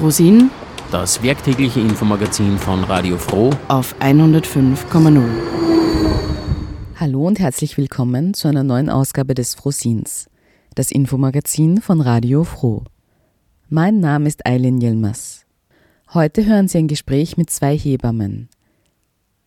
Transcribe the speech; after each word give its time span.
Frosin, 0.00 0.50
das 0.90 1.22
werktägliche 1.22 1.78
Infomagazin 1.78 2.56
von 2.56 2.84
Radio 2.84 3.18
Froh 3.18 3.50
auf 3.68 3.94
105,0. 4.00 5.22
Hallo 6.96 7.26
und 7.26 7.38
herzlich 7.38 7.76
willkommen 7.76 8.32
zu 8.32 8.48
einer 8.48 8.64
neuen 8.64 8.88
Ausgabe 8.88 9.34
des 9.34 9.54
Frosins, 9.54 10.30
das 10.74 10.90
Infomagazin 10.90 11.82
von 11.82 12.00
Radio 12.00 12.44
Froh. 12.44 12.84
Mein 13.68 14.00
Name 14.00 14.26
ist 14.26 14.46
Eileen 14.46 14.80
Yilmaz. 14.80 15.44
Heute 16.14 16.46
hören 16.46 16.66
Sie 16.66 16.78
ein 16.78 16.88
Gespräch 16.88 17.36
mit 17.36 17.50
zwei 17.50 17.76
Hebammen. 17.76 18.48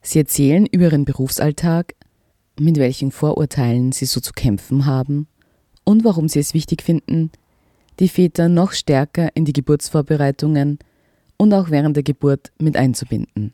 Sie 0.04 0.20
erzählen 0.20 0.68
über 0.68 0.84
ihren 0.84 1.06
Berufsalltag, 1.06 1.96
mit 2.60 2.78
welchen 2.78 3.12
Vorurteilen 3.12 3.92
sie 3.92 4.06
so 4.06 4.20
zu 4.20 4.34
kämpfen 4.34 4.86
haben 4.86 5.26
und 5.84 6.04
warum 6.04 6.30
sie 6.30 6.38
es 6.38 6.54
wichtig 6.54 6.84
finden, 6.84 7.32
die 8.00 8.10
Väter 8.10 8.50
noch 8.50 8.72
stärker 8.72 9.30
in 9.36 9.46
die 9.46 9.54
Geburtsvorbereitungen 9.54 10.80
und 11.38 11.54
auch 11.54 11.70
während 11.70 11.96
der 11.96 12.04
Geburt 12.04 12.52
mit 12.60 12.78
einzubinden. 12.78 13.54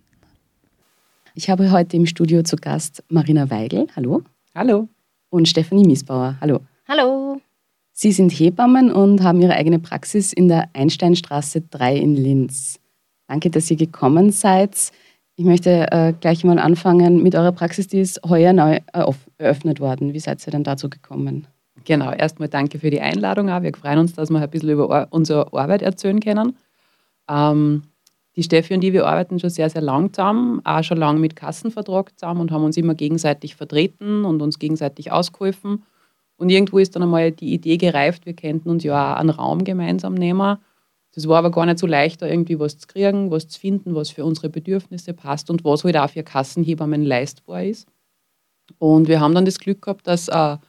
Ich 1.36 1.50
habe 1.50 1.72
heute 1.72 1.96
im 1.96 2.06
Studio 2.06 2.44
zu 2.44 2.56
Gast 2.56 3.04
Marina 3.10 3.50
Weigel. 3.50 3.88
Hallo. 3.96 4.24
Hallo. 4.56 4.90
Und 5.30 5.48
Stefanie 5.48 5.86
Miesbauer. 5.86 6.38
Hallo. 6.42 6.60
Hallo. 6.88 7.40
Sie 7.92 8.12
sind 8.12 8.32
Hebammen 8.32 8.92
und 8.92 9.24
haben 9.24 9.42
Ihre 9.42 9.54
eigene 9.54 9.80
Praxis 9.80 10.34
in 10.34 10.48
der 10.48 10.70
Einsteinstraße 10.74 11.62
3 11.62 11.98
in 11.98 12.16
Linz. 12.16 12.80
Danke, 13.28 13.50
dass 13.50 13.70
ihr 13.70 13.78
gekommen 13.78 14.32
seid. 14.32 14.92
Ich 15.36 15.46
möchte 15.46 15.92
äh, 15.92 16.14
gleich 16.20 16.44
mal 16.44 16.60
anfangen 16.60 17.22
mit 17.22 17.36
eurer 17.36 17.52
Praxis, 17.52 17.88
die 17.88 18.00
ist 18.00 18.22
heuer 18.28 18.54
neu 18.54 18.80
äh, 18.94 19.12
eröffnet 19.38 19.80
worden. 19.80 20.14
Wie 20.14 20.20
seid 20.20 20.46
ihr 20.48 20.52
denn 20.52 20.64
dazu 20.64 20.90
gekommen? 20.90 21.48
Genau, 21.90 22.12
erstmal 22.12 22.50
danke 22.50 22.78
für 22.78 22.92
die 22.92 23.02
Einladung. 23.02 23.50
Auch. 23.50 23.64
Wir 23.64 23.74
freuen 23.74 23.98
uns, 23.98 24.14
dass 24.14 24.30
wir 24.30 24.40
ein 24.40 24.50
bisschen 24.52 24.70
über 24.70 25.08
unsere 25.10 25.52
Arbeit 25.52 25.82
erzählen 25.82 26.20
können. 26.20 26.56
Ähm, 27.28 27.82
die 28.36 28.44
Steffi 28.44 28.76
und 28.76 28.84
ich, 28.84 28.94
wir 28.94 29.08
arbeiten 29.08 29.40
schon 29.40 29.50
sehr, 29.50 29.72
sehr 29.72 29.82
lang 29.82 30.14
zusammen, 30.14 30.64
auch 30.64 30.84
schon 30.84 31.00
lange 31.00 31.20
mit 31.20 31.36
Kassenvertrag 31.36 32.12
zusammen 32.20 32.42
und 32.42 32.52
haben 32.52 32.64
uns 32.64 32.78
immer 32.78 32.94
gegenseitig 32.94 33.56
vertreten 33.56 34.24
und 34.24 34.44
uns 34.44 34.60
gegenseitig 34.60 35.12
ausgeholfen. 35.12 35.82
Und 36.38 36.52
irgendwo 36.52 36.78
ist 36.78 36.96
dann 36.96 37.02
einmal 37.02 37.32
die 37.32 37.56
Idee 37.56 37.78
gereift, 37.78 38.28
wir 38.28 38.36
könnten 38.36 38.70
uns 38.70 38.84
ja 38.84 39.16
auch 39.16 39.20
einen 39.20 39.32
Raum 39.32 39.64
gemeinsam 39.64 40.14
nehmen. 40.14 40.60
Das 41.16 41.28
war 41.28 41.40
aber 41.40 41.50
gar 41.50 41.66
nicht 41.66 41.80
so 41.80 41.88
leicht, 41.88 42.22
da 42.22 42.28
irgendwie 42.28 42.60
was 42.60 42.78
zu 42.78 42.88
kriegen, 42.88 43.32
was 43.32 43.48
zu 43.48 43.60
finden, 43.60 43.96
was 43.96 44.12
für 44.12 44.26
unsere 44.26 44.50
Bedürfnisse 44.50 45.16
passt 45.16 45.50
und 45.50 45.64
was 45.64 45.84
halt 45.84 45.98
auch 45.98 46.12
für 46.12 46.22
Kassenhebammen 46.22 47.04
leistbar 47.04 47.64
ist. 47.64 47.88
Und 48.78 49.08
wir 49.08 49.20
haben 49.20 49.34
dann 49.34 49.46
das 49.46 49.58
Glück 49.58 49.82
gehabt, 49.82 50.06
dass 50.06 50.30
eine, 50.30 50.60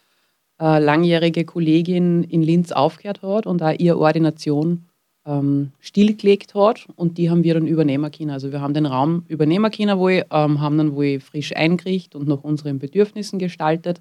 eine 0.61 0.85
langjährige 0.85 1.45
Kollegin 1.45 2.23
in 2.25 2.43
Linz 2.43 2.71
aufgehört 2.73 3.23
hat 3.23 3.47
und 3.47 3.63
auch 3.63 3.75
ihre 3.79 3.99
Ordination 3.99 4.87
ähm, 5.25 5.73
stillgelegt 5.81 6.55
hat 6.55 6.87
und 6.97 7.19
die 7.19 7.31
haben 7.31 7.45
wir 7.45 7.55
dann 7.55 7.67
übernehmen 7.67 8.11
können. 8.11 8.31
Also 8.31 8.53
wir 8.53 8.61
haben 8.61 8.75
den 8.75 8.87
Raum 8.87 9.25
übernehmen 9.29 9.71
können, 9.71 9.99
wo 9.99 10.09
ich, 10.09 10.25
ähm, 10.31 10.61
haben 10.61 10.79
dann 10.79 10.95
wohl 10.95 11.21
frisch 11.21 11.55
eingerichtet 11.57 12.15
und 12.15 12.29
nach 12.29 12.43
unseren 12.43 12.79
Bedürfnissen 12.79 13.39
gestaltet 13.39 14.01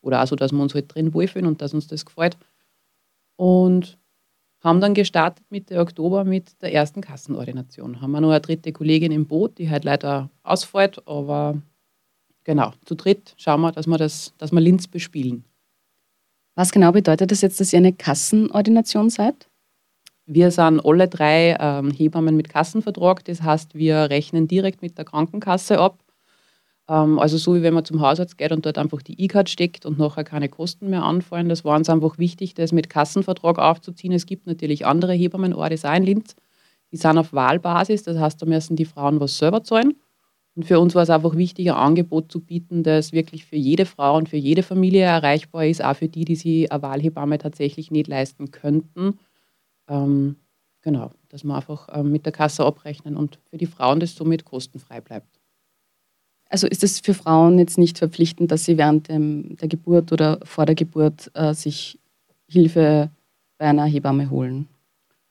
oder 0.00 0.22
auch 0.22 0.26
so, 0.26 0.36
dass 0.36 0.52
wir 0.52 0.62
uns 0.62 0.74
halt 0.74 0.94
drin 0.94 1.12
wohlfühlen 1.12 1.46
und 1.46 1.60
dass 1.60 1.74
uns 1.74 1.86
das 1.88 2.06
gefällt. 2.06 2.36
Und 3.36 3.98
haben 4.60 4.80
dann 4.80 4.94
gestartet 4.94 5.44
Mitte 5.50 5.78
Oktober 5.78 6.24
mit 6.24 6.60
der 6.62 6.72
ersten 6.72 7.00
Kassenordination. 7.00 8.00
Haben 8.00 8.12
wir 8.12 8.20
noch 8.20 8.30
eine 8.30 8.40
dritte 8.40 8.72
Kollegin 8.72 9.12
im 9.12 9.26
Boot, 9.26 9.58
die 9.58 9.70
halt 9.70 9.84
leider 9.84 10.30
ausfällt, 10.42 11.06
aber 11.06 11.60
genau, 12.44 12.72
zu 12.84 12.94
dritt 12.94 13.34
schauen 13.36 13.60
wir, 13.60 13.72
dass 13.72 13.86
wir, 13.86 13.98
das, 13.98 14.32
dass 14.38 14.52
wir 14.52 14.60
Linz 14.60 14.88
bespielen. 14.88 15.44
Was 16.58 16.72
genau 16.72 16.90
bedeutet 16.90 17.30
das 17.30 17.40
jetzt, 17.40 17.60
dass 17.60 17.72
ihr 17.72 17.76
eine 17.76 17.92
Kassenordination 17.92 19.10
seid? 19.10 19.48
Wir 20.26 20.50
sind 20.50 20.84
alle 20.84 21.06
drei 21.06 21.56
ähm, 21.60 21.92
Hebammen 21.92 22.36
mit 22.36 22.48
Kassenvertrag. 22.48 23.24
Das 23.26 23.42
heißt, 23.42 23.76
wir 23.76 24.10
rechnen 24.10 24.48
direkt 24.48 24.82
mit 24.82 24.98
der 24.98 25.04
Krankenkasse 25.04 25.78
ab. 25.78 26.02
Ähm, 26.88 27.20
also 27.20 27.38
so 27.38 27.54
wie 27.54 27.62
wenn 27.62 27.74
man 27.74 27.84
zum 27.84 28.00
Hausarzt 28.00 28.38
geht 28.38 28.50
und 28.50 28.66
dort 28.66 28.76
einfach 28.76 29.02
die 29.02 29.22
E-Card 29.22 29.48
steckt 29.48 29.86
und 29.86 30.00
nachher 30.00 30.24
keine 30.24 30.48
Kosten 30.48 30.90
mehr 30.90 31.04
anfallen. 31.04 31.48
Das 31.48 31.64
war 31.64 31.76
uns 31.76 31.88
einfach 31.88 32.18
wichtig, 32.18 32.54
das 32.54 32.72
mit 32.72 32.90
Kassenvertrag 32.90 33.60
aufzuziehen. 33.60 34.12
Es 34.12 34.26
gibt 34.26 34.48
natürlich 34.48 34.84
andere 34.84 35.12
Hebammenorte 35.12 35.76
auch 35.88 35.94
in 35.94 36.02
Linz. 36.02 36.34
Die 36.90 36.96
sind 36.96 37.18
auf 37.18 37.32
Wahlbasis. 37.32 38.02
Das 38.02 38.18
heißt, 38.18 38.42
da 38.42 38.46
müssen 38.46 38.74
die 38.74 38.84
Frauen 38.84 39.20
was 39.20 39.38
selber 39.38 39.62
zahlen. 39.62 39.94
Und 40.58 40.64
für 40.64 40.80
uns 40.80 40.94
war 40.94 41.04
es 41.04 41.10
einfach 41.10 41.36
wichtig, 41.36 41.70
ein 41.70 41.76
Angebot 41.76 42.30
zu 42.30 42.40
bieten, 42.40 42.82
das 42.82 43.12
wirklich 43.12 43.46
für 43.46 43.56
jede 43.56 43.86
Frau 43.86 44.16
und 44.16 44.28
für 44.28 44.36
jede 44.36 44.64
Familie 44.64 45.04
erreichbar 45.04 45.64
ist, 45.64 45.82
auch 45.82 45.94
für 45.94 46.08
die, 46.08 46.24
die 46.24 46.36
sich 46.36 46.70
eine 46.70 46.82
Wahlhebamme 46.82 47.38
tatsächlich 47.38 47.90
nicht 47.90 48.08
leisten 48.08 48.50
könnten 48.50 49.18
ähm, 49.88 50.36
genau, 50.82 51.12
dass 51.28 51.44
wir 51.44 51.54
einfach 51.54 51.88
ähm, 51.92 52.12
mit 52.12 52.26
der 52.26 52.32
Kasse 52.32 52.64
abrechnen 52.64 53.16
und 53.16 53.38
für 53.50 53.56
die 53.56 53.66
Frauen 53.66 54.00
das 54.00 54.14
somit 54.14 54.44
kostenfrei 54.44 55.00
bleibt. 55.00 55.40
Also 56.50 56.66
ist 56.66 56.84
es 56.84 57.00
für 57.00 57.14
Frauen 57.14 57.58
jetzt 57.58 57.76
nicht 57.76 57.98
verpflichtend, 57.98 58.50
dass 58.50 58.64
sie 58.64 58.78
während 58.78 59.08
dem, 59.08 59.56
der 59.56 59.68
Geburt 59.68 60.12
oder 60.12 60.40
vor 60.44 60.64
der 60.64 60.74
Geburt 60.74 61.30
äh, 61.34 61.52
sich 61.52 61.98
Hilfe 62.46 63.10
bei 63.58 63.66
einer 63.66 63.84
Hebamme 63.84 64.30
holen? 64.30 64.68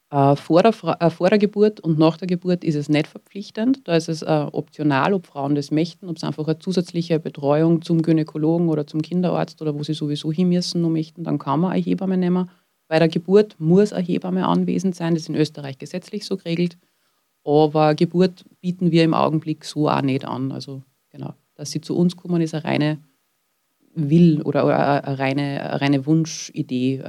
Äh, 0.09 0.37
vor, 0.37 0.63
der, 0.63 0.73
äh, 1.01 1.09
vor, 1.09 1.29
der, 1.29 1.37
Geburt 1.37 1.81
und 1.81 1.99
nach 1.99 2.15
der 2.15 2.27
Geburt 2.27 2.63
ist 2.63 2.75
es 2.75 2.87
nicht 2.87 3.07
verpflichtend. 3.07 3.85
Da 3.87 3.95
ist 3.97 4.07
es 4.07 4.21
äh, 4.21 4.47
optional, 4.53 5.13
ob 5.13 5.27
Frauen 5.27 5.53
das 5.53 5.69
möchten, 5.69 6.07
ob 6.07 6.17
sie 6.17 6.25
einfach 6.25 6.47
eine 6.47 6.59
zusätzliche 6.59 7.19
Betreuung 7.19 7.81
zum 7.81 8.01
Gynäkologen 8.01 8.69
oder 8.69 8.87
zum 8.87 9.01
Kinderarzt 9.01 9.61
oder 9.61 9.75
wo 9.75 9.83
sie 9.83 9.93
sowieso 9.93 10.31
hin 10.31 10.47
müssen 10.47 10.81
noch 10.81 10.89
möchten, 10.89 11.25
dann 11.25 11.39
kann 11.39 11.59
man 11.59 11.71
eine 11.71 11.81
Hebamme 11.81 12.17
nehmen. 12.17 12.49
Bei 12.87 12.99
der 12.99 13.09
Geburt 13.09 13.57
muss 13.59 13.91
eine 13.91 14.05
Hebamme 14.05 14.47
anwesend 14.47 14.95
sein, 14.95 15.13
das 15.13 15.23
ist 15.23 15.29
in 15.29 15.35
Österreich 15.35 15.77
gesetzlich 15.77 16.25
so 16.25 16.37
geregelt. 16.37 16.77
Aber 17.43 17.93
Geburt 17.93 18.45
bieten 18.61 18.91
wir 18.91 19.03
im 19.03 19.13
Augenblick 19.13 19.65
so 19.65 19.89
auch 19.89 20.01
nicht 20.01 20.23
an. 20.23 20.53
Also 20.53 20.83
genau, 21.09 21.33
dass 21.55 21.71
sie 21.71 21.81
zu 21.81 21.97
uns 21.97 22.15
kommen, 22.15 22.41
ist 22.41 22.53
eine 22.53 22.63
reine 22.63 22.99
Will 23.93 24.41
oder, 24.41 24.63
eine 25.03 25.19
reine, 25.19 25.69
eine 25.69 25.81
reine 25.81 26.05
Wunschidee. 26.05 27.03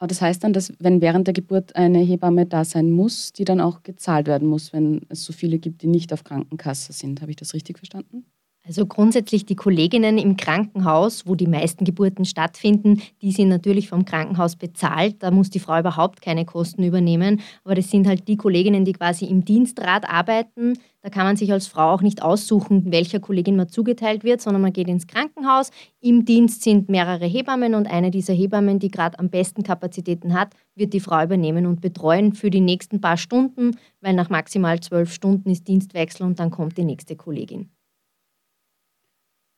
Aber 0.00 0.08
das 0.08 0.22
heißt 0.22 0.42
dann, 0.42 0.54
dass 0.54 0.72
wenn 0.78 1.02
während 1.02 1.26
der 1.26 1.34
Geburt 1.34 1.76
eine 1.76 1.98
Hebamme 1.98 2.46
da 2.46 2.64
sein 2.64 2.90
muss, 2.90 3.32
die 3.34 3.44
dann 3.44 3.60
auch 3.60 3.82
gezahlt 3.82 4.26
werden 4.28 4.48
muss, 4.48 4.72
wenn 4.72 5.02
es 5.10 5.24
so 5.24 5.32
viele 5.34 5.58
gibt, 5.58 5.82
die 5.82 5.88
nicht 5.88 6.12
auf 6.14 6.24
Krankenkasse 6.24 6.94
sind. 6.94 7.20
Habe 7.20 7.30
ich 7.32 7.36
das 7.36 7.52
richtig 7.52 7.76
verstanden? 7.78 8.24
Also 8.66 8.84
grundsätzlich 8.84 9.46
die 9.46 9.56
Kolleginnen 9.56 10.18
im 10.18 10.36
Krankenhaus, 10.36 11.26
wo 11.26 11.34
die 11.34 11.46
meisten 11.46 11.84
Geburten 11.84 12.26
stattfinden, 12.26 13.00
die 13.22 13.32
sind 13.32 13.48
natürlich 13.48 13.88
vom 13.88 14.04
Krankenhaus 14.04 14.54
bezahlt. 14.54 15.22
Da 15.22 15.30
muss 15.30 15.48
die 15.48 15.60
Frau 15.60 15.80
überhaupt 15.80 16.20
keine 16.20 16.44
Kosten 16.44 16.84
übernehmen. 16.84 17.40
Aber 17.64 17.74
das 17.74 17.90
sind 17.90 18.06
halt 18.06 18.28
die 18.28 18.36
Kolleginnen, 18.36 18.84
die 18.84 18.92
quasi 18.92 19.24
im 19.24 19.46
Dienstrat 19.46 20.08
arbeiten. 20.08 20.74
Da 21.00 21.08
kann 21.08 21.24
man 21.24 21.36
sich 21.36 21.50
als 21.50 21.66
Frau 21.66 21.90
auch 21.90 22.02
nicht 22.02 22.22
aussuchen, 22.22 22.92
welcher 22.92 23.18
Kollegin 23.18 23.56
man 23.56 23.70
zugeteilt 23.70 24.24
wird, 24.24 24.42
sondern 24.42 24.60
man 24.60 24.74
geht 24.74 24.88
ins 24.88 25.06
Krankenhaus. 25.06 25.70
Im 26.00 26.26
Dienst 26.26 26.62
sind 26.62 26.90
mehrere 26.90 27.24
Hebammen 27.24 27.74
und 27.74 27.90
eine 27.90 28.10
dieser 28.10 28.34
Hebammen, 28.34 28.78
die 28.78 28.90
gerade 28.90 29.18
am 29.18 29.30
besten 29.30 29.62
Kapazitäten 29.62 30.34
hat, 30.34 30.54
wird 30.74 30.92
die 30.92 31.00
Frau 31.00 31.24
übernehmen 31.24 31.64
und 31.64 31.80
betreuen 31.80 32.34
für 32.34 32.50
die 32.50 32.60
nächsten 32.60 33.00
paar 33.00 33.16
Stunden, 33.16 33.78
weil 34.02 34.12
nach 34.12 34.28
maximal 34.28 34.78
zwölf 34.80 35.14
Stunden 35.14 35.48
ist 35.48 35.66
Dienstwechsel 35.66 36.26
und 36.26 36.38
dann 36.38 36.50
kommt 36.50 36.76
die 36.76 36.84
nächste 36.84 37.16
Kollegin. 37.16 37.70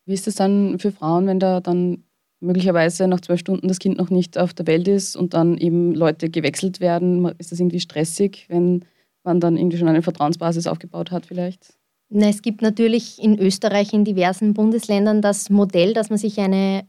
Wie 0.07 0.15
ist 0.15 0.27
es 0.27 0.35
dann 0.35 0.79
für 0.79 0.93
Frauen, 0.93 1.27
wenn 1.27 1.39
da 1.39 1.61
dann 1.61 2.05
möglicherweise 2.41 3.07
nach 3.07 3.21
zwölf 3.21 3.41
Stunden 3.41 3.69
das 3.69 3.79
Kind 3.79 3.99
noch 3.99 4.11
nicht 4.11 4.37
auf 4.37 4.53
der 4.53 4.67
Welt 4.67 4.89
ist 4.89 5.17
und 5.17 5.35
dann 5.35 5.57
eben 5.57 5.95
Leute 5.95 6.29
gewechselt 6.29 6.81
werden? 6.81 7.25
Ist 7.39 7.53
das 7.53 7.61
irgendwie 7.61 7.81
stressig, 7.81 8.47
wenn 8.49 8.85
man 9.23 9.41
dann 9.41 9.57
irgendwie 9.57 9.79
schon 9.79 9.89
eine 9.89 10.03
Vertrauensbasis 10.03 10.67
aufgebaut 10.67 11.11
hat 11.11 11.27
vielleicht? 11.27 11.75
Na, 12.09 12.29
es 12.29 12.43
gibt 12.43 12.61
natürlich 12.61 13.23
in 13.23 13.39
Österreich 13.39 13.93
in 13.93 14.05
diversen 14.05 14.53
Bundesländern 14.53 15.23
das 15.23 15.49
Modell, 15.49 15.95
dass 15.95 16.11
man 16.11 16.19
sich 16.19 16.39
eine 16.41 16.85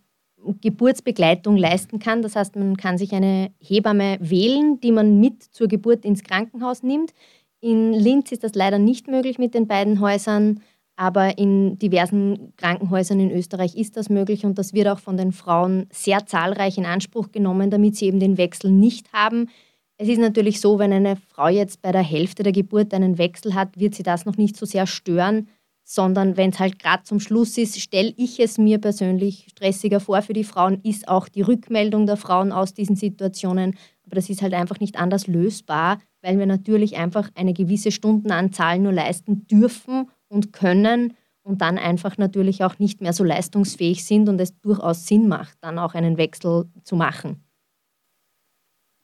Geburtsbegleitung 0.62 1.56
leisten 1.56 2.00
kann. 2.00 2.22
Das 2.22 2.36
heißt, 2.36 2.56
man 2.56 2.76
kann 2.76 2.98
sich 2.98 3.14
eine 3.14 3.52
Hebamme 3.60 4.18
wählen, 4.20 4.80
die 4.82 4.92
man 4.92 5.20
mit 5.20 5.44
zur 5.44 5.68
Geburt 5.68 6.04
ins 6.04 6.24
Krankenhaus 6.24 6.84
nimmt. 6.84 7.14
In 7.62 7.94
Linz 7.94 8.32
ist 8.34 8.44
das 8.44 8.56
leider 8.56 8.80
nicht 8.80 9.08
möglich 9.08 9.40
mit 9.40 9.54
den 9.54 9.68
beiden 9.68 10.02
Häusern. 10.02 10.60
Aber 10.96 11.38
in 11.38 11.80
diversen 11.80 12.54
Krankenhäusern 12.58 13.20
in 13.20 13.32
Österreich 13.32 13.76
ist 13.76 13.98
das 13.98 14.10
möglich 14.10 14.46
und 14.46 14.58
das 14.60 14.74
wird 14.74 14.88
auch 14.88 15.00
von 15.00 15.18
den 15.18 15.32
Frauen 15.32 15.88
sehr 15.92 16.26
zahlreich 16.28 16.78
in 16.78 16.86
Anspruch 16.86 17.32
genommen, 17.32 17.72
damit 17.72 17.96
sie 17.96 18.06
eben 18.06 18.20
den 18.20 18.38
Wechsel 18.38 18.70
nicht 18.70 19.12
haben. 19.12 19.50
Es 19.98 20.08
ist 20.08 20.20
natürlich 20.20 20.60
so, 20.60 20.80
wenn 20.80 20.94
eine 20.94 21.16
Frau 21.16 21.48
jetzt 21.48 21.82
bei 21.82 21.92
der 21.92 22.04
Hälfte 22.04 22.44
der 22.44 22.52
Geburt 22.52 22.94
einen 22.94 23.18
Wechsel 23.18 23.56
hat, 23.56 23.80
wird 23.80 23.96
sie 23.96 24.04
das 24.04 24.26
noch 24.26 24.38
nicht 24.38 24.56
so 24.56 24.66
sehr 24.66 24.86
stören, 24.86 25.48
sondern 25.84 26.38
wenn 26.38 26.52
es 26.52 26.60
halt 26.60 26.80
gerade 26.80 27.04
zum 27.04 27.20
Schluss 27.20 27.58
ist, 27.58 27.80
stelle 27.80 28.14
ich 28.16 28.40
es 28.40 28.58
mir 28.58 28.80
persönlich 28.80 29.48
stressiger 29.50 30.00
vor 30.00 30.22
für 30.22 30.34
die 30.34 30.44
Frauen, 30.44 30.80
ist 30.84 31.08
auch 31.08 31.28
die 31.28 31.42
Rückmeldung 31.42 32.06
der 32.06 32.18
Frauen 32.18 32.52
aus 32.52 32.74
diesen 32.74 32.96
Situationen. 32.96 33.76
Aber 34.06 34.16
das 34.16 34.30
ist 34.30 34.42
halt 34.42 34.54
einfach 34.54 34.80
nicht 34.80 34.98
anders 34.98 35.28
lösbar, 35.28 36.00
weil 36.22 36.40
wir 36.40 36.46
natürlich 36.46 36.98
einfach 36.98 37.30
eine 37.36 37.54
gewisse 37.54 37.92
Stundenanzahl 37.92 38.80
nur 38.80 38.94
leisten 38.94 39.46
dürfen 39.48 40.08
und 40.34 40.52
können 40.52 41.14
und 41.44 41.62
dann 41.62 41.78
einfach 41.78 42.18
natürlich 42.18 42.64
auch 42.64 42.80
nicht 42.80 43.02
mehr 43.02 43.14
so 43.14 43.24
leistungsfähig 43.24 44.04
sind 44.04 44.28
und 44.30 44.42
es 44.42 44.60
durchaus 44.62 45.06
Sinn 45.06 45.28
macht, 45.28 45.58
dann 45.62 45.78
auch 45.78 45.94
einen 45.94 46.18
Wechsel 46.18 46.66
zu 46.84 46.96
machen. 46.96 47.44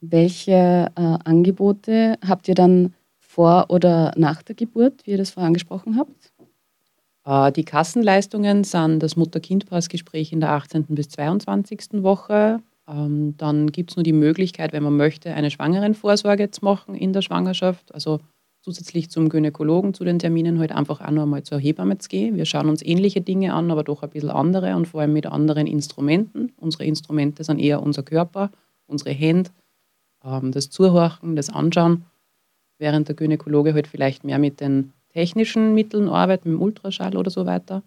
Welche 0.02 0.92
äh, 0.96 1.18
Angebote 1.24 2.18
habt 2.26 2.48
ihr 2.48 2.56
dann 2.56 2.94
vor 3.20 3.66
oder 3.70 4.14
nach 4.16 4.42
der 4.42 4.56
Geburt, 4.56 5.06
wie 5.06 5.12
ihr 5.12 5.18
das 5.18 5.32
vorher 5.32 5.48
angesprochen 5.48 5.98
habt? 5.98 6.34
Äh, 7.26 7.52
die 7.52 7.66
Kassenleistungen 7.66 8.64
sind 8.64 9.04
das 9.04 9.18
Mutter-Kind-Pass-Gespräch 9.18 10.32
in 10.32 10.40
der 10.40 10.52
18. 10.52 10.86
bis 10.90 11.10
22. 11.10 12.02
Woche. 12.02 12.62
Ähm, 12.88 13.36
dann 13.38 13.72
gibt 13.72 13.92
es 13.92 13.98
nur 13.98 14.04
die 14.04 14.14
Möglichkeit, 14.14 14.72
wenn 14.72 14.84
man 14.84 14.96
möchte, 14.96 15.34
eine 15.34 15.52
Schwangerenvorsorge 15.52 16.50
zu 16.50 16.64
machen 16.64 16.96
in 16.96 17.12
der 17.12 17.22
Schwangerschaft. 17.22 17.94
Also 17.94 18.22
zusätzlich 18.70 19.10
zum 19.10 19.30
Gynäkologen, 19.30 19.96
zu 19.96 20.04
den 20.04 20.20
Terminen 20.20 20.60
halt 20.60 20.72
einfach 20.72 21.02
auch 21.02 21.10
noch 21.10 21.24
einmal 21.24 21.44
zur 21.44 21.60
Hebamme 21.60 21.98
zu 21.98 22.08
gehen. 22.08 22.38
Wir 22.38 22.46
schauen 22.46 22.70
uns 22.70 22.86
ähnliche 22.86 23.22
Dinge 23.22 23.54
an, 23.54 23.72
aber 23.72 23.84
doch 23.84 24.04
ein 24.04 24.10
bisschen 24.12 24.30
andere 24.30 24.76
und 24.76 24.88
vor 24.88 25.02
allem 25.02 25.14
mit 25.14 25.26
anderen 25.26 25.66
Instrumenten. 25.66 26.52
Unsere 26.58 26.86
Instrumente 26.86 27.44
sind 27.44 27.60
eher 27.60 27.82
unser 27.82 28.04
Körper, 28.04 28.52
unsere 28.86 29.10
Hände, 29.12 29.50
ähm, 30.24 30.52
das 30.52 30.70
Zuhorchen, 30.70 31.36
das 31.36 31.50
Anschauen, 31.50 32.06
während 32.78 33.08
der 33.08 33.16
Gynäkologe 33.16 33.74
halt 33.74 33.88
vielleicht 33.88 34.24
mehr 34.24 34.38
mit 34.38 34.62
den 34.62 34.94
technischen 35.14 35.74
Mitteln 35.74 36.08
arbeitet, 36.08 36.46
mit 36.46 36.54
dem 36.56 36.62
Ultraschall 36.62 37.18
oder 37.18 37.32
so 37.32 37.48
weiter. 37.48 37.82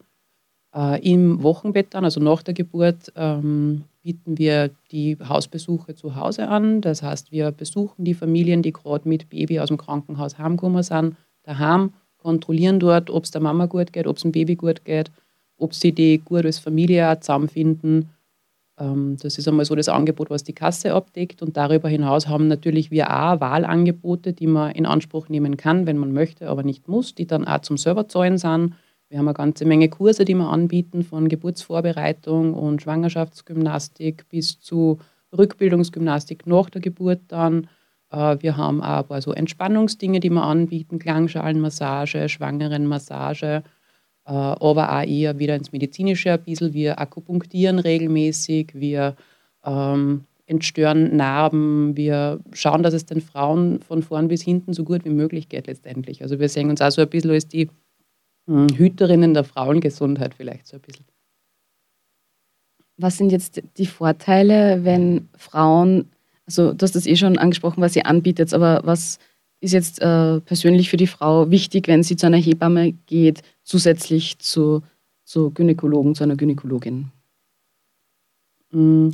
Äh, 0.75 1.09
Im 1.09 1.43
Wochenbett 1.45 1.95
dann, 1.95 2.05
also 2.05 2.21
nach 2.21 2.43
der 2.43 2.55
Geburt, 2.55 3.13
ähm, 3.15 3.85
bieten 4.03 4.37
wir 4.37 4.71
die 4.91 5.17
Hausbesuche 5.17 5.95
zu 5.95 6.17
Hause 6.17 6.49
an. 6.49 6.81
Das 6.81 7.03
heißt, 7.03 7.33
wir 7.33 7.51
besuchen 7.53 8.05
die 8.05 8.15
Familien, 8.15 8.63
die 8.63 8.73
gerade 8.73 9.09
mit 9.09 9.31
Baby 9.31 9.61
aus 9.61 9.69
dem 9.69 9.79
Krankenhaus 9.79 10.39
heimgekommen 10.39 10.83
sind, 10.83 11.17
daheim, 11.45 11.93
kontrollieren 12.19 12.81
dort, 12.81 13.11
ob 13.11 13.25
es 13.25 13.31
der 13.31 13.41
Mama 13.41 13.67
gut 13.67 13.93
geht, 13.93 14.07
ob 14.07 14.17
es 14.17 14.23
dem 14.23 14.33
Baby 14.33 14.57
gut 14.57 14.85
geht, 14.85 15.11
ob 15.57 15.75
sie 15.75 15.93
die 15.93 16.19
gut 16.19 16.45
als 16.45 16.59
Familie 16.59 17.11
auch 17.11 17.21
zusammenfinden. 17.21 18.11
Ähm, 18.79 19.17
das 19.21 19.39
ist 19.39 19.49
einmal 19.49 19.65
so 19.65 19.75
das 19.75 19.89
Angebot, 19.89 20.31
was 20.31 20.45
die 20.45 20.53
Kasse 20.53 20.95
abdeckt. 20.95 21.43
Und 21.43 21.57
darüber 21.57 21.89
hinaus 21.89 22.29
haben 22.29 22.49
natürlich 22.49 22.91
wir 22.91 23.11
auch 23.11 23.41
Wahlangebote, 23.41 24.33
die 24.33 24.47
man 24.47 24.73
in 24.73 24.87
Anspruch 24.87 25.29
nehmen 25.29 25.57
kann, 25.57 25.87
wenn 25.87 25.99
man 25.99 26.13
möchte, 26.13 26.49
aber 26.49 26.63
nicht 26.63 26.89
muss, 26.89 27.15
die 27.15 27.27
dann 27.27 27.47
auch 27.47 27.61
zum 27.61 27.77
selber 27.77 28.09
zahlen 28.09 28.39
sind 28.39 28.75
wir 29.13 29.19
haben 29.19 29.29
eine 29.29 29.35
ganze 29.35 29.67
Menge 29.67 29.91
Kurse, 29.91 30.25
die 30.25 30.35
wir 30.35 30.49
anbieten, 30.49 31.03
von 31.03 31.29
Geburtsvorbereitung 31.29 32.55
und 32.55 32.81
Schwangerschaftsgymnastik 32.81 34.27
bis 34.31 34.59
zu 34.59 35.01
Rückbildungsgymnastik 35.37 36.47
nach 36.47 36.71
der 36.71 36.81
Geburt 36.81 37.21
dann. 37.29 37.69
Äh, 38.11 38.39
wir 38.41 38.57
haben 38.57 38.83
auch 38.83 39.03
ein 39.03 39.07
paar 39.07 39.21
so 39.21 39.33
Entspannungsdinge, 39.33 40.19
die 40.19 40.31
wir 40.31 40.43
anbieten, 40.43 40.99
Klangschalenmassage, 40.99 42.31
Schwangerenmassage, 42.31 43.63
äh, 44.25 44.33
aber 44.33 44.99
auch 44.99 45.07
eher 45.07 45.39
wieder 45.39 45.57
ins 45.57 45.73
Medizinische 45.73 46.33
ein 46.33 46.43
bisschen. 46.43 46.73
Wir 46.73 46.99
akupunktieren 46.99 47.81
regelmäßig, 47.81 48.71
wir 48.73 49.17
ähm, 49.63 50.25
entstören 50.47 51.15
Narben, 51.15 51.99
wir 51.99 52.41
schauen, 52.53 52.83
dass 52.83 52.95
es 52.95 53.05
den 53.05 53.21
Frauen 53.21 53.81
von 53.81 54.03
vorn 54.03 54.29
bis 54.29 54.41
hinten 54.41 54.73
so 54.73 54.85
gut 54.85 55.05
wie 55.05 55.11
möglich 55.11 55.51
geht 55.51 55.67
letztendlich. 55.67 56.23
Also 56.23 56.41
wir 56.41 56.49
sehen 56.49 56.71
uns 56.71 56.81
auch 56.81 56.91
so 56.91 57.03
ein 57.03 57.11
bisschen 57.11 57.33
als 57.33 57.47
die 57.47 57.69
Hüterinnen 58.53 59.35
der 59.35 59.45
Frauengesundheit 59.45 60.35
vielleicht 60.35 60.67
so 60.67 60.77
ein 60.77 60.83
bisschen. 60.83 61.07
Was 62.97 63.17
sind 63.17 63.33
jetzt 63.33 63.63
die 63.79 63.87
Vorteile, 63.87 64.85
wenn 64.85 65.29
Frauen, 65.37 66.11
also 66.47 66.73
du 66.73 66.83
hast 66.83 66.95
das 66.95 67.07
eh 67.07 67.17
schon 67.17 67.39
angesprochen, 67.39 67.83
was 67.83 67.97
ihr 67.97 68.07
anbietet, 68.07 68.53
aber 68.53 68.83
was 68.85 69.19
ist 69.61 69.73
jetzt 69.73 70.03
äh, 70.03 70.41
persönlich 70.41 70.91
für 70.91 70.97
die 70.97 71.07
Frau 71.07 71.51
wichtig, 71.51 71.89
wenn 71.89 72.03
sie 72.03 72.17
zu 72.17 72.27
einer 72.27 72.37
Hebamme 72.37 72.93
geht, 73.07 73.43
zusätzlich 73.63 74.39
zu, 74.39 74.83
zu 75.25 75.51
Gynäkologen, 75.51 76.15
zu 76.15 76.25
einer 76.25 76.37
Gynäkologin? 76.37 77.11
Mhm. 78.73 79.13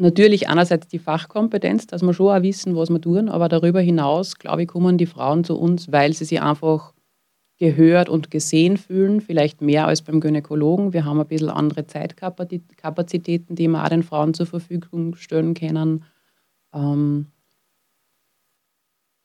Natürlich 0.00 0.48
einerseits 0.48 0.86
die 0.86 1.00
Fachkompetenz, 1.00 1.88
dass 1.88 2.02
wir 2.02 2.14
schon 2.14 2.28
auch 2.28 2.42
wissen, 2.42 2.76
was 2.76 2.88
wir 2.88 3.00
tun, 3.00 3.28
aber 3.28 3.48
darüber 3.48 3.80
hinaus, 3.80 4.36
glaube 4.36 4.62
ich, 4.62 4.68
kommen 4.68 4.96
die 4.96 5.06
Frauen 5.06 5.42
zu 5.42 5.58
uns, 5.58 5.90
weil 5.90 6.12
sie 6.12 6.24
sich 6.24 6.40
einfach 6.40 6.92
gehört 7.58 8.08
und 8.08 8.30
gesehen 8.30 8.76
fühlen, 8.76 9.20
vielleicht 9.20 9.60
mehr 9.60 9.86
als 9.86 10.02
beim 10.02 10.20
Gynäkologen. 10.20 10.92
Wir 10.92 11.04
haben 11.04 11.20
ein 11.20 11.26
bisschen 11.26 11.50
andere 11.50 11.86
Zeitkapazitäten, 11.86 13.56
die 13.56 13.68
wir 13.68 13.84
auch 13.84 13.88
den 13.88 14.04
Frauen 14.04 14.32
zur 14.34 14.46
Verfügung 14.46 15.16
stellen 15.16 15.54
können. 15.54 16.04
Ähm 16.72 17.26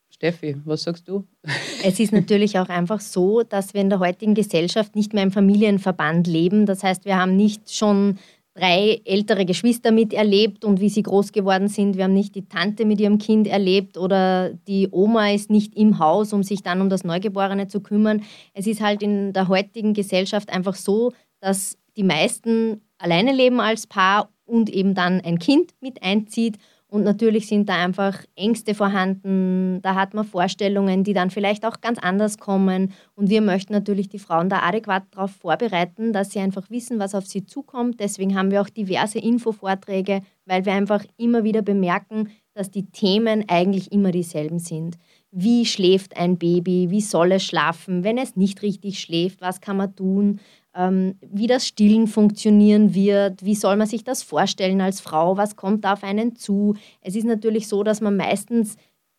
Steffi, 0.10 0.56
was 0.64 0.84
sagst 0.84 1.08
du? 1.08 1.26
Es 1.86 2.00
ist 2.00 2.14
natürlich 2.14 2.58
auch 2.58 2.70
einfach 2.70 3.02
so, 3.02 3.44
dass 3.44 3.74
wir 3.74 3.82
in 3.82 3.90
der 3.90 4.00
heutigen 4.00 4.36
Gesellschaft 4.36 4.96
nicht 4.96 5.14
mehr 5.14 5.24
im 5.24 5.32
Familienverband 5.32 6.28
leben. 6.28 6.66
Das 6.66 6.82
heißt, 6.82 7.04
wir 7.04 7.18
haben 7.18 7.36
nicht 7.36 7.76
schon 7.76 8.18
drei 8.54 9.02
ältere 9.06 9.46
Geschwister 9.46 9.92
miterlebt 9.92 10.64
und 10.64 10.80
wie 10.80 10.90
sie 10.90 11.02
groß 11.02 11.32
geworden 11.32 11.68
sind. 11.68 11.98
Wir 11.98 12.04
haben 12.04 12.14
nicht 12.14 12.36
die 12.36 12.48
Tante 12.48 12.86
mit 12.86 13.02
ihrem 13.02 13.18
Kind 13.18 13.48
erlebt 13.48 13.98
oder 13.98 14.52
die 14.68 14.90
Oma 14.92 15.32
ist 15.32 15.50
nicht 15.50 15.76
im 15.76 15.98
Haus, 16.00 16.34
um 16.34 16.44
sich 16.44 16.62
dann 16.62 16.82
um 16.82 16.90
das 16.90 17.04
Neugeborene 17.04 17.68
zu 17.68 17.82
kümmern. 17.82 18.22
Es 18.54 18.68
ist 18.68 18.82
halt 18.82 19.02
in 19.02 19.34
der 19.34 19.48
heutigen 19.48 19.94
Gesellschaft 19.94 20.52
einfach 20.52 20.76
so, 20.76 21.14
dass 21.40 21.78
die 21.98 22.04
meisten 22.04 22.82
alleine 23.00 23.34
leben 23.34 23.60
als 23.60 23.88
Paar 23.88 24.30
und 24.46 24.70
eben 24.70 24.94
dann 24.94 25.22
ein 25.22 25.40
Kind 25.40 25.72
mit 25.82 26.04
einzieht 26.04 26.58
und 26.94 27.02
natürlich 27.02 27.48
sind 27.48 27.70
da 27.70 27.84
einfach 27.84 28.20
Ängste 28.36 28.76
vorhanden, 28.76 29.82
da 29.82 29.96
hat 29.96 30.14
man 30.14 30.26
Vorstellungen, 30.26 31.04
die 31.04 31.14
dann 31.14 31.32
vielleicht 31.32 31.66
auch 31.66 31.82
ganz 31.82 31.98
anders 31.98 32.38
kommen. 32.38 32.94
Und 33.16 33.32
wir 33.32 33.42
möchten 33.42 33.74
natürlich 33.74 34.10
die 34.10 34.20
Frauen 34.20 34.48
da 34.48 34.60
adäquat 34.60 35.02
darauf 35.10 35.32
vorbereiten, 35.32 36.14
dass 36.14 36.30
sie 36.30 36.40
einfach 36.40 36.70
wissen, 36.70 37.00
was 37.00 37.16
auf 37.16 37.26
sie 37.26 37.46
zukommt. 37.46 38.00
Deswegen 38.00 38.38
haben 38.38 38.52
wir 38.52 38.62
auch 38.62 38.70
diverse 38.70 39.18
Infovorträge, 39.18 40.22
weil 40.46 40.68
wir 40.68 40.74
einfach 40.74 41.04
immer 41.18 41.44
wieder 41.44 41.64
bemerken, 41.64 42.30
dass 42.54 42.70
die 42.70 42.86
Themen 42.86 43.46
eigentlich 43.48 43.92
immer 43.92 44.12
dieselben 44.12 44.60
sind. 44.60 45.00
Wie 45.32 45.66
schläft 45.66 46.16
ein 46.16 46.38
Baby? 46.38 46.92
Wie 46.92 47.02
soll 47.02 47.32
es 47.32 47.44
schlafen? 47.44 48.04
Wenn 48.04 48.20
es 48.20 48.36
nicht 48.36 48.62
richtig 48.62 49.00
schläft, 49.00 49.42
was 49.42 49.62
kann 49.62 49.78
man 49.78 49.96
tun? 49.96 50.40
Ähm, 50.76 51.16
wie 51.22 51.48
das 51.48 51.68
Stillen 51.68 52.08
funktionieren 52.08 52.94
wird, 52.94 53.44
wie 53.44 53.56
soll 53.56 53.76
man 53.76 53.88
sich 53.88 54.04
das 54.04 54.24
vorstellen 54.24 54.82
als 54.82 55.02
Frau, 55.02 55.38
was 55.38 55.56
kommt 55.56 55.86
da 55.86 55.94
auf 55.94 56.04
einen 56.04 56.36
zu. 56.36 56.76
Es 57.02 57.16
ist 57.16 57.26
natürlich 57.26 57.68
so, 57.68 57.84
dass 57.84 58.02
man 58.02 58.18
meistens 58.18 58.78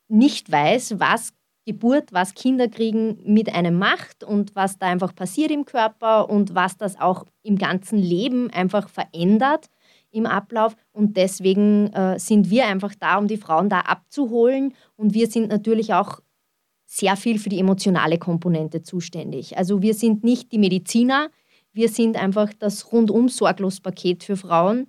nicht 0.09 0.51
weiß, 0.51 0.99
was 0.99 1.33
Geburt, 1.67 2.13
was 2.13 2.35
Kinderkriegen 2.35 3.19
mit 3.25 3.55
einem 3.55 3.79
macht 3.79 4.23
und 4.23 4.55
was 4.55 4.79
da 4.79 4.87
einfach 4.87 5.15
passiert 5.15 5.51
im 5.51 5.65
Körper 5.65 6.29
und 6.29 6.55
was 6.55 6.77
das 6.77 7.01
auch 7.01 7.25
im 7.43 7.57
ganzen 7.57 7.99
Leben 7.99 8.51
einfach 8.51 8.89
verändert 8.89 9.71
im 10.11 10.27
Ablauf. 10.27 10.77
Und 10.93 11.17
deswegen 11.17 11.93
äh, 11.95 12.19
sind 12.19 12.51
wir 12.51 12.67
einfach 12.67 12.95
da, 12.95 13.17
um 13.17 13.29
die 13.29 13.39
Frauen 13.39 13.69
da 13.71 13.81
abzuholen. 13.81 14.75
Und 14.97 15.15
wir 15.15 15.27
sind 15.27 15.49
natürlich 15.49 15.95
auch 15.95 16.21
sehr 16.87 17.17
viel 17.17 17.39
für 17.39 17.49
die 17.49 17.59
emotionale 17.59 18.19
Komponente 18.19 18.83
zuständig. 18.83 19.57
Also 19.57 19.83
wir 19.83 19.95
sind 19.95 20.23
nicht 20.23 20.53
die 20.53 20.59
Mediziner, 20.59 21.31
wir 21.75 21.89
sind 21.89 22.17
einfach 22.17 22.53
das 22.59 22.93
rundum 22.93 23.29
sorglos 23.29 23.81
Paket 23.81 24.25
für 24.25 24.37
Frauen, 24.37 24.87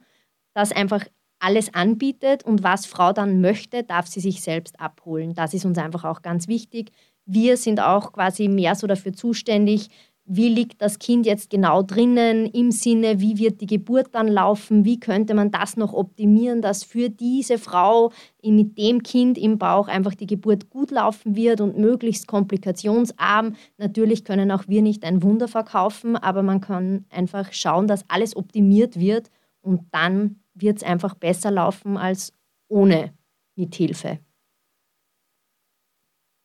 das 0.53 0.71
einfach 0.71 1.05
alles 1.39 1.73
anbietet 1.73 2.43
und 2.43 2.63
was 2.63 2.85
Frau 2.85 3.11
dann 3.11 3.41
möchte, 3.41 3.83
darf 3.83 4.07
sie 4.07 4.21
sich 4.21 4.41
selbst 4.41 4.79
abholen. 4.79 5.33
Das 5.33 5.53
ist 5.53 5.65
uns 5.65 5.77
einfach 5.77 6.05
auch 6.05 6.21
ganz 6.21 6.47
wichtig. 6.47 6.91
Wir 7.25 7.57
sind 7.57 7.79
auch 7.81 8.13
quasi 8.13 8.47
mehr 8.47 8.75
so 8.75 8.87
dafür 8.87 9.13
zuständig, 9.13 9.89
wie 10.27 10.49
liegt 10.49 10.81
das 10.81 10.97
Kind 10.97 11.27
jetzt 11.27 11.51
genau 11.51 11.83
drinnen 11.83 12.47
im 12.47 12.71
Sinne, 12.71 13.19
wie 13.19 13.37
wird 13.37 13.61
die 13.61 13.67
Geburt 13.67 14.07
dann 14.13 14.27
laufen, 14.27 14.83
wie 14.83 14.99
könnte 14.99 15.35
man 15.35 15.51
das 15.51 15.77
noch 15.77 15.93
optimieren, 15.93 16.63
dass 16.63 16.83
für 16.83 17.09
diese 17.09 17.59
Frau 17.59 18.11
mit 18.43 18.77
dem 18.77 19.03
Kind 19.03 19.37
im 19.37 19.59
Bauch 19.59 19.87
einfach 19.87 20.15
die 20.15 20.25
Geburt 20.25 20.71
gut 20.71 20.89
laufen 20.89 21.35
wird 21.35 21.61
und 21.61 21.77
möglichst 21.77 22.27
komplikationsarm. 22.27 23.55
Natürlich 23.77 24.23
können 24.23 24.51
auch 24.51 24.67
wir 24.67 24.81
nicht 24.81 25.03
ein 25.03 25.21
Wunder 25.21 25.47
verkaufen, 25.47 26.15
aber 26.15 26.41
man 26.41 26.59
kann 26.59 27.05
einfach 27.11 27.53
schauen, 27.53 27.87
dass 27.87 28.03
alles 28.09 28.35
optimiert 28.35 28.99
wird 28.99 29.29
und 29.61 29.81
dann 29.91 30.39
wird 30.55 30.77
es 30.77 30.83
einfach 30.83 31.13
besser 31.13 31.51
laufen 31.51 31.97
als 31.97 32.33
ohne 32.67 33.13
Mithilfe. 33.55 34.19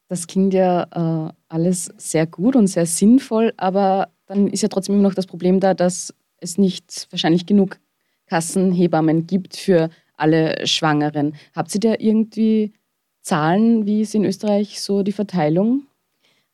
Das 0.08 0.26
klingt 0.26 0.52
ja 0.52 1.28
äh, 1.28 1.32
alles 1.50 1.92
sehr 1.97 2.26
gut 2.26 2.57
und 2.57 2.69
sehr 2.69 2.87
sinnvoll, 2.87 3.52
aber 3.57 4.09
dann 4.26 4.47
ist 4.47 4.62
ja 4.62 4.69
trotzdem 4.69 4.95
immer 4.95 5.09
noch 5.09 5.14
das 5.14 5.26
Problem 5.26 5.61
da, 5.61 5.75
dass 5.75 6.14
es 6.38 6.57
nicht 6.57 7.09
wahrscheinlich 7.11 7.47
genug 7.47 7.78
Kassenhebammen 8.26 9.26
gibt 9.26 9.57
für 9.57 9.90
alle 10.16 10.66
Schwangeren. 10.66 11.35
Habt 11.54 11.75
ihr 11.75 11.80
da 11.80 11.95
irgendwie 11.99 12.73
Zahlen, 13.23 13.87
wie 13.87 14.02
ist 14.02 14.14
in 14.14 14.25
Österreich 14.25 14.80
so 14.80 15.02
die 15.02 15.12
Verteilung? 15.12 15.87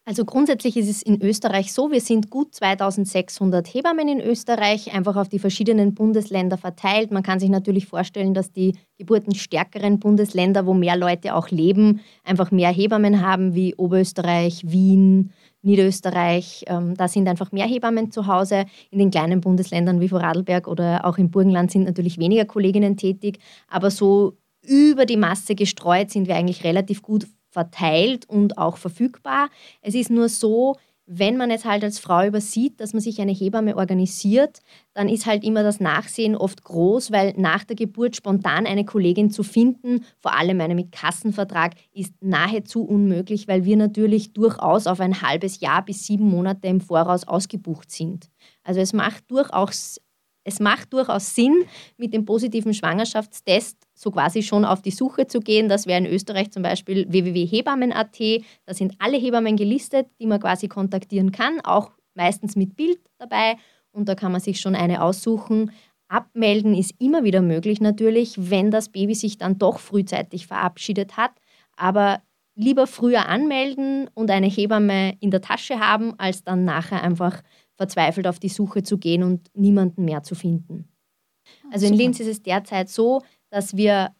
Also 0.08 0.24
grundsätzlich 0.24 0.76
ist 0.76 0.88
es 0.88 1.02
in 1.02 1.20
Österreich 1.20 1.72
so, 1.72 1.90
wir 1.90 2.00
sind 2.00 2.30
gut 2.30 2.54
2600 2.54 3.74
Hebammen 3.74 4.06
in 4.06 4.20
Österreich, 4.20 4.94
einfach 4.94 5.16
auf 5.16 5.28
die 5.28 5.40
verschiedenen 5.40 5.94
Bundesländer 5.94 6.56
verteilt. 6.56 7.10
Man 7.10 7.24
kann 7.24 7.40
sich 7.40 7.50
natürlich 7.50 7.86
vorstellen, 7.86 8.32
dass 8.32 8.52
die 8.52 8.78
geburtenstärkeren 8.98 9.98
Bundesländer, 9.98 10.64
wo 10.64 10.74
mehr 10.74 10.96
Leute 10.96 11.34
auch 11.34 11.50
leben, 11.50 12.02
einfach 12.22 12.52
mehr 12.52 12.70
Hebammen 12.70 13.20
haben, 13.20 13.56
wie 13.56 13.74
Oberösterreich, 13.74 14.62
Wien, 14.64 15.32
Niederösterreich. 15.62 16.66
Ähm, 16.68 16.94
da 16.96 17.08
sind 17.08 17.26
einfach 17.26 17.50
mehr 17.50 17.66
Hebammen 17.66 18.12
zu 18.12 18.28
Hause. 18.28 18.66
In 18.90 19.00
den 19.00 19.10
kleinen 19.10 19.40
Bundesländern 19.40 19.98
wie 19.98 20.08
Vorarlberg 20.08 20.68
oder 20.68 21.04
auch 21.04 21.18
im 21.18 21.32
Burgenland 21.32 21.72
sind 21.72 21.82
natürlich 21.82 22.16
weniger 22.18 22.44
Kolleginnen 22.44 22.96
tätig. 22.96 23.40
Aber 23.66 23.90
so 23.90 24.36
über 24.62 25.04
die 25.04 25.16
Masse 25.16 25.56
gestreut 25.56 26.10
sind 26.10 26.28
wir 26.28 26.36
eigentlich 26.36 26.62
relativ 26.62 27.02
gut 27.02 27.26
verteilt 27.56 28.28
und 28.28 28.58
auch 28.58 28.76
verfügbar. 28.76 29.48
Es 29.80 29.94
ist 29.94 30.10
nur 30.10 30.28
so, 30.28 30.76
wenn 31.06 31.38
man 31.38 31.50
es 31.50 31.64
halt 31.64 31.82
als 31.84 31.98
Frau 31.98 32.26
übersieht, 32.26 32.80
dass 32.80 32.92
man 32.92 33.00
sich 33.00 33.18
eine 33.18 33.32
Hebamme 33.32 33.76
organisiert, 33.76 34.60
dann 34.92 35.08
ist 35.08 35.24
halt 35.24 35.42
immer 35.42 35.62
das 35.62 35.80
Nachsehen 35.80 36.36
oft 36.36 36.64
groß, 36.64 37.12
weil 37.12 37.32
nach 37.38 37.64
der 37.64 37.76
Geburt 37.76 38.14
spontan 38.14 38.66
eine 38.66 38.84
Kollegin 38.84 39.30
zu 39.30 39.42
finden, 39.42 40.04
vor 40.18 40.36
allem 40.36 40.60
eine 40.60 40.74
mit 40.74 40.92
Kassenvertrag, 40.92 41.72
ist 41.94 42.12
nahezu 42.20 42.84
unmöglich, 42.84 43.48
weil 43.48 43.64
wir 43.64 43.78
natürlich 43.78 44.34
durchaus 44.34 44.86
auf 44.86 45.00
ein 45.00 45.22
halbes 45.22 45.60
Jahr 45.60 45.82
bis 45.82 46.04
sieben 46.04 46.28
Monate 46.28 46.68
im 46.68 46.82
Voraus 46.82 47.26
ausgebucht 47.26 47.90
sind. 47.90 48.28
Also 48.64 48.80
es 48.80 48.92
macht 48.92 49.30
durchaus 49.30 49.98
es 50.46 50.60
macht 50.60 50.92
durchaus 50.92 51.34
Sinn, 51.34 51.64
mit 51.96 52.14
dem 52.14 52.24
positiven 52.24 52.72
Schwangerschaftstest 52.72 53.76
so 53.94 54.12
quasi 54.12 54.42
schon 54.42 54.64
auf 54.64 54.80
die 54.80 54.92
Suche 54.92 55.26
zu 55.26 55.40
gehen. 55.40 55.68
Das 55.68 55.86
wäre 55.86 55.98
in 55.98 56.06
Österreich 56.06 56.52
zum 56.52 56.62
Beispiel 56.62 57.04
www.hebammen.at. 57.10 58.18
Da 58.64 58.72
sind 58.72 58.94
alle 59.00 59.16
Hebammen 59.16 59.56
gelistet, 59.56 60.06
die 60.20 60.26
man 60.26 60.38
quasi 60.38 60.68
kontaktieren 60.68 61.32
kann, 61.32 61.60
auch 61.62 61.90
meistens 62.14 62.54
mit 62.54 62.76
Bild 62.76 63.00
dabei. 63.18 63.56
Und 63.90 64.08
da 64.08 64.14
kann 64.14 64.30
man 64.30 64.40
sich 64.40 64.60
schon 64.60 64.76
eine 64.76 65.02
aussuchen. 65.02 65.72
Abmelden 66.06 66.74
ist 66.74 66.94
immer 67.00 67.24
wieder 67.24 67.42
möglich 67.42 67.80
natürlich, 67.80 68.34
wenn 68.38 68.70
das 68.70 68.88
Baby 68.90 69.16
sich 69.16 69.38
dann 69.38 69.58
doch 69.58 69.80
frühzeitig 69.80 70.46
verabschiedet 70.46 71.16
hat. 71.16 71.32
Aber 71.76 72.22
lieber 72.54 72.86
früher 72.86 73.28
anmelden 73.28 74.08
und 74.14 74.30
eine 74.30 74.46
Hebamme 74.46 75.16
in 75.18 75.32
der 75.32 75.40
Tasche 75.40 75.80
haben, 75.80 76.14
als 76.18 76.44
dann 76.44 76.64
nachher 76.64 77.02
einfach 77.02 77.42
verzweifelt 77.76 78.26
auf 78.26 78.38
die 78.38 78.48
Suche 78.48 78.82
zu 78.82 78.98
gehen 78.98 79.22
und 79.22 79.48
niemanden 79.54 80.04
mehr 80.04 80.22
zu 80.22 80.34
finden. 80.34 80.88
Ah, 81.64 81.68
also 81.72 81.86
in 81.86 81.94
Linz 81.94 82.20
ist 82.20 82.26
es 82.28 82.42
derzeit 82.42 82.88
so, 82.88 83.22
dass 83.50 83.76
wir, 83.76 84.14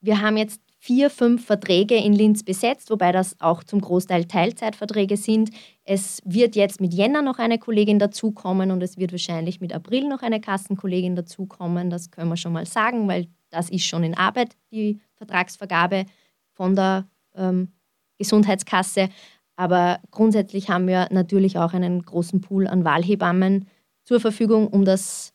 wir 0.00 0.20
haben 0.20 0.36
jetzt 0.36 0.60
vier, 0.84 1.08
fünf 1.08 1.46
Verträge 1.46 1.96
in 1.96 2.12
Linz 2.12 2.42
besetzt, 2.42 2.90
wobei 2.90 3.10
das 3.10 3.40
auch 3.40 3.64
zum 3.64 3.80
Großteil 3.80 4.26
Teilzeitverträge 4.26 5.16
sind. 5.16 5.48
Es 5.84 6.20
wird 6.26 6.56
jetzt 6.56 6.78
mit 6.78 6.92
Jänner 6.92 7.22
noch 7.22 7.38
eine 7.38 7.58
Kollegin 7.58 7.98
dazukommen 7.98 8.70
und 8.70 8.82
es 8.82 8.98
wird 8.98 9.12
wahrscheinlich 9.12 9.62
mit 9.62 9.72
April 9.72 10.06
noch 10.06 10.20
eine 10.20 10.42
Kassenkollegin 10.42 11.16
dazukommen. 11.16 11.88
Das 11.88 12.10
können 12.10 12.28
wir 12.28 12.36
schon 12.36 12.52
mal 12.52 12.66
sagen, 12.66 13.08
weil 13.08 13.28
das 13.48 13.70
ist 13.70 13.86
schon 13.86 14.04
in 14.04 14.14
Arbeit, 14.14 14.56
die 14.72 15.00
Vertragsvergabe 15.14 16.04
von 16.52 16.76
der 16.76 17.08
ähm, 17.34 17.72
Gesundheitskasse. 18.18 19.08
Aber 19.56 20.00
grundsätzlich 20.10 20.68
haben 20.68 20.88
wir 20.88 21.08
natürlich 21.10 21.58
auch 21.58 21.72
einen 21.72 22.02
großen 22.02 22.40
Pool 22.40 22.66
an 22.66 22.84
Wahlhebammen 22.84 23.66
zur 24.04 24.20
Verfügung, 24.20 24.68
um, 24.68 24.84
das, 24.84 25.32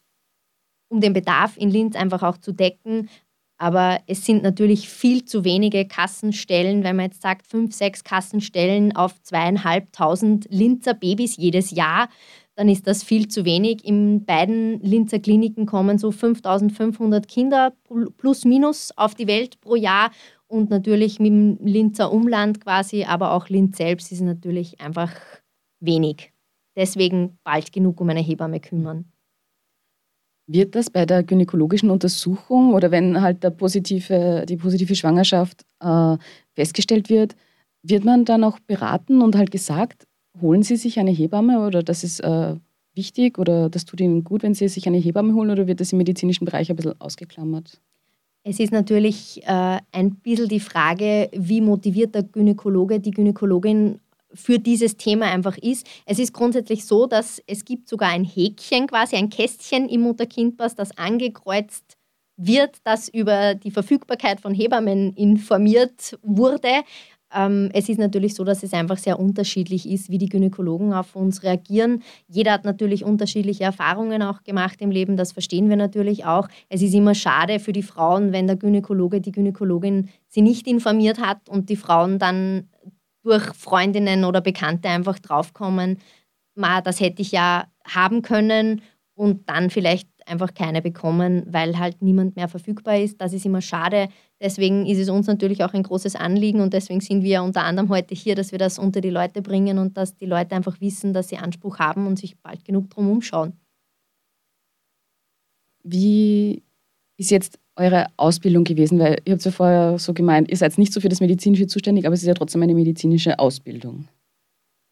um 0.89 0.99
den 1.01 1.13
Bedarf 1.13 1.57
in 1.57 1.69
Linz 1.69 1.95
einfach 1.95 2.23
auch 2.23 2.37
zu 2.37 2.51
decken. 2.51 3.09
Aber 3.57 3.99
es 4.07 4.25
sind 4.25 4.41
natürlich 4.41 4.87
viel 4.87 5.25
zu 5.25 5.43
wenige 5.43 5.85
Kassenstellen, 5.85 6.83
wenn 6.83 6.95
man 6.95 7.07
jetzt 7.07 7.21
sagt, 7.21 7.45
fünf, 7.45 7.73
sechs 7.73 8.05
Kassenstellen 8.05 8.95
auf 8.95 9.21
zweieinhalbtausend 9.21 10.47
Linzer 10.49 10.93
Babys 10.93 11.35
jedes 11.35 11.71
Jahr, 11.71 12.07
dann 12.55 12.69
ist 12.69 12.87
das 12.87 13.03
viel 13.03 13.27
zu 13.27 13.45
wenig. 13.45 13.85
In 13.85 14.25
beiden 14.25 14.81
Linzer 14.81 15.19
Kliniken 15.19 15.65
kommen 15.65 15.97
so 15.97 16.11
5500 16.11 17.27
Kinder 17.27 17.73
plus 18.17 18.45
minus 18.45 18.91
auf 18.97 19.15
die 19.15 19.27
Welt 19.27 19.59
pro 19.61 19.75
Jahr 19.75 20.11
und 20.49 20.69
natürlich 20.69 21.19
mit 21.19 21.31
dem 21.31 21.57
Linzer 21.65 22.11
Umland 22.11 22.59
quasi, 22.61 23.03
aber 23.03 23.33
auch 23.33 23.49
Linz 23.49 23.77
selbst 23.77 24.11
ist 24.11 24.21
natürlich 24.21 24.81
einfach 24.81 25.13
wenig. 25.79 26.33
Deswegen 26.75 27.37
bald 27.43 27.71
genug 27.71 28.01
um 28.01 28.09
eine 28.09 28.19
Hebamme 28.21 28.59
kümmern. 28.59 29.11
Wird 30.47 30.73
das 30.73 30.89
bei 30.89 31.05
der 31.05 31.23
gynäkologischen 31.23 31.91
Untersuchung 31.91 32.73
oder 32.73 32.89
wenn 32.89 33.21
halt 33.21 33.43
der 33.43 33.51
positive, 33.51 34.45
die 34.47 34.57
positive 34.57 34.95
Schwangerschaft 34.95 35.63
äh, 35.79 36.17
festgestellt 36.55 37.09
wird, 37.09 37.35
wird 37.83 38.03
man 38.03 38.25
dann 38.25 38.43
auch 38.43 38.59
beraten 38.59 39.21
und 39.21 39.35
halt 39.35 39.51
gesagt, 39.51 40.07
holen 40.41 40.63
Sie 40.63 40.75
sich 40.75 40.99
eine 40.99 41.11
Hebamme 41.11 41.65
oder 41.65 41.83
das 41.83 42.03
ist 42.03 42.21
äh, 42.21 42.55
wichtig 42.95 43.37
oder 43.37 43.69
das 43.69 43.85
tut 43.85 44.01
Ihnen 44.01 44.23
gut, 44.23 44.41
wenn 44.41 44.55
Sie 44.55 44.67
sich 44.67 44.87
eine 44.87 44.97
Hebamme 44.97 45.33
holen 45.35 45.51
oder 45.51 45.67
wird 45.67 45.81
das 45.81 45.91
im 45.91 45.99
medizinischen 45.99 46.45
Bereich 46.45 46.71
ein 46.71 46.75
bisschen 46.75 46.99
ausgeklammert? 46.99 47.79
Es 48.49 48.59
ist 48.59 48.73
natürlich 48.73 49.43
äh, 49.45 49.77
ein 49.91 50.15
bisschen 50.23 50.47
die 50.47 50.59
Frage, 50.59 51.29
wie 51.33 51.61
motiviert 51.61 52.15
der 52.15 52.23
Gynäkologe, 52.23 52.99
die 52.99 53.11
Gynäkologin 53.11 53.99
für 54.33 54.57
dieses 54.57 54.97
Thema 54.97 55.27
einfach 55.27 55.55
ist. 55.59 55.85
Es 56.07 56.17
ist 56.17 56.33
grundsätzlich 56.33 56.83
so, 56.83 57.05
dass 57.05 57.39
es 57.45 57.63
gibt 57.63 57.87
sogar 57.87 58.09
ein 58.09 58.23
Häkchen, 58.23 58.87
quasi 58.87 59.17
ein 59.17 59.29
Kästchen 59.29 59.87
im 59.87 60.01
Mutter-Kind-Pass, 60.01 60.73
das 60.73 60.97
angekreuzt 60.97 61.95
wird, 62.37 62.77
das 62.85 63.07
über 63.07 63.53
die 63.53 63.69
Verfügbarkeit 63.69 64.41
von 64.41 64.55
Hebammen 64.55 65.13
informiert 65.13 66.17
wurde. 66.23 66.81
Ähm, 67.33 67.69
es 67.73 67.89
ist 67.89 67.99
natürlich 67.99 68.33
so, 68.33 68.43
dass 68.43 68.63
es 68.63 68.73
einfach 68.73 68.97
sehr 68.97 69.19
unterschiedlich 69.19 69.89
ist, 69.89 70.09
wie 70.09 70.17
die 70.17 70.29
Gynäkologen 70.29 70.93
auf 70.93 71.15
uns 71.15 71.43
reagieren. 71.43 72.01
Jeder 72.27 72.53
hat 72.53 72.65
natürlich 72.65 73.03
unterschiedliche 73.03 73.63
Erfahrungen 73.63 74.21
auch 74.23 74.43
gemacht 74.43 74.81
im 74.81 74.91
Leben, 74.91 75.17
das 75.17 75.31
verstehen 75.31 75.69
wir 75.69 75.75
natürlich 75.75 76.25
auch. 76.25 76.47
Es 76.69 76.81
ist 76.81 76.93
immer 76.93 77.15
schade 77.15 77.59
für 77.59 77.73
die 77.73 77.83
Frauen, 77.83 78.31
wenn 78.31 78.47
der 78.47 78.55
Gynäkologe, 78.55 79.21
die 79.21 79.31
Gynäkologin 79.31 80.09
sie 80.27 80.41
nicht 80.41 80.67
informiert 80.67 81.19
hat 81.19 81.49
und 81.49 81.69
die 81.69 81.75
Frauen 81.75 82.19
dann 82.19 82.69
durch 83.23 83.43
Freundinnen 83.53 84.25
oder 84.25 84.41
Bekannte 84.41 84.89
einfach 84.89 85.19
draufkommen, 85.19 85.99
das 86.83 86.99
hätte 86.99 87.21
ich 87.21 87.31
ja 87.31 87.65
haben 87.85 88.21
können 88.21 88.81
und 89.13 89.49
dann 89.49 89.69
vielleicht 89.69 90.09
einfach 90.25 90.53
keine 90.53 90.81
bekommen, 90.81 91.43
weil 91.47 91.77
halt 91.77 92.01
niemand 92.01 92.35
mehr 92.35 92.47
verfügbar 92.47 92.97
ist. 92.97 93.19
Das 93.19 93.33
ist 93.33 93.45
immer 93.45 93.61
schade. 93.61 94.07
Deswegen 94.41 94.85
ist 94.85 94.99
es 94.99 95.09
uns 95.09 95.27
natürlich 95.27 95.63
auch 95.63 95.73
ein 95.73 95.83
großes 95.83 96.15
Anliegen 96.15 96.61
und 96.61 96.73
deswegen 96.73 97.01
sind 97.01 97.23
wir 97.23 97.43
unter 97.43 97.63
anderem 97.63 97.89
heute 97.89 98.15
hier, 98.15 98.35
dass 98.35 98.51
wir 98.51 98.59
das 98.59 98.79
unter 98.79 99.01
die 99.01 99.09
Leute 99.09 99.41
bringen 99.41 99.79
und 99.79 99.97
dass 99.97 100.15
die 100.15 100.25
Leute 100.25 100.55
einfach 100.55 100.79
wissen, 100.79 101.13
dass 101.13 101.27
sie 101.27 101.37
Anspruch 101.37 101.79
haben 101.79 102.07
und 102.07 102.17
sich 102.17 102.37
bald 102.37 102.63
genug 102.63 102.89
drum 102.89 103.09
umschauen. 103.11 103.53
Wie 105.83 106.63
ist 107.17 107.31
jetzt 107.31 107.59
eure 107.75 108.07
Ausbildung 108.15 108.63
gewesen? 108.63 108.99
Weil 108.99 109.17
ihr 109.25 109.33
habt 109.33 109.43
ja 109.43 109.51
vorher 109.51 109.99
so 109.99 110.13
gemeint, 110.13 110.49
ihr 110.49 110.57
seid 110.57 110.77
nicht 110.77 110.93
so 110.93 111.01
für 111.01 111.09
das 111.09 111.19
Medizinische 111.19 111.67
zuständig, 111.67 112.05
aber 112.05 112.13
es 112.13 112.21
ist 112.21 112.27
ja 112.27 112.33
trotzdem 112.33 112.63
eine 112.63 112.75
medizinische 112.75 113.39
Ausbildung. 113.39 114.07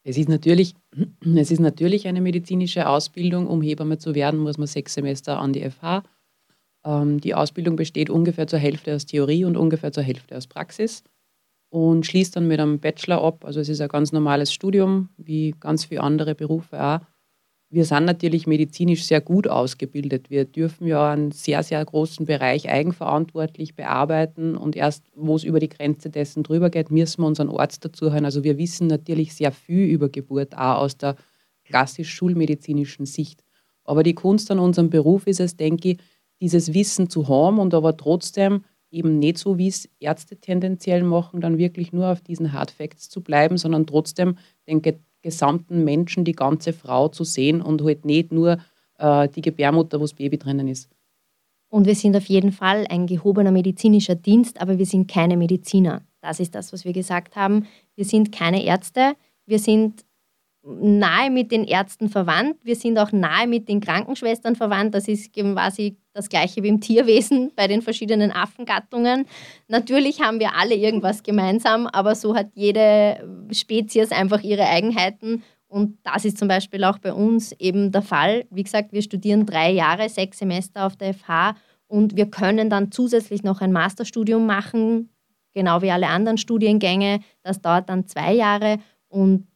Es 0.04 0.16
ist, 0.16 0.28
natürlich, 0.28 0.74
es 1.36 1.50
ist 1.50 1.60
natürlich 1.60 2.06
eine 2.06 2.20
medizinische 2.20 2.88
Ausbildung. 2.88 3.46
Um 3.46 3.62
Hebamme 3.62 3.98
zu 3.98 4.14
werden, 4.14 4.40
muss 4.40 4.58
man 4.58 4.66
sechs 4.66 4.94
Semester 4.94 5.38
an 5.38 5.52
die 5.52 5.68
FH. 5.68 6.02
Ähm, 6.88 7.20
die 7.20 7.34
Ausbildung 7.34 7.76
besteht 7.76 8.10
ungefähr 8.10 8.46
zur 8.46 8.58
Hälfte 8.58 8.94
aus 8.94 9.06
Theorie 9.06 9.44
und 9.44 9.56
ungefähr 9.56 9.92
zur 9.92 10.02
Hälfte 10.02 10.36
aus 10.36 10.46
Praxis 10.46 11.04
und 11.68 12.06
schließt 12.06 12.34
dann 12.36 12.48
mit 12.48 12.58
einem 12.58 12.80
Bachelor 12.80 13.22
ab. 13.22 13.44
Also 13.44 13.60
es 13.60 13.68
ist 13.68 13.80
ein 13.80 13.88
ganz 13.88 14.12
normales 14.12 14.52
Studium, 14.52 15.10
wie 15.18 15.54
ganz 15.60 15.84
viele 15.84 16.02
andere 16.02 16.34
Berufe 16.34 16.82
auch 16.82 17.00
wir 17.70 17.84
sind 17.84 18.06
natürlich 18.06 18.46
medizinisch 18.46 19.04
sehr 19.04 19.20
gut 19.20 19.46
ausgebildet. 19.46 20.30
Wir 20.30 20.46
dürfen 20.46 20.86
ja 20.86 21.12
einen 21.12 21.32
sehr, 21.32 21.62
sehr 21.62 21.84
großen 21.84 22.24
Bereich 22.24 22.68
eigenverantwortlich 22.70 23.74
bearbeiten 23.74 24.56
und 24.56 24.74
erst, 24.74 25.04
wo 25.14 25.36
es 25.36 25.44
über 25.44 25.60
die 25.60 25.68
Grenze 25.68 26.08
dessen 26.08 26.42
drüber 26.42 26.70
geht, 26.70 26.90
müssen 26.90 27.22
wir 27.22 27.26
unseren 27.26 27.50
Arzt 27.50 27.84
dazu 27.84 28.10
hören. 28.10 28.24
Also 28.24 28.42
wir 28.42 28.56
wissen 28.56 28.86
natürlich 28.86 29.34
sehr 29.34 29.52
viel 29.52 29.86
über 29.86 30.08
Geburt, 30.08 30.56
auch 30.56 30.78
aus 30.78 30.96
der 30.96 31.16
klassisch 31.64 32.10
schulmedizinischen 32.10 33.04
Sicht. 33.04 33.44
Aber 33.84 34.02
die 34.02 34.14
Kunst 34.14 34.50
an 34.50 34.58
unserem 34.58 34.88
Beruf 34.88 35.26
ist 35.26 35.40
es, 35.40 35.56
denke 35.56 35.90
ich, 35.90 35.98
dieses 36.40 36.74
Wissen 36.74 37.10
zu 37.10 37.28
haben 37.28 37.58
und 37.58 37.74
aber 37.74 37.96
trotzdem 37.96 38.64
eben 38.90 39.18
nicht 39.18 39.38
so, 39.38 39.58
wie 39.58 39.68
es 39.68 39.88
Ärzte 40.00 40.36
tendenziell 40.36 41.02
machen, 41.02 41.40
dann 41.40 41.58
wirklich 41.58 41.92
nur 41.92 42.06
auf 42.08 42.20
diesen 42.20 42.52
Hard 42.52 42.70
Facts 42.70 43.08
zu 43.08 43.22
bleiben, 43.22 43.58
sondern 43.58 43.86
trotzdem 43.86 44.38
den 44.66 44.82
gesamten 45.22 45.84
Menschen, 45.84 46.24
die 46.24 46.32
ganze 46.32 46.72
Frau 46.72 47.08
zu 47.08 47.24
sehen 47.24 47.60
und 47.60 47.82
halt 47.82 48.04
nicht 48.04 48.32
nur 48.32 48.58
äh, 48.98 49.28
die 49.28 49.42
Gebärmutter, 49.42 49.98
wo 49.98 50.04
das 50.04 50.14
Baby 50.14 50.38
drinnen 50.38 50.68
ist. 50.68 50.88
Und 51.70 51.86
wir 51.86 51.94
sind 51.94 52.16
auf 52.16 52.24
jeden 52.26 52.52
Fall 52.52 52.86
ein 52.88 53.06
gehobener 53.06 53.50
medizinischer 53.50 54.14
Dienst, 54.14 54.60
aber 54.60 54.78
wir 54.78 54.86
sind 54.86 55.06
keine 55.10 55.36
Mediziner. 55.36 56.02
Das 56.22 56.40
ist 56.40 56.54
das, 56.54 56.72
was 56.72 56.84
wir 56.84 56.92
gesagt 56.92 57.36
haben. 57.36 57.66
Wir 57.94 58.06
sind 58.06 58.32
keine 58.32 58.64
Ärzte. 58.64 59.14
Wir 59.44 59.58
sind 59.58 60.04
nahe 60.80 61.30
mit 61.30 61.50
den 61.50 61.64
Ärzten 61.64 62.08
verwandt. 62.08 62.56
Wir 62.62 62.76
sind 62.76 62.98
auch 62.98 63.12
nahe 63.12 63.46
mit 63.46 63.68
den 63.68 63.80
Krankenschwestern 63.80 64.56
verwandt. 64.56 64.94
Das 64.94 65.08
ist 65.08 65.32
quasi 65.32 65.96
das 66.12 66.28
Gleiche 66.28 66.62
wie 66.62 66.68
im 66.68 66.80
Tierwesen 66.80 67.52
bei 67.56 67.68
den 67.68 67.80
verschiedenen 67.80 68.32
Affengattungen. 68.32 69.26
Natürlich 69.68 70.20
haben 70.20 70.40
wir 70.40 70.56
alle 70.56 70.74
irgendwas 70.74 71.22
gemeinsam, 71.22 71.86
aber 71.86 72.14
so 72.14 72.34
hat 72.34 72.48
jede 72.54 73.48
Spezies 73.52 74.10
einfach 74.10 74.42
ihre 74.42 74.66
Eigenheiten. 74.66 75.42
Und 75.68 75.98
das 76.02 76.24
ist 76.24 76.38
zum 76.38 76.48
Beispiel 76.48 76.84
auch 76.84 76.98
bei 76.98 77.12
uns 77.12 77.52
eben 77.52 77.92
der 77.92 78.02
Fall. 78.02 78.44
Wie 78.50 78.62
gesagt, 78.62 78.92
wir 78.92 79.02
studieren 79.02 79.46
drei 79.46 79.70
Jahre, 79.70 80.08
sechs 80.08 80.38
Semester 80.38 80.86
auf 80.86 80.96
der 80.96 81.14
FH 81.14 81.56
und 81.86 82.16
wir 82.16 82.26
können 82.26 82.70
dann 82.70 82.90
zusätzlich 82.90 83.42
noch 83.42 83.60
ein 83.60 83.72
Masterstudium 83.72 84.46
machen, 84.46 85.10
genau 85.54 85.82
wie 85.82 85.90
alle 85.90 86.08
anderen 86.08 86.38
Studiengänge. 86.38 87.20
Das 87.42 87.60
dauert 87.60 87.88
dann 87.88 88.06
zwei 88.06 88.34
Jahre 88.34 88.78
und 89.08 89.46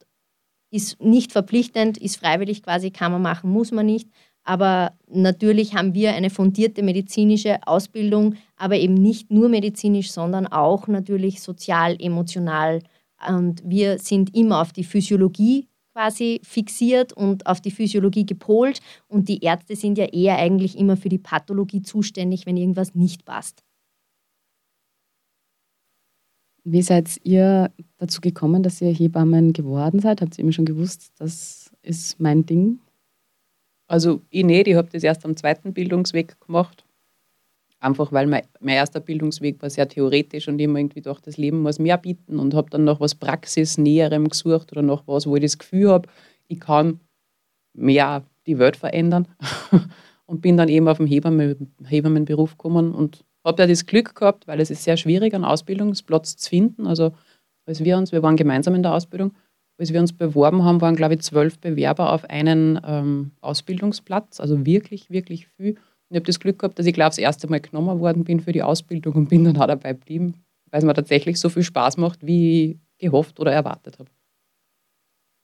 ist 0.72 1.00
nicht 1.00 1.32
verpflichtend, 1.32 1.98
ist 1.98 2.16
freiwillig 2.16 2.62
quasi, 2.62 2.90
kann 2.90 3.12
man 3.12 3.22
machen, 3.22 3.50
muss 3.50 3.70
man 3.70 3.86
nicht. 3.86 4.08
Aber 4.42 4.92
natürlich 5.08 5.74
haben 5.74 5.94
wir 5.94 6.14
eine 6.14 6.30
fundierte 6.30 6.82
medizinische 6.82 7.64
Ausbildung, 7.66 8.34
aber 8.56 8.76
eben 8.76 8.94
nicht 8.94 9.30
nur 9.30 9.48
medizinisch, 9.48 10.10
sondern 10.10 10.48
auch 10.48 10.88
natürlich 10.88 11.40
sozial, 11.42 11.96
emotional. 12.00 12.82
Und 13.28 13.62
wir 13.64 13.98
sind 13.98 14.34
immer 14.34 14.60
auf 14.60 14.72
die 14.72 14.82
Physiologie 14.82 15.68
quasi 15.92 16.40
fixiert 16.42 17.12
und 17.12 17.46
auf 17.46 17.60
die 17.60 17.70
Physiologie 17.70 18.26
gepolt. 18.26 18.80
Und 19.06 19.28
die 19.28 19.44
Ärzte 19.44 19.76
sind 19.76 19.98
ja 19.98 20.06
eher 20.06 20.38
eigentlich 20.38 20.76
immer 20.76 20.96
für 20.96 21.10
die 21.10 21.18
Pathologie 21.18 21.82
zuständig, 21.82 22.46
wenn 22.46 22.56
irgendwas 22.56 22.94
nicht 22.94 23.24
passt. 23.24 23.62
Wie 26.64 26.82
seid 26.82 27.18
ihr 27.24 27.70
dazu 27.98 28.20
gekommen, 28.20 28.62
dass 28.62 28.80
ihr 28.80 28.92
Hebammen 28.92 29.52
geworden 29.52 30.00
seid? 30.00 30.20
Habt 30.20 30.38
ihr 30.38 30.42
immer 30.42 30.52
schon 30.52 30.64
gewusst, 30.64 31.12
das 31.18 31.72
ist 31.82 32.20
mein 32.20 32.46
Ding? 32.46 32.78
Also 33.88 34.22
ich 34.30 34.44
nicht, 34.44 34.68
ich 34.68 34.76
habe 34.76 34.88
das 34.90 35.02
erst 35.02 35.24
am 35.24 35.36
zweiten 35.36 35.72
Bildungsweg 35.72 36.40
gemacht. 36.40 36.84
Einfach 37.80 38.12
weil 38.12 38.28
mein, 38.28 38.42
mein 38.60 38.76
erster 38.76 39.00
Bildungsweg 39.00 39.60
war 39.60 39.68
sehr 39.68 39.88
theoretisch 39.88 40.46
und 40.46 40.54
habe 40.54 40.78
irgendwie 40.78 41.00
gedacht, 41.00 41.26
das 41.26 41.36
Leben 41.36 41.62
muss 41.62 41.80
mehr 41.80 41.98
bieten 41.98 42.38
und 42.38 42.54
habe 42.54 42.70
dann 42.70 42.84
nach 42.84 43.00
was 43.00 43.16
Praxisnäherem 43.16 44.28
gesucht 44.28 44.70
oder 44.70 44.82
nach 44.82 45.02
was, 45.06 45.26
wo 45.26 45.34
ich 45.34 45.42
das 45.42 45.58
Gefühl 45.58 45.90
habe, 45.90 46.08
ich 46.46 46.60
kann 46.60 47.00
mehr 47.74 48.24
die 48.46 48.58
Welt 48.58 48.76
verändern. 48.76 49.26
und 50.26 50.40
bin 50.40 50.56
dann 50.56 50.68
eben 50.68 50.88
auf 50.88 50.98
den 50.98 51.06
Hebammen, 51.06 51.74
Hebammenberuf 51.84 52.52
gekommen 52.52 52.94
und 52.94 53.24
habe 53.44 53.62
ja 53.62 53.68
das 53.68 53.86
Glück 53.86 54.14
gehabt, 54.14 54.46
weil 54.46 54.60
es 54.60 54.70
ist 54.70 54.84
sehr 54.84 54.96
schwierig, 54.96 55.34
einen 55.34 55.44
Ausbildungsplatz 55.44 56.36
zu 56.36 56.48
finden. 56.48 56.86
Also 56.86 57.12
als 57.66 57.82
wir 57.82 57.96
uns, 57.96 58.12
wir 58.12 58.22
waren 58.22 58.36
gemeinsam 58.36 58.74
in 58.74 58.82
der 58.82 58.94
Ausbildung, 58.94 59.34
als 59.78 59.92
wir 59.92 60.00
uns 60.00 60.12
beworben 60.12 60.64
haben, 60.64 60.80
waren 60.80 60.96
glaube 60.96 61.14
ich 61.14 61.20
zwölf 61.22 61.58
Bewerber 61.58 62.12
auf 62.12 62.28
einen 62.30 62.80
ähm, 62.86 63.32
Ausbildungsplatz, 63.40 64.38
also 64.38 64.64
wirklich, 64.64 65.10
wirklich 65.10 65.48
viel. 65.48 65.72
Und 65.72 66.10
ich 66.10 66.16
habe 66.16 66.26
das 66.26 66.40
Glück 66.40 66.58
gehabt, 66.58 66.78
dass 66.78 66.86
ich 66.86 66.94
glaube 66.94 67.10
das 67.10 67.18
erste 67.18 67.48
Mal 67.48 67.60
genommen 67.60 67.98
worden 68.00 68.24
bin 68.24 68.40
für 68.40 68.52
die 68.52 68.62
Ausbildung 68.62 69.14
und 69.14 69.28
bin 69.28 69.44
dann 69.44 69.56
auch 69.56 69.66
dabei 69.66 69.94
geblieben, 69.94 70.34
weil 70.70 70.78
es 70.78 70.84
mir 70.84 70.94
tatsächlich 70.94 71.40
so 71.40 71.48
viel 71.48 71.62
Spaß 71.62 71.96
macht, 71.96 72.24
wie 72.24 72.78
ich 72.98 73.10
gehofft 73.10 73.40
oder 73.40 73.52
erwartet 73.52 73.98
habe. 73.98 74.10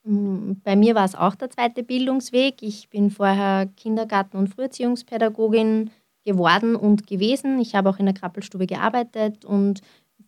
Mm, 0.05 0.61
bei 0.63 0.77
mir 0.77 0.95
war 0.95 1.05
es 1.05 1.15
auch 1.15 1.35
der 1.35 1.51
zweite 1.51 1.83
Bildungsweg. 1.83 2.63
Ich 2.63 2.89
bin 2.89 3.11
vorher 3.11 3.67
Kindergarten- 3.77 4.37
und 4.37 4.49
Früherziehungspädagogin 4.49 5.91
geworden 6.25 6.77
und 6.77 7.07
gewesen. 7.07 7.59
Ich 7.61 7.75
habe 7.75 7.89
auch 7.89 7.99
in 7.99 8.07
der 8.07 8.15
Krappelstube 8.15 8.67
gearbeitet 8.67 9.45
und 9.45 9.81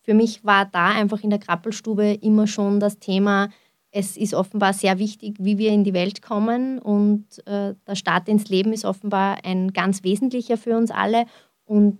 für 0.03 0.15
mich 0.15 0.45
war 0.45 0.65
da 0.65 0.89
einfach 0.89 1.23
in 1.23 1.31
der 1.31 1.39
Krappelstube 1.39 2.15
immer 2.15 2.47
schon 2.47 2.81
das 2.81 2.99
Thema, 2.99 3.49
es 3.93 4.17
ist 4.17 4.35
offenbar 4.35 4.73
sehr 4.73 4.99
wichtig, 4.99 5.37
wie 5.41 5.59
wir 5.59 5.71
in 5.71 5.85
die 5.85 5.95
Welt 5.95 6.23
kommen 6.23 6.79
und 6.79 7.27
äh, 7.47 7.75
der 7.87 7.95
Start 7.97 8.29
ins 8.29 8.49
Leben 8.49 8.73
ist 8.73 8.85
offenbar 8.85 9.45
ein 9.45 9.73
ganz 9.73 10.05
wesentlicher 10.05 10.57
für 10.57 10.77
uns 10.77 10.91
alle. 10.91 11.27
Und 11.65 11.99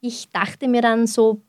ich 0.00 0.28
dachte 0.30 0.68
mir 0.68 0.80
dann 0.80 1.06
so 1.06 1.42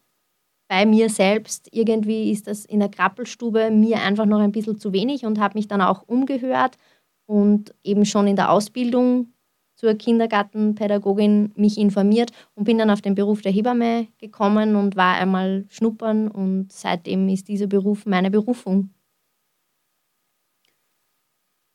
bei 0.67 0.85
mir 0.85 1.09
selbst, 1.09 1.67
irgendwie 1.71 2.31
ist 2.31 2.47
das 2.47 2.65
in 2.65 2.79
der 2.79 2.89
Krappelstube 2.89 3.69
mir 3.71 4.01
einfach 4.01 4.25
noch 4.25 4.39
ein 4.39 4.51
bisschen 4.51 4.79
zu 4.79 4.91
wenig 4.93 5.25
und 5.25 5.39
habe 5.39 5.57
mich 5.57 5.67
dann 5.67 5.81
auch 5.81 6.03
umgehört 6.07 6.77
und 7.25 7.73
eben 7.83 8.05
schon 8.05 8.27
in 8.27 8.35
der 8.35 8.51
Ausbildung 8.51 9.33
zur 9.79 9.93
Kindergartenpädagogin 9.95 11.53
mich 11.55 11.77
informiert 11.77 12.31
und 12.53 12.65
bin 12.65 12.77
dann 12.77 12.89
auf 12.89 13.01
den 13.01 13.15
Beruf 13.15 13.41
der 13.41 13.53
Hebamme 13.53 14.07
gekommen 14.17 14.75
und 14.75 14.97
war 14.97 15.15
einmal 15.15 15.63
schnuppern 15.69 16.27
und 16.27 16.69
seitdem 16.69 17.29
ist 17.29 17.47
dieser 17.47 17.67
Beruf 17.67 18.05
meine 18.05 18.29
Berufung. 18.29 18.89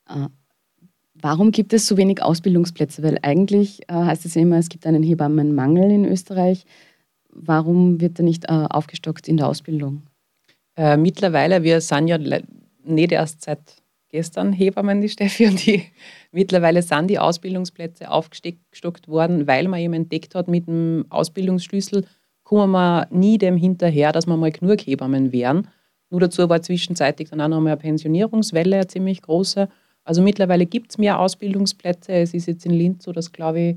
Äh, 0.07 0.29
warum 1.15 1.51
gibt 1.51 1.73
es 1.73 1.87
so 1.87 1.97
wenig 1.97 2.23
Ausbildungsplätze? 2.23 3.03
Weil 3.03 3.19
eigentlich 3.23 3.81
äh, 3.89 3.95
heißt 3.95 4.27
es 4.27 4.35
ja 4.35 4.43
immer, 4.43 4.59
es 4.59 4.69
gibt 4.69 4.87
einen 4.87 5.03
Hebammenmangel 5.03 5.91
in 5.91 6.05
Österreich. 6.05 6.67
Warum 7.31 8.03
wird 8.03 8.19
er 8.19 8.27
nicht 8.27 8.45
äh, 8.51 8.67
aufgestockt 8.69 9.29
in 9.29 9.39
der 9.39 9.49
Ausbildung? 9.49 10.03
Äh, 10.77 10.99
mittlerweile, 10.99 11.63
wir 11.63 11.81
sind 11.81 12.09
ja 12.09 12.19
nicht 12.19 13.13
erst 13.13 13.41
seit 13.41 13.83
gestern 14.15 14.53
Hebammen, 14.53 15.01
die 15.01 15.09
Steffi 15.09 15.45
und 15.49 15.67
die. 15.67 15.83
Mittlerweile 16.31 16.83
sind 16.83 17.09
die 17.09 17.19
Ausbildungsplätze 17.19 18.09
aufgestockt 18.09 19.09
worden, 19.09 19.49
weil 19.49 19.67
man 19.67 19.81
eben 19.81 19.93
entdeckt 19.93 20.37
hat, 20.37 20.47
mit 20.47 20.69
dem 20.69 21.05
Ausbildungsschlüssel 21.09 22.07
kommen 22.45 22.71
wir 22.71 23.09
nie 23.11 23.39
dem 23.39 23.57
hinterher, 23.57 24.13
dass 24.13 24.29
wir 24.29 24.37
mal 24.37 24.53
genug 24.53 24.87
Hebammen 24.87 25.33
wären. 25.33 25.67
Nur 26.11 26.21
dazu 26.21 26.49
war 26.49 26.63
zwischenzeitlich 26.63 27.31
dann 27.31 27.41
auch 27.41 27.49
noch 27.49 27.61
mal 27.61 27.71
eine 27.71 27.77
Pensionierungswelle, 27.77 28.77
eine 28.77 28.87
ziemlich 28.87 29.21
große. 29.21 29.69
Also 30.05 30.23
mittlerweile 30.23 30.67
gibt 30.67 30.93
es 30.93 30.99
mehr 30.99 31.19
Ausbildungsplätze. 31.19 32.13
Es 32.13 32.35
ist 32.35 32.47
jetzt 32.47 32.65
in 32.67 32.73
Linz 32.73 33.03
so, 33.03 33.11
dass, 33.11 33.33
glaube 33.33 33.61
ich, 33.61 33.77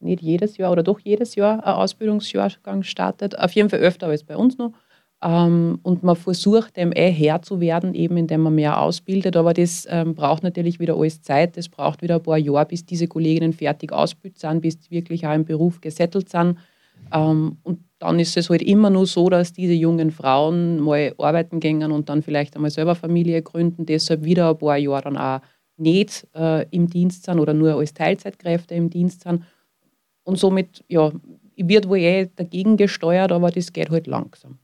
nicht 0.00 0.20
jedes 0.20 0.58
Jahr 0.58 0.72
oder 0.72 0.82
doch 0.82 1.00
jedes 1.00 1.36
Jahr 1.36 1.64
ein 1.66 1.74
Ausbildungsjahrgang 1.74 2.82
startet. 2.82 3.38
Auf 3.38 3.52
jeden 3.52 3.70
Fall 3.70 3.80
öfter 3.80 4.08
als 4.08 4.24
bei 4.24 4.36
uns 4.36 4.58
noch. 4.58 4.72
Ähm, 5.22 5.78
und 5.82 6.02
man 6.02 6.16
versucht 6.16 6.76
dem 6.76 6.92
eh 6.92 7.10
Herr 7.10 7.42
zu 7.42 7.60
werden, 7.60 7.94
eben 7.94 8.16
indem 8.16 8.42
man 8.42 8.54
mehr 8.54 8.80
ausbildet. 8.80 9.36
Aber 9.36 9.52
das 9.52 9.86
ähm, 9.90 10.14
braucht 10.14 10.42
natürlich 10.42 10.80
wieder 10.80 10.96
alles 10.96 11.20
Zeit. 11.20 11.56
Das 11.56 11.68
braucht 11.68 12.02
wieder 12.02 12.16
ein 12.16 12.22
paar 12.22 12.38
Jahre, 12.38 12.66
bis 12.66 12.86
diese 12.86 13.06
Kolleginnen 13.06 13.52
fertig 13.52 13.92
ausgebildet 13.92 14.40
sind, 14.40 14.60
bis 14.62 14.78
die 14.78 14.90
wirklich 14.90 15.26
auch 15.26 15.34
im 15.34 15.44
Beruf 15.44 15.80
gesettelt 15.80 16.30
sind. 16.30 16.56
Ähm, 17.12 17.58
und 17.62 17.80
dann 17.98 18.18
ist 18.18 18.36
es 18.36 18.48
halt 18.48 18.62
immer 18.62 18.88
nur 18.88 19.06
so, 19.06 19.28
dass 19.28 19.52
diese 19.52 19.74
jungen 19.74 20.10
Frauen 20.10 20.80
mal 20.80 21.14
arbeiten 21.18 21.60
gehen 21.60 21.82
und 21.92 22.08
dann 22.08 22.22
vielleicht 22.22 22.56
einmal 22.56 22.70
selber 22.70 22.94
Familie 22.94 23.42
gründen, 23.42 23.84
deshalb 23.84 24.24
wieder 24.24 24.50
ein 24.50 24.58
paar 24.58 24.78
Jahre 24.78 25.02
dann 25.02 25.18
auch 25.18 25.40
nicht 25.76 26.26
äh, 26.34 26.66
im 26.70 26.88
Dienst 26.88 27.24
sind 27.24 27.38
oder 27.38 27.52
nur 27.54 27.74
als 27.74 27.94
Teilzeitkräfte 27.94 28.74
im 28.74 28.90
Dienst 28.90 29.22
sind. 29.22 29.44
Und 30.24 30.38
somit 30.38 30.84
ja, 30.88 31.10
wird 31.56 31.88
wohl 31.88 31.98
eh 31.98 32.30
dagegen 32.34 32.76
gesteuert, 32.76 33.32
aber 33.32 33.50
das 33.50 33.72
geht 33.72 33.90
halt 33.90 34.06
langsam. 34.06 34.58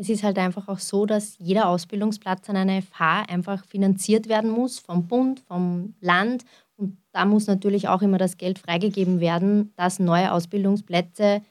Es 0.00 0.08
ist 0.08 0.22
halt 0.22 0.38
einfach 0.38 0.66
auch 0.68 0.78
so, 0.78 1.04
dass 1.04 1.36
jeder 1.38 1.68
Ausbildungsplatz 1.68 2.48
an 2.48 2.56
einer 2.56 2.80
FH 2.80 3.24
einfach 3.28 3.66
finanziert 3.66 4.30
werden 4.30 4.50
muss 4.50 4.78
vom 4.78 5.06
Bund, 5.06 5.40
vom 5.40 5.94
Land. 6.00 6.46
Und 6.76 6.96
da 7.12 7.26
muss 7.26 7.46
natürlich 7.46 7.86
auch 7.86 8.00
immer 8.00 8.16
das 8.16 8.38
Geld 8.38 8.58
freigegeben 8.58 9.20
werden, 9.20 9.74
dass 9.76 9.98
neue 9.98 10.32
Ausbildungsplätze 10.32 11.42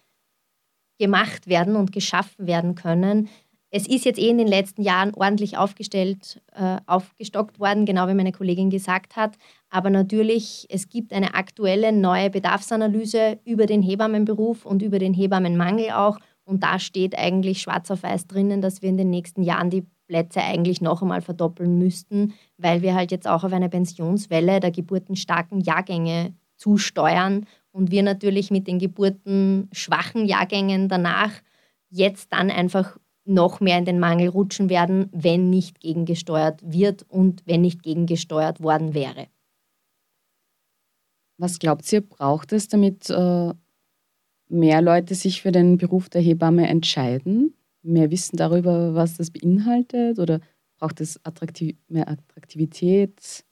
gemacht 0.98 1.46
werden 1.46 1.76
und 1.76 1.92
geschaffen 1.92 2.48
werden 2.48 2.74
können. 2.74 3.30
Es 3.70 3.88
ist 3.88 4.04
jetzt 4.04 4.18
eh 4.18 4.30
in 4.30 4.40
den 4.40 4.48
letzten 4.48 4.82
Jahren 4.82 5.14
ordentlich 5.14 5.56
aufgestellt, 5.56 6.42
äh, 6.56 6.78
aufgestockt 6.88 7.60
worden, 7.60 7.86
genau 7.86 8.08
wie 8.08 8.16
meine 8.16 8.32
Kollegin 8.32 8.72
gesagt 8.72 9.16
hat. 9.16 9.38
Aber 9.70 9.92
natürlich, 9.92 10.66
es 10.70 10.90
gibt 10.90 11.14
eine 11.14 11.36
aktuelle 11.36 11.92
neue 11.92 12.32
Bedarfsanalyse 12.32 13.38
über 13.46 13.68
den 13.68 13.84
Hebammenberuf 13.84 14.66
und 14.66 14.82
über 14.82 14.98
den 14.98 15.14
Hebammenmangel 15.14 15.92
auch. 15.92 16.18
Und 16.50 16.64
da 16.64 16.80
steht 16.80 17.16
eigentlich 17.16 17.62
schwarz 17.62 17.92
auf 17.92 18.02
weiß 18.02 18.26
drinnen, 18.26 18.60
dass 18.60 18.82
wir 18.82 18.90
in 18.90 18.98
den 18.98 19.12
nächsten 19.12 19.44
Jahren 19.44 19.70
die 19.70 19.86
Plätze 20.08 20.42
eigentlich 20.42 20.82
noch 20.82 21.04
einmal 21.04 21.22
verdoppeln 21.22 21.78
müssten, 21.78 22.34
weil 22.58 22.82
wir 22.82 22.96
halt 22.96 23.12
jetzt 23.12 23.28
auch 23.28 23.44
auf 23.44 23.54
eine 23.54 23.70
Pensionswelle 23.70 24.60
der 24.60 24.72
geburtenstarken 24.72 25.60
Jahrgänge 25.60 26.34
zusteuern 26.56 27.46
und 27.72 27.92
wir 27.92 28.02
natürlich 28.02 28.50
mit 28.50 28.66
den 28.66 28.80
geburtenschwachen 28.80 30.26
Jahrgängen 30.26 30.90
danach 30.90 31.32
jetzt 31.92 32.34
dann 32.34 32.50
einfach 32.50 32.98
noch 33.26 33.60
mehr 33.60 33.78
in 33.78 33.86
den 33.86 34.00
Mangel 34.00 34.30
rutschen 34.30 34.72
werden, 34.72 35.08
wenn 35.12 35.52
nicht 35.52 35.80
gegengesteuert 35.80 36.62
wird 36.64 37.04
und 37.10 37.44
wenn 37.46 37.62
nicht 37.62 37.84
gegengesteuert 37.84 38.64
worden 38.64 38.96
wäre. 38.96 39.28
Was 41.38 41.60
glaubt 41.60 41.94
ihr, 41.94 42.02
braucht 42.02 42.54
es, 42.54 42.68
damit 42.68 43.08
äh, 43.12 43.54
mehr 44.50 44.82
Leute 44.82 45.16
sich 45.16 45.42
für 45.42 45.52
den 45.52 45.78
Beruf 45.78 46.10
der 46.10 46.22
Hebamme 46.22 46.68
entscheiden? 46.68 47.54
Mehr 47.82 48.12
Wissen 48.12 48.38
darüber, 48.38 48.94
was 48.96 49.18
das 49.18 49.32
beinhaltet? 49.32 50.20
Oder 50.20 50.42
braucht 50.78 51.00
es 51.02 51.24
attraktiv 51.26 51.76
mehr 51.88 52.10
Attraktivität? 52.10 53.46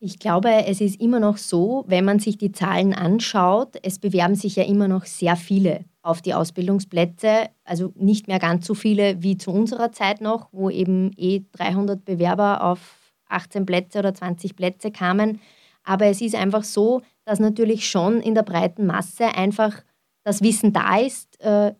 Ich 0.00 0.18
glaube, 0.18 0.50
es 0.66 0.82
ist 0.82 1.00
immer 1.00 1.18
noch 1.18 1.38
so, 1.38 1.84
wenn 1.86 2.04
man 2.04 2.18
sich 2.18 2.36
die 2.36 2.52
Zahlen 2.52 2.92
anschaut, 2.92 3.76
es 3.82 3.98
bewerben 3.98 4.34
sich 4.34 4.56
ja 4.56 4.64
immer 4.64 4.86
noch 4.86 5.06
sehr 5.06 5.36
viele 5.36 5.86
auf 6.02 6.20
die 6.20 6.34
Ausbildungsplätze, 6.34 7.48
also 7.64 7.92
nicht 7.96 8.28
mehr 8.28 8.38
ganz 8.38 8.66
so 8.66 8.74
viele 8.74 9.22
wie 9.22 9.38
zu 9.38 9.50
unserer 9.50 9.92
Zeit 9.92 10.20
noch, 10.20 10.48
wo 10.52 10.68
eben 10.68 11.12
eh 11.16 11.44
300 11.52 12.04
Bewerber 12.04 12.62
auf 12.62 13.14
18 13.28 13.64
Plätze 13.64 14.00
oder 14.00 14.12
20 14.12 14.56
Plätze 14.56 14.90
kamen. 14.90 15.40
Aber 15.84 16.06
es 16.06 16.20
ist 16.20 16.34
einfach 16.34 16.64
so, 16.64 17.00
dass 17.24 17.40
natürlich 17.40 17.88
schon 17.88 18.20
in 18.20 18.34
der 18.34 18.42
breiten 18.42 18.84
Masse 18.86 19.34
einfach 19.34 19.82
das 20.24 20.42
Wissen 20.42 20.72
da 20.72 20.98
ist. 20.98 21.40
Äh, 21.40 21.74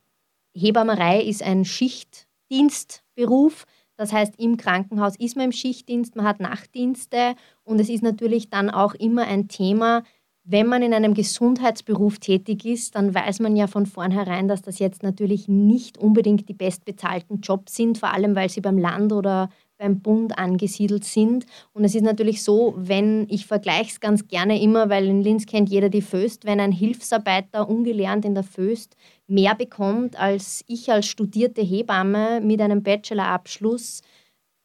Hebammerei 0.55 1.23
ist 1.23 1.43
ein 1.43 1.65
Schichtdienstberuf. 1.65 3.65
Das 3.97 4.13
heißt, 4.13 4.35
im 4.39 4.57
Krankenhaus 4.57 5.17
ist 5.17 5.37
man 5.37 5.47
im 5.47 5.53
Schichtdienst, 5.53 6.15
man 6.17 6.27
hat 6.27 6.41
Nachtdienste 6.41 7.37
und 7.63 7.81
es 7.81 7.89
ist 7.89 8.03
natürlich 8.03 8.51
dann 8.51 8.71
auch 8.71 8.95
immer 8.95 9.27
ein 9.27 9.49
Thema, 9.49 10.03
wenn 10.47 10.67
man 10.67 10.83
in 10.83 10.93
einem 10.93 11.15
Gesundheitsberuf 11.15 12.19
tätig 12.19 12.67
ist, 12.67 12.97
dann 12.97 13.15
weiß 13.15 13.41
man 13.41 13.57
ja 13.57 13.67
von 13.67 13.87
vornherein, 13.87 14.47
dass 14.47 14.61
das 14.61 14.79
jetzt 14.79 15.03
natürlich 15.03 15.49
nicht 15.49 15.97
unbedingt 15.97 16.51
die 16.51 16.55
bestbezahlten 16.55 17.41
Jobs 17.41 17.75
sind, 17.75 17.97
vor 17.97 18.13
allem 18.13 18.37
weil 18.37 18.51
sie 18.51 18.61
beim 18.61 18.77
Land 18.77 19.13
oder 19.13 19.49
beim 19.79 20.01
Bund 20.01 20.39
angesiedelt 20.39 21.05
sind. 21.05 21.47
Und 21.73 21.85
es 21.85 21.95
ist 21.95 22.03
natürlich 22.03 22.43
so, 22.43 22.75
wenn, 22.77 23.27
ich 23.29 23.47
vergleiche 23.47 23.91
es 23.91 24.01
ganz 24.01 24.29
gerne 24.29 24.61
immer, 24.61 24.89
weil 24.89 25.07
in 25.07 25.23
Linz 25.23 25.47
kennt 25.47 25.69
jeder 25.69 25.89
die 25.89 26.03
Föst, 26.03 26.45
wenn 26.45 26.61
ein 26.61 26.73
Hilfsarbeiter 26.73 27.69
ungelernt 27.69 28.25
in 28.25 28.35
der 28.35 28.45
Föst 28.45 28.97
mehr 29.27 29.55
bekommt 29.55 30.19
als 30.19 30.65
ich 30.67 30.91
als 30.91 31.07
studierte 31.07 31.63
Hebamme 31.63 32.41
mit 32.41 32.61
einem 32.61 32.83
Bachelorabschluss, 32.83 34.03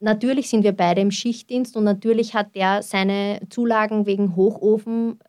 Natürlich 0.02 0.50
sind 0.50 0.63
wir 0.63 0.72
beide 0.72 1.02
im 1.02 1.12
Schichtdienst 1.12 1.76
und 1.76 1.84
natürlich 1.84 2.34
hat 2.34 2.56
der 2.56 2.82
seine 2.84 3.41
Zulagen 3.50 4.06
wegen 4.06 4.38
Hochofen 4.38 5.19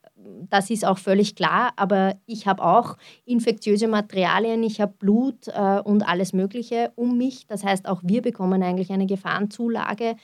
das 0.48 0.70
ist 0.70 0.84
auch 0.84 0.98
völlig 0.98 1.34
klar, 1.34 1.72
aber 1.76 2.16
ich 2.26 2.46
habe 2.46 2.64
auch 2.64 2.96
infektiöse 3.24 3.88
Materialien, 3.88 4.62
ich 4.62 4.80
habe 4.80 4.94
Blut 4.98 5.48
äh, 5.48 5.80
und 5.84 6.02
alles 6.02 6.32
Mögliche 6.32 6.92
um 6.96 7.16
mich. 7.16 7.46
Das 7.46 7.64
heißt, 7.64 7.86
auch 7.88 8.00
wir 8.04 8.22
bekommen 8.22 8.62
eigentlich 8.62 8.90
eine 8.90 9.06
Gefahrenzulage. 9.06 10.16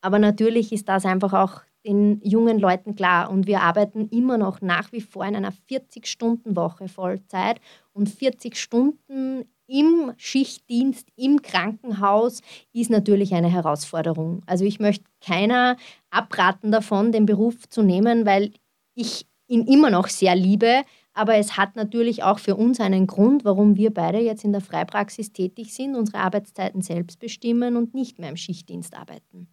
Aber 0.00 0.18
natürlich 0.18 0.72
ist 0.72 0.88
das 0.88 1.06
einfach 1.06 1.32
auch 1.32 1.62
den 1.86 2.20
jungen 2.22 2.58
Leuten 2.58 2.94
klar. 2.94 3.30
Und 3.30 3.46
wir 3.46 3.60
arbeiten 3.60 4.08
immer 4.08 4.38
noch 4.38 4.60
nach 4.60 4.92
wie 4.92 5.00
vor 5.00 5.24
in 5.24 5.36
einer 5.36 5.52
40-Stunden-Woche 5.70 6.88
Vollzeit. 6.88 7.60
Und 7.92 8.08
40 8.08 8.56
Stunden 8.56 9.44
im 9.66 10.12
Schichtdienst, 10.16 11.08
im 11.16 11.40
Krankenhaus 11.42 12.40
ist 12.72 12.90
natürlich 12.90 13.34
eine 13.34 13.50
Herausforderung. 13.50 14.42
Also 14.46 14.64
ich 14.64 14.78
möchte 14.78 15.04
keiner 15.24 15.76
abraten 16.10 16.70
davon, 16.70 17.12
den 17.12 17.26
Beruf 17.26 17.68
zu 17.68 17.82
nehmen, 17.82 18.26
weil 18.26 18.52
ich 18.94 19.26
ihn 19.46 19.66
immer 19.66 19.90
noch 19.90 20.08
sehr 20.08 20.34
liebe, 20.34 20.84
aber 21.12 21.36
es 21.36 21.56
hat 21.56 21.76
natürlich 21.76 22.22
auch 22.22 22.38
für 22.38 22.56
uns 22.56 22.80
einen 22.80 23.06
Grund, 23.06 23.44
warum 23.44 23.76
wir 23.76 23.92
beide 23.92 24.18
jetzt 24.18 24.44
in 24.44 24.52
der 24.52 24.60
Freipraxis 24.60 25.32
tätig 25.32 25.72
sind, 25.74 25.94
unsere 25.94 26.18
Arbeitszeiten 26.18 26.82
selbst 26.82 27.20
bestimmen 27.20 27.76
und 27.76 27.94
nicht 27.94 28.18
mehr 28.18 28.30
im 28.30 28.36
Schichtdienst 28.36 28.94
arbeiten. 28.94 29.48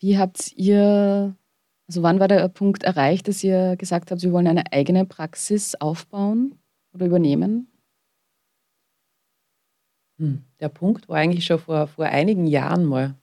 Wie 0.00 0.18
habt 0.18 0.52
ihr, 0.56 1.36
also 1.88 2.02
wann 2.02 2.20
war 2.20 2.28
der 2.28 2.48
Punkt 2.48 2.82
erreicht, 2.82 3.28
dass 3.28 3.42
ihr 3.42 3.76
gesagt 3.76 4.10
habt, 4.10 4.22
wir 4.22 4.32
wollen 4.32 4.46
eine 4.46 4.72
eigene 4.72 5.06
Praxis 5.06 5.74
aufbauen 5.76 6.58
oder 6.92 7.06
übernehmen? 7.06 7.68
Hm, 10.18 10.44
der 10.60 10.68
Punkt 10.70 11.08
war 11.08 11.18
eigentlich 11.18 11.44
schon 11.44 11.58
vor, 11.58 11.86
vor 11.86 12.06
einigen 12.06 12.46
Jahren 12.46 12.84
mal 12.84 13.14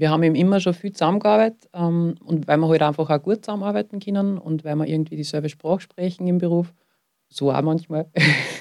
wir 0.00 0.10
haben 0.10 0.22
eben 0.22 0.34
immer 0.34 0.60
schon 0.60 0.74
viel 0.74 0.92
zusammengearbeitet 0.92 1.68
ähm, 1.74 2.14
und 2.24 2.48
weil 2.48 2.56
wir 2.58 2.68
halt 2.68 2.82
einfach 2.82 3.10
auch 3.10 3.22
gut 3.22 3.44
zusammenarbeiten 3.44 4.00
können 4.00 4.38
und 4.38 4.64
weil 4.64 4.76
wir 4.76 4.86
irgendwie 4.86 5.16
dieselbe 5.16 5.48
Sprache 5.48 5.80
sprechen 5.80 6.26
im 6.26 6.38
Beruf, 6.38 6.72
so 7.28 7.52
auch 7.52 7.62
manchmal. 7.62 8.06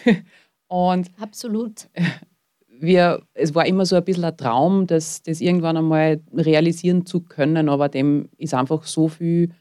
und 0.67 1.09
Absolut. 1.19 1.87
Wir, 2.67 3.21
es 3.33 3.55
war 3.55 3.65
immer 3.65 3.85
so 3.85 3.95
ein 3.95 4.03
bisschen 4.03 4.25
ein 4.25 4.37
Traum, 4.37 4.85
das, 4.85 5.21
das 5.21 5.41
irgendwann 5.41 5.77
einmal 5.77 6.21
realisieren 6.33 7.05
zu 7.05 7.21
können, 7.21 7.69
aber 7.69 7.89
dem 7.89 8.29
ist 8.37 8.53
einfach 8.53 8.83
so 8.83 9.07
viel 9.07 9.51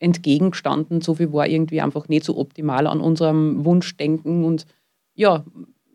entgegengestanden, 0.00 1.00
so 1.00 1.14
viel 1.14 1.32
war 1.32 1.46
irgendwie 1.46 1.80
einfach 1.80 2.08
nicht 2.08 2.24
so 2.24 2.36
optimal 2.36 2.88
an 2.88 3.00
unserem 3.00 3.64
Wunschdenken 3.64 4.44
und 4.44 4.66
ja, 5.14 5.44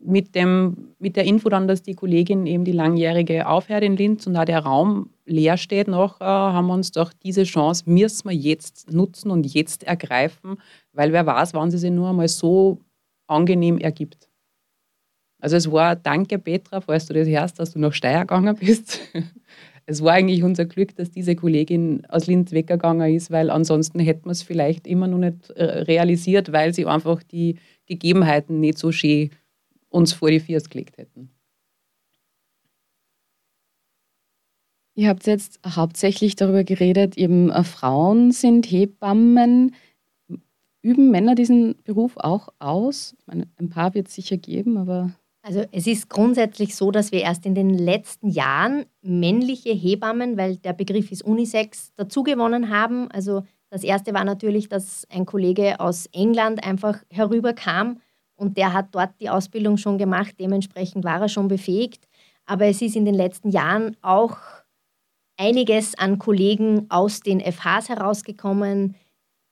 mit, 0.00 0.34
dem, 0.34 0.94
mit 0.98 1.16
der 1.16 1.24
Info 1.24 1.48
dann, 1.48 1.68
dass 1.68 1.82
die 1.82 1.94
Kollegin 1.94 2.46
eben 2.46 2.64
die 2.64 2.72
langjährige 2.72 3.46
aufhört 3.48 3.82
in 3.82 3.96
Linz 3.96 4.26
und 4.26 4.36
auch 4.36 4.44
der 4.44 4.60
Raum 4.60 5.10
leer 5.26 5.56
steht 5.56 5.88
noch, 5.88 6.20
äh, 6.20 6.24
haben 6.24 6.66
wir 6.68 6.74
uns 6.74 6.92
doch 6.92 7.12
diese 7.12 7.44
Chance 7.44 7.84
müssen 7.86 8.28
wir 8.28 8.36
jetzt 8.36 8.90
nutzen 8.92 9.30
und 9.30 9.46
jetzt 9.52 9.84
ergreifen, 9.84 10.56
weil 10.92 11.12
wer 11.12 11.26
weiß, 11.26 11.54
wann 11.54 11.70
sie 11.70 11.78
sich 11.78 11.90
nur 11.90 12.10
einmal 12.10 12.28
so 12.28 12.78
angenehm 13.26 13.78
ergibt. 13.78 14.28
Also 15.40 15.56
es 15.56 15.70
war, 15.70 15.94
danke 15.94 16.38
Petra, 16.38 16.80
falls 16.80 17.06
du 17.06 17.14
das 17.14 17.28
hörst, 17.28 17.58
dass 17.58 17.72
du 17.72 17.78
nach 17.78 17.92
Steyr 17.92 18.20
gegangen 18.20 18.56
bist. 18.56 19.00
es 19.86 20.02
war 20.02 20.14
eigentlich 20.14 20.42
unser 20.42 20.64
Glück, 20.64 20.96
dass 20.96 21.10
diese 21.10 21.36
Kollegin 21.36 22.04
aus 22.06 22.26
Linz 22.26 22.52
weggegangen 22.52 23.14
ist, 23.14 23.30
weil 23.30 23.50
ansonsten 23.50 24.00
hätten 24.00 24.26
wir 24.26 24.32
es 24.32 24.42
vielleicht 24.42 24.86
immer 24.86 25.06
noch 25.06 25.18
nicht 25.18 25.50
realisiert, 25.56 26.52
weil 26.52 26.74
sie 26.74 26.86
einfach 26.86 27.22
die 27.22 27.58
Gegebenheiten 27.86 28.58
nicht 28.60 28.78
so 28.78 28.90
schön 28.90 29.30
uns 29.88 30.12
vor 30.12 30.30
die 30.30 30.40
Füße 30.40 30.68
gelegt 30.68 30.98
hätten. 30.98 31.30
Ihr 34.98 35.08
habt 35.08 35.28
jetzt 35.28 35.60
hauptsächlich 35.64 36.34
darüber 36.34 36.64
geredet, 36.64 37.16
eben 37.16 37.50
äh, 37.50 37.62
Frauen 37.62 38.32
sind 38.32 38.66
Hebammen. 38.66 39.76
Üben 40.82 41.12
Männer 41.12 41.36
diesen 41.36 41.76
Beruf 41.84 42.16
auch 42.16 42.48
aus? 42.58 43.14
Ich 43.20 43.26
meine, 43.28 43.46
ein 43.60 43.68
paar 43.68 43.94
wird 43.94 44.08
es 44.08 44.14
sicher 44.14 44.36
geben, 44.36 44.76
aber. 44.76 45.12
Also 45.42 45.64
es 45.70 45.86
ist 45.86 46.10
grundsätzlich 46.10 46.74
so, 46.74 46.90
dass 46.90 47.12
wir 47.12 47.20
erst 47.20 47.46
in 47.46 47.54
den 47.54 47.70
letzten 47.70 48.28
Jahren 48.28 48.86
männliche 49.00 49.70
Hebammen, 49.70 50.36
weil 50.36 50.56
der 50.56 50.72
Begriff 50.72 51.12
ist 51.12 51.22
Unisex, 51.22 51.92
dazugewonnen 51.94 52.68
haben. 52.68 53.08
Also 53.12 53.44
das 53.70 53.84
erste 53.84 54.14
war 54.14 54.24
natürlich, 54.24 54.68
dass 54.68 55.06
ein 55.10 55.26
Kollege 55.26 55.78
aus 55.78 56.06
England 56.06 56.64
einfach 56.66 57.04
herüberkam 57.08 58.00
und 58.38 58.56
der 58.56 58.72
hat 58.72 58.88
dort 58.92 59.10
die 59.20 59.28
Ausbildung 59.28 59.76
schon 59.76 59.98
gemacht, 59.98 60.36
dementsprechend 60.38 61.04
war 61.04 61.20
er 61.20 61.28
schon 61.28 61.48
befähigt. 61.48 62.08
Aber 62.46 62.66
es 62.66 62.80
ist 62.80 62.96
in 62.96 63.04
den 63.04 63.14
letzten 63.14 63.50
Jahren 63.50 63.96
auch 64.00 64.38
einiges 65.36 65.96
an 65.98 66.18
Kollegen 66.18 66.86
aus 66.88 67.20
den 67.20 67.40
FHs 67.40 67.88
herausgekommen. 67.88 68.96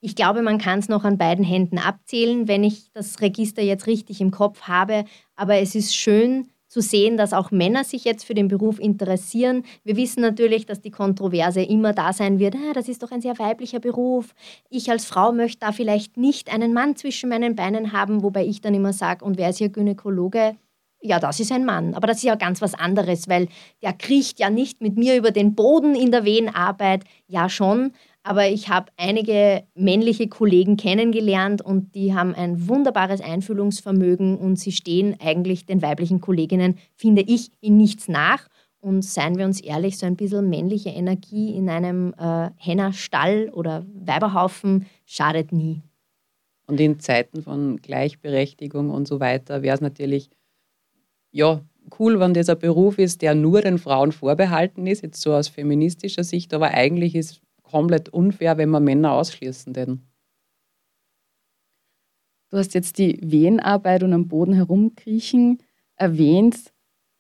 Ich 0.01 0.15
glaube, 0.15 0.43
man 0.43 0.59
kann 0.59 0.79
es 0.79 0.89
noch 0.89 1.05
an 1.05 1.19
beiden 1.19 1.45
Händen 1.45 1.79
abzählen, 1.79 2.49
wenn 2.49 2.65
ich 2.65 2.93
das 2.93 3.21
Register 3.21 3.63
jetzt 3.63 3.87
richtig 3.87 4.21
im 4.21 4.31
Kopf 4.31 4.63
habe. 4.63 5.05
Aber 5.35 5.57
es 5.57 5.75
ist 5.75 5.95
schön, 5.95 6.49
zu 6.77 6.83
sehen, 6.83 7.17
dass 7.17 7.33
auch 7.33 7.51
Männer 7.51 7.85
sich 7.85 8.05
jetzt 8.05 8.27
für 8.27 8.35
den 8.35 8.49
Beruf 8.49 8.79
interessieren. 8.79 9.63
Wir 9.83 9.97
wissen 9.97 10.21
natürlich, 10.21 10.67
dass 10.67 10.83
die 10.83 10.91
Kontroverse 10.91 11.63
immer 11.63 11.95
da 11.95 12.13
sein 12.13 12.39
wird. 12.39 12.55
Ah, 12.55 12.75
das 12.75 12.87
ist 12.87 13.03
doch 13.03 13.13
ein 13.13 13.23
sehr 13.23 13.39
weiblicher 13.39 13.81
Beruf. 13.81 14.35
Ich 14.69 14.91
als 14.91 15.07
Frau 15.07 15.33
möchte 15.33 15.61
da 15.61 15.73
vielleicht 15.73 16.19
nicht 16.19 16.53
einen 16.53 16.75
Mann 16.75 16.95
zwischen 16.95 17.31
meinen 17.31 17.57
Beinen 17.57 17.93
haben, 17.93 18.23
wobei 18.23 18.45
ich 18.45 18.61
dann 18.61 18.75
immer 18.75 18.93
sage, 18.93 19.25
und 19.25 19.39
wer 19.39 19.49
ist 19.49 19.57
hier 19.57 19.71
Gynäkologe? 19.71 20.57
Ja, 21.01 21.19
das 21.19 21.41
ist 21.41 21.51
ein 21.51 21.65
Mann. 21.65 21.95
Aber 21.95 22.07
das 22.07 22.19
ist 22.19 22.25
ja 22.25 22.35
ganz 22.35 22.61
was 22.61 22.75
anderes, 22.75 23.27
weil 23.27 23.49
der 23.81 23.95
kriecht 23.95 24.39
ja 24.39 24.51
nicht 24.51 24.83
mit 24.83 24.99
mir 24.99 25.17
über 25.17 25.31
den 25.31 25.55
Boden 25.55 25.95
in 25.95 26.11
der 26.11 26.27
Wehenarbeit. 26.27 27.05
Ja, 27.27 27.49
schon 27.49 27.93
aber 28.27 28.49
ich 28.49 28.69
habe 28.69 28.91
einige 28.97 29.63
männliche 29.77 30.27
Kollegen 30.27 30.77
kennengelernt 30.77 31.63
und 31.63 31.95
die 31.95 32.13
haben 32.13 32.35
ein 32.35 32.67
wunderbares 32.67 33.21
Einfühlungsvermögen 33.21 34.37
und 34.37 34.57
sie 34.57 34.73
stehen 34.73 35.17
eigentlich 35.21 35.65
den 35.65 35.81
weiblichen 35.81 36.21
Kolleginnen, 36.21 36.77
finde 36.97 37.23
ich, 37.23 37.53
in 37.61 37.77
nichts 37.77 38.09
nach. 38.09 38.49
Und 38.81 39.05
seien 39.05 39.39
wir 39.39 39.45
uns 39.45 39.61
ehrlich, 39.61 39.97
so 39.99 40.07
ein 40.07 40.17
bisschen 40.17 40.51
männliche 40.51 40.91
Energie 40.91 41.55
in 41.55 41.69
einem 41.69 42.15
äh, 42.19 42.51
Hennerstall 42.57 43.49
oder 43.53 43.87
Weiberhaufen 43.95 44.87
schadet 45.05 45.53
nie. 45.53 45.83
Und 46.67 46.81
in 46.81 46.99
Zeiten 46.99 47.43
von 47.43 47.77
Gleichberechtigung 47.77 48.91
und 48.91 49.07
so 49.07 49.21
weiter 49.21 49.63
wäre 49.63 49.77
es 49.77 49.81
natürlich 49.81 50.31
ja, 51.31 51.61
cool, 52.01 52.19
wenn 52.19 52.35
das 52.35 52.49
ein 52.49 52.59
Beruf 52.59 52.99
ist, 52.99 53.23
der 53.23 53.37
nur 53.37 53.63
den 53.63 53.79
Frauen 53.79 54.11
vorbehalten 54.11 54.89
ist, 54.89 55.03
jetzt 55.03 55.21
so 55.21 55.33
aus 55.33 55.47
feministischer 55.47 56.25
Sicht, 56.25 56.53
aber 56.53 56.73
eigentlich 56.73 57.15
ist 57.15 57.41
komplett 57.71 58.09
unfair, 58.09 58.57
wenn 58.57 58.71
wir 58.71 58.81
Männer 58.81 59.13
ausschließen 59.13 59.73
denn. 59.73 60.03
Du 62.51 62.59
hast 62.59 62.75
jetzt 62.75 62.99
die 62.99 63.19
Wehenarbeit 63.23 64.03
und 64.03 64.13
am 64.13 64.29
Boden 64.29 64.55
herumkriechen 64.55 65.59
erwähnt. 65.97 66.73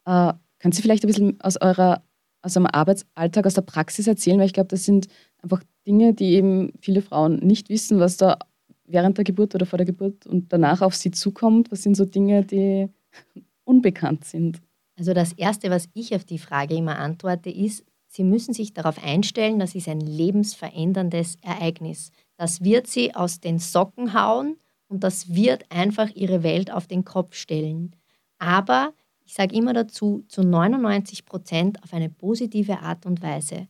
Äh, 0.05 0.33
kannst 0.59 0.79
du 0.79 0.83
vielleicht 0.83 1.05
ein 1.05 1.09
bisschen 1.09 1.41
aus 1.41 1.61
eurer 1.61 2.03
aus 2.43 2.57
eurem 2.57 2.67
Arbeitsalltag, 2.67 3.45
aus 3.45 3.55
der 3.55 3.63
Praxis 3.63 4.07
erzählen? 4.07 4.39
Weil 4.39 4.47
ich 4.47 4.53
glaube, 4.53 4.69
das 4.69 4.85
sind 4.85 5.09
einfach 5.43 5.63
Dinge, 5.87 6.15
die 6.15 6.35
eben 6.35 6.73
viele 6.81 7.03
Frauen 7.03 7.39
nicht 7.39 7.69
wissen, 7.69 7.99
was 7.99 8.17
da 8.17 8.39
während 8.85 9.19
der 9.19 9.25
Geburt 9.25 9.55
oder 9.55 9.67
vor 9.67 9.79
der 9.79 9.87
Geburt 9.87 10.27
und 10.27 10.53
danach 10.53 10.81
auf 10.81 10.95
sie 10.95 11.11
zukommt. 11.11 11.73
Was 11.73 11.83
sind 11.83 11.97
so 11.97 12.05
Dinge, 12.05 12.45
die 12.45 12.89
unbekannt 13.65 14.25
sind? 14.25 14.61
Also 14.97 15.13
das 15.13 15.33
Erste, 15.33 15.71
was 15.71 15.89
ich 15.93 16.15
auf 16.15 16.25
die 16.25 16.39
Frage 16.39 16.75
immer 16.77 16.99
antworte, 16.99 17.51
ist, 17.51 17.85
Sie 18.09 18.25
müssen 18.25 18.55
sich 18.55 18.73
darauf 18.73 19.03
einstellen, 19.03 19.59
das 19.59 19.75
ist 19.75 19.89
ein 19.89 20.01
lebensveränderndes 20.01 21.37
Ereignis. 21.43 22.11
Das 22.37 22.63
wird 22.63 22.87
Sie 22.87 23.15
aus 23.15 23.41
den 23.41 23.59
Socken 23.59 24.15
hauen 24.15 24.57
und 24.89 25.05
das 25.05 25.35
wird 25.35 25.65
einfach 25.71 26.11
Ihre 26.15 26.43
Welt 26.43 26.71
auf 26.71 26.87
den 26.87 27.05
Kopf 27.05 27.35
stellen. 27.35 27.97
Aber 28.39 28.93
ich 29.25 29.35
sage 29.35 29.57
immer 29.57 29.73
dazu, 29.73 30.25
zu 30.29 30.43
99 30.43 31.25
Prozent 31.25 31.83
auf 31.83 31.93
eine 31.93 32.09
positive 32.09 32.81
Art 32.81 33.07
und 33.07 33.23
Weise. 33.23 33.67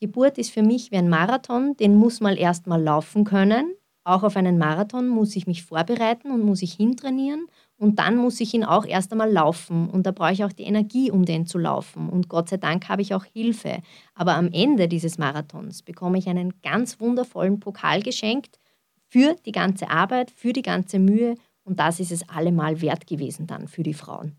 Geburt 0.00 0.38
ist 0.38 0.50
für 0.50 0.62
mich 0.62 0.92
wie 0.92 0.96
ein 0.96 1.08
Marathon, 1.08 1.76
den 1.76 1.96
muss 1.96 2.20
man 2.20 2.36
erst 2.36 2.66
mal 2.66 2.80
laufen 2.80 3.24
können. 3.24 3.74
Auch 4.04 4.22
auf 4.22 4.36
einen 4.36 4.58
Marathon 4.58 5.08
muss 5.08 5.34
ich 5.34 5.46
mich 5.46 5.64
vorbereiten 5.64 6.30
und 6.30 6.44
muss 6.44 6.62
ich 6.62 6.74
hintrainieren 6.74 7.46
und 7.78 8.00
dann 8.00 8.16
muss 8.16 8.40
ich 8.40 8.52
ihn 8.54 8.64
auch 8.64 8.84
erst 8.84 9.12
einmal 9.12 9.30
laufen. 9.30 9.88
Und 9.88 10.04
da 10.04 10.10
brauche 10.10 10.32
ich 10.32 10.44
auch 10.44 10.52
die 10.52 10.64
Energie, 10.64 11.12
um 11.12 11.24
den 11.24 11.46
zu 11.46 11.58
laufen. 11.58 12.08
Und 12.08 12.28
Gott 12.28 12.48
sei 12.48 12.56
Dank 12.56 12.88
habe 12.88 13.02
ich 13.02 13.14
auch 13.14 13.24
Hilfe. 13.24 13.78
Aber 14.14 14.34
am 14.34 14.50
Ende 14.52 14.88
dieses 14.88 15.16
Marathons 15.16 15.82
bekomme 15.82 16.18
ich 16.18 16.28
einen 16.28 16.60
ganz 16.62 17.00
wundervollen 17.00 17.60
Pokal 17.60 18.02
geschenkt 18.02 18.58
für 19.06 19.36
die 19.46 19.52
ganze 19.52 19.90
Arbeit, 19.90 20.32
für 20.32 20.52
die 20.52 20.62
ganze 20.62 20.98
Mühe. 20.98 21.36
Und 21.62 21.78
das 21.78 22.00
ist 22.00 22.10
es 22.10 22.28
allemal 22.28 22.80
wert 22.82 23.06
gewesen 23.06 23.46
dann 23.46 23.68
für 23.68 23.84
die 23.84 23.94
Frauen. 23.94 24.36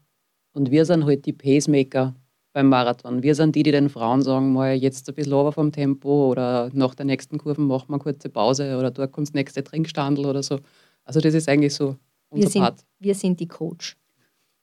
Und 0.52 0.70
wir 0.70 0.84
sind 0.84 1.06
halt 1.06 1.26
die 1.26 1.34
Pacemaker 1.34 2.16
beim 2.52 2.68
Marathon. 2.68 3.24
Wir 3.24 3.36
sind 3.36 3.56
die, 3.56 3.64
die 3.64 3.72
den 3.72 3.88
Frauen 3.88 4.22
sagen, 4.22 4.52
mal 4.52 4.74
jetzt 4.74 5.08
ein 5.08 5.16
bisschen 5.16 5.32
runter 5.32 5.54
vom 5.54 5.72
Tempo 5.72 6.30
oder 6.30 6.70
nach 6.74 6.94
der 6.94 7.06
nächsten 7.06 7.38
Kurve 7.38 7.62
machen 7.62 7.88
wir 7.88 7.94
eine 7.94 8.04
kurze 8.04 8.28
Pause 8.30 8.78
oder 8.78 8.92
dort 8.92 9.14
kommt 9.14 9.28
das 9.28 9.34
nächste 9.34 9.64
Trinkstandel 9.64 10.26
oder 10.26 10.44
so. 10.44 10.60
Also 11.06 11.22
das 11.22 11.34
ist 11.34 11.48
eigentlich 11.48 11.74
so 11.74 11.96
wir 12.32 12.50
sind, 12.50 12.62
Part. 12.62 12.86
Wir 13.00 13.16
sind 13.16 13.40
die 13.40 13.48
Coach, 13.48 13.98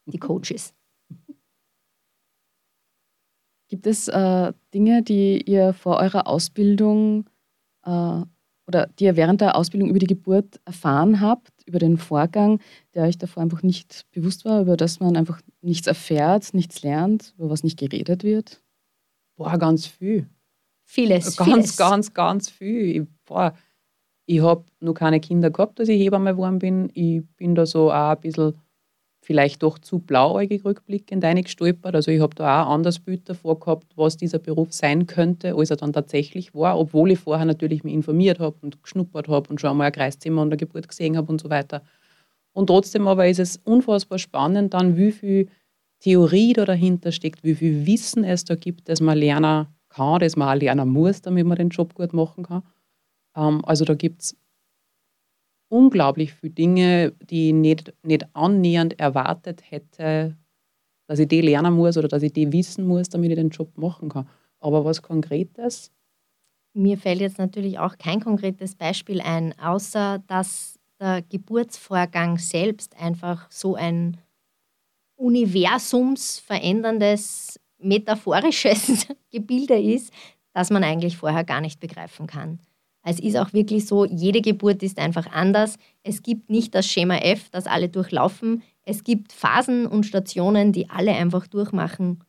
die 0.07 0.19
Coaches. 0.19 0.75
Gibt 3.69 3.87
es 3.87 4.09
äh, 4.09 4.53
Dinge, 4.73 5.03
die 5.03 5.43
ihr 5.43 5.73
vor 5.73 5.99
eurer 5.99 6.27
Ausbildung 6.27 7.29
äh, 7.85 8.23
oder 8.69 8.87
die 8.99 9.05
ihr 9.05 9.17
während 9.17 9.41
der 9.41 9.57
Ausbildung 9.57 9.89
über 9.89 9.99
die 9.99 10.07
Geburt 10.07 10.61
erfahren 10.65 11.21
habt, 11.21 11.53
über 11.67 11.79
den 11.79 11.99
Vorgang, 11.99 12.61
der 12.95 13.05
euch 13.05 13.19
davor 13.19 13.43
einfach 13.43 13.63
nicht 13.63 14.07
bewusst 14.11 14.45
war, 14.45 14.61
über 14.61 14.77
das 14.77 15.01
man 15.01 15.17
einfach 15.17 15.41
nichts 15.61 15.87
erfährt, 15.87 16.53
nichts 16.55 16.83
lernt, 16.83 17.35
über 17.39 17.51
was 17.51 17.63
nicht 17.63 17.79
geredet 17.79 18.25
wird? 18.25 18.63
Boah, 19.37 19.59
ganz 19.59 19.87
viel. 19.87 20.29
Vieles. 20.85 21.37
Ganz, 21.37 21.51
vieles. 21.51 21.77
ganz, 21.77 22.15
ganz 22.15 22.51
viel. 22.51 23.07
Boah, 23.25 23.55
ich 24.27 24.43
habe 24.43 24.65
noch 24.81 24.95
keine 24.95 25.21
Kinder 25.21 25.51
gehabt, 25.51 25.79
als 25.81 25.89
ich 25.89 26.01
Hebamme 26.01 26.33
geworden 26.33 26.59
bin. 26.59 26.91
Ich 26.95 27.23
bin 27.37 27.55
da 27.55 27.65
so 27.65 27.91
auch 27.93 28.11
ein 28.11 28.21
bisschen 28.21 28.55
vielleicht 29.23 29.63
doch 29.63 29.79
zu 29.79 29.99
blauäugig 29.99 30.65
rückblickend 30.65 31.25
eingestolpert. 31.25 31.95
Also 31.95 32.13
ich 32.13 32.21
habe 32.21 32.35
da 32.35 32.63
auch 32.63 32.67
ein 32.67 32.75
anderes 32.75 33.01
Bild 33.01 33.29
davor 33.29 33.59
gehabt, 33.59 33.97
was 33.97 34.17
dieser 34.17 34.39
Beruf 34.39 34.73
sein 34.73 35.07
könnte, 35.07 35.57
als 35.57 35.71
er 35.71 35.77
dann 35.77 35.93
tatsächlich 35.93 36.55
war, 36.55 36.79
obwohl 36.79 37.11
ich 37.11 37.19
vorher 37.19 37.45
natürlich 37.45 37.83
mich 37.83 37.95
informiert 37.95 38.39
habe 38.39 38.57
und 38.63 38.83
geschnuppert 38.83 39.29
habe 39.29 39.49
und 39.51 39.61
schon 39.61 39.71
einmal 39.71 39.89
ein 39.89 39.93
Kreiszimmer 39.93 40.43
an 40.43 40.51
der 40.51 40.57
Geburt 40.57 40.89
gesehen 40.89 41.17
habe 41.17 41.31
und 41.31 41.41
so 41.41 41.51
weiter. 41.51 41.83
Und 42.53 42.69
trotzdem 42.69 43.09
aber 43.09 43.29
ist 43.29 43.41
es 43.41 43.59
unfassbar 43.65 44.19
spannend 44.19 44.75
dann, 44.75 44.97
wie 44.97 45.13
viel 45.13 45.49
Theorie 46.01 46.53
da 46.53 46.65
dahinter 46.65 47.11
steckt, 47.11 47.43
wie 47.43 47.55
viel 47.55 47.87
Wissen 47.87 48.23
es 48.23 48.45
da 48.45 48.55
gibt, 48.55 48.89
das 48.89 49.01
man 49.01 49.19
lernen 49.19 49.67
kann, 49.89 50.21
das 50.21 50.37
man 50.37 50.57
auch 50.57 50.61
lernen 50.61 50.89
muss, 50.89 51.21
damit 51.21 51.47
man 51.47 51.57
den 51.57 51.71
Job 51.71 51.95
gut 51.95 52.13
machen 52.13 52.45
kann. 52.45 52.63
Ähm, 53.37 53.65
also 53.65 53.85
da 53.85 53.95
gibt 53.95 54.23
es 54.23 54.37
unglaublich 55.69 56.33
viele 56.33 56.53
Dinge, 56.53 57.13
die 57.21 57.49
ich 57.49 57.55
nicht, 57.55 57.93
nicht 58.03 58.27
annähernd 58.35 58.99
erwartet 58.99 59.71
hätte, 59.71 60.37
dass 61.07 61.19
ich 61.19 61.29
die 61.29 61.41
lernen 61.41 61.75
muss 61.75 61.97
oder 61.97 62.09
dass 62.09 62.23
ich 62.23 62.33
die 62.33 62.53
wissen 62.53 62.87
muss, 62.87 63.09
damit 63.09 63.31
ich 63.31 63.37
den 63.37 63.51
Job 63.51 63.77
machen 63.79 64.09
kann. 64.09 64.29
Aber 64.59 64.85
was 64.85 65.03
Konkretes? 65.03 65.93
Mir 66.75 66.99
fällt 66.99 67.21
jetzt 67.21 67.39
natürlich 67.39 67.79
auch 67.79 67.97
kein 67.97 68.21
konkretes 68.21 68.75
Beispiel 68.75 69.21
ein, 69.21 69.59
außer 69.59 70.23
dass 70.27 70.79
der 71.01 71.23
Geburtsvorgang 71.23 72.39
selbst 72.39 72.99
einfach 73.01 73.51
so 73.51 73.75
ein 73.75 74.19
universumsveränderndes, 75.17 77.61
metaphorisches 77.79 79.07
Gebilde 79.31 79.81
ist, 79.81 80.13
das 80.53 80.71
man 80.71 80.85
eigentlich 80.85 81.17
vorher 81.17 81.45
gar 81.45 81.61
nicht 81.61 81.81
begreifen 81.81 82.27
kann. 82.27 82.61
Es 83.09 83.21
ist 83.21 83.37
auch 83.37 83.53
wirklich 83.53 83.87
so, 83.87 84.05
jede 84.05 84.41
Geburt 84.41 84.83
ist 84.83 84.99
einfach 84.99 85.31
anders. 85.31 85.79
Es 86.03 86.25
gibt 86.25 86.51
nicht 86.51 86.75
das 86.75 86.89
Schema 86.89 87.19
F, 87.19 87.51
das 87.51 87.69
alle 87.69 87.89
durchlaufen. 87.89 88.65
Es 88.83 89.05
gibt 89.05 89.33
Phasen 89.33 89.87
und 89.87 90.07
Stationen, 90.07 90.73
die 90.73 90.91
alle 90.91 91.13
einfach 91.13 91.47
durchmachen 91.47 92.25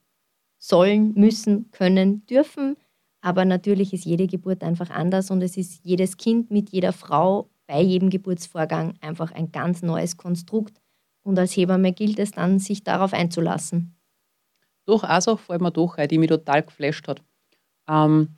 sollen, 0.60 1.16
müssen, 1.16 1.72
können, 1.72 2.28
dürfen. 2.28 2.78
Aber 3.22 3.44
natürlich 3.44 3.92
ist 3.92 4.06
jede 4.06 4.28
Geburt 4.28 4.64
einfach 4.64 4.92
anders 4.92 5.32
und 5.32 5.42
es 5.42 5.58
ist 5.58 5.84
jedes 5.84 6.16
Kind 6.18 6.52
mit 6.52 6.70
jeder 6.70 6.94
Frau 6.94 7.50
bei 7.66 7.82
jedem 7.82 8.12
Geburtsvorgang 8.12 8.94
einfach 9.02 9.32
ein 9.32 9.52
ganz 9.52 9.82
neues 9.82 10.16
Konstrukt. 10.16 10.80
Und 11.24 11.40
als 11.40 11.58
Hebamme 11.58 11.92
gilt 11.92 12.20
es 12.20 12.32
dann, 12.32 12.60
sich 12.60 12.84
darauf 12.84 13.14
einzulassen. 13.14 13.96
Doch, 14.86 15.04
also 15.04 15.38
fällt 15.38 15.62
mir 15.62 15.72
doch 15.72 15.98
ein, 15.98 16.08
die 16.08 16.20
mich 16.20 16.30
total 16.30 16.62
geflasht 16.62 17.08
hat. 17.08 17.24
Ähm, 17.90 18.37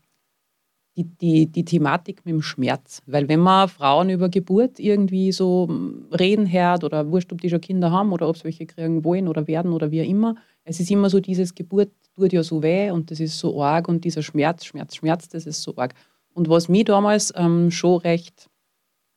die, 1.00 1.06
die, 1.06 1.46
die 1.48 1.66
Thematik 1.66 2.26
mit 2.26 2.34
dem 2.34 2.42
Schmerz. 2.42 3.02
Weil 3.06 3.30
wenn 3.30 3.40
man 3.40 3.70
Frauen 3.70 4.10
über 4.10 4.30
Geburt 4.30 4.80
irgendwie 4.80 5.32
so 5.32 5.70
reden 6.18 6.52
hört 6.52 6.84
oder 6.84 7.10
wurscht, 7.10 7.32
ob 7.32 7.42
die 7.42 7.50
schon 7.50 7.62
Kinder 7.62 7.92
haben 7.92 8.12
oder 8.12 8.28
ob 8.28 8.38
sie 8.38 8.44
welche 8.46 8.66
kriegen 8.66 9.04
wollen 9.04 9.28
oder 9.28 9.48
werden 9.48 9.72
oder 9.72 9.92
wie 9.92 10.02
immer, 10.02 10.36
es 10.64 10.80
ist 10.80 10.92
immer 10.92 11.10
so 11.10 11.20
dieses 11.20 11.56
Geburt 11.56 11.92
tut 12.16 12.34
ja 12.34 12.44
so 12.44 12.62
weh 12.62 12.92
und 12.92 13.12
das 13.12 13.20
ist 13.20 13.40
so 13.40 13.64
arg 13.64 13.88
und 13.88 14.04
dieser 14.04 14.22
Schmerz, 14.22 14.66
Schmerz, 14.66 14.96
Schmerz, 14.96 15.30
das 15.30 15.46
ist 15.46 15.62
so 15.62 15.76
arg. 15.78 15.94
Und 16.34 16.50
was 16.50 16.68
mich 16.68 16.86
damals 16.86 17.34
ähm, 17.36 17.72
schon 17.72 18.02
recht 18.02 18.50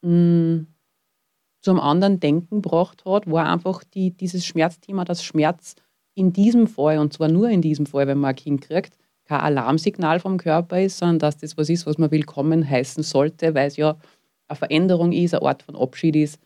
mh, 0.03 0.11
mm, 0.11 0.67
zum 1.61 1.81
anderen 1.81 2.21
Denken 2.21 2.63
gebracht 2.63 3.05
hat, 3.05 3.31
war 3.31 3.49
einfach 3.49 3.85
die, 3.85 4.11
dieses 4.11 4.45
Schmerzthema, 4.45 5.05
dass 5.05 5.23
Schmerz 5.23 5.77
in 6.15 6.33
diesem 6.33 6.67
Fall, 6.67 6.99
und 6.99 7.13
zwar 7.13 7.29
nur 7.29 7.49
in 7.49 7.63
diesem 7.63 7.87
Fall, 7.87 8.07
wenn 8.07 8.19
man 8.19 8.31
ein 8.31 8.37
Kind 8.37 8.63
kriegt, 8.63 8.97
kein 9.33 9.41
Alarmsignal 9.41 10.21
vom 10.21 10.37
Körper 10.37 10.81
ist, 10.81 10.99
sondern 10.99 11.19
dass 11.19 11.39
das 11.39 11.57
was 11.57 11.71
ist, 11.71 11.87
was 11.87 11.97
man 11.97 12.11
willkommen 12.11 12.69
heißen 12.69 13.03
sollte, 13.03 13.55
weil 13.55 13.69
es 13.69 13.77
ja 13.77 13.97
eine 14.49 14.57
Veränderung 14.57 15.13
ist, 15.13 15.35
eine 15.35 15.47
Art 15.47 15.63
von 15.63 15.75
Abschied 15.75 16.17
ist 16.17 16.39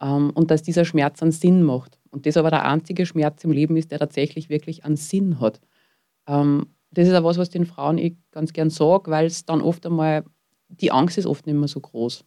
ähm, 0.00 0.30
und 0.34 0.50
dass 0.50 0.62
dieser 0.62 0.84
Schmerz 0.84 1.22
einen 1.22 1.32
Sinn 1.32 1.62
macht. 1.62 1.98
Und 2.10 2.26
das 2.26 2.36
aber 2.36 2.50
der 2.50 2.66
einzige 2.66 3.06
Schmerz 3.06 3.42
im 3.44 3.50
Leben 3.50 3.76
ist, 3.76 3.90
der 3.90 3.98
tatsächlich 3.98 4.50
wirklich 4.50 4.84
einen 4.84 4.96
Sinn 4.96 5.40
hat. 5.40 5.60
Ähm, 6.26 6.66
das 6.90 7.08
ist 7.08 7.14
auch 7.14 7.24
was, 7.24 7.38
was 7.38 7.48
den 7.48 7.64
Frauen 7.64 7.96
ich 7.96 8.14
ganz 8.30 8.52
gern 8.52 8.70
sage, 8.70 9.10
weil 9.10 9.26
es 9.26 9.46
dann 9.46 9.62
oft 9.62 9.86
einmal, 9.86 10.24
die 10.68 10.92
Angst 10.92 11.16
ist 11.16 11.26
oft 11.26 11.46
nicht 11.46 11.56
mehr 11.56 11.68
so 11.68 11.80
groß. 11.80 12.24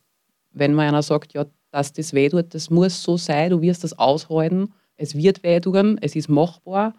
Wenn 0.52 0.74
man 0.74 0.88
einer 0.88 1.04
sagt, 1.04 1.34
ja, 1.34 1.46
dass 1.70 1.94
das 1.94 2.14
weh 2.14 2.30
tut, 2.30 2.56
das 2.56 2.72
muss 2.72 3.04
so 3.04 3.18
sein, 3.18 3.52
du 3.52 3.62
wirst 3.62 3.84
das 3.84 3.98
aushalten, 3.98 4.74
es 4.96 5.16
wird 5.16 5.44
weh 5.44 5.60
tun, 5.60 6.00
es 6.02 6.16
ist 6.16 6.28
machbar 6.28 6.96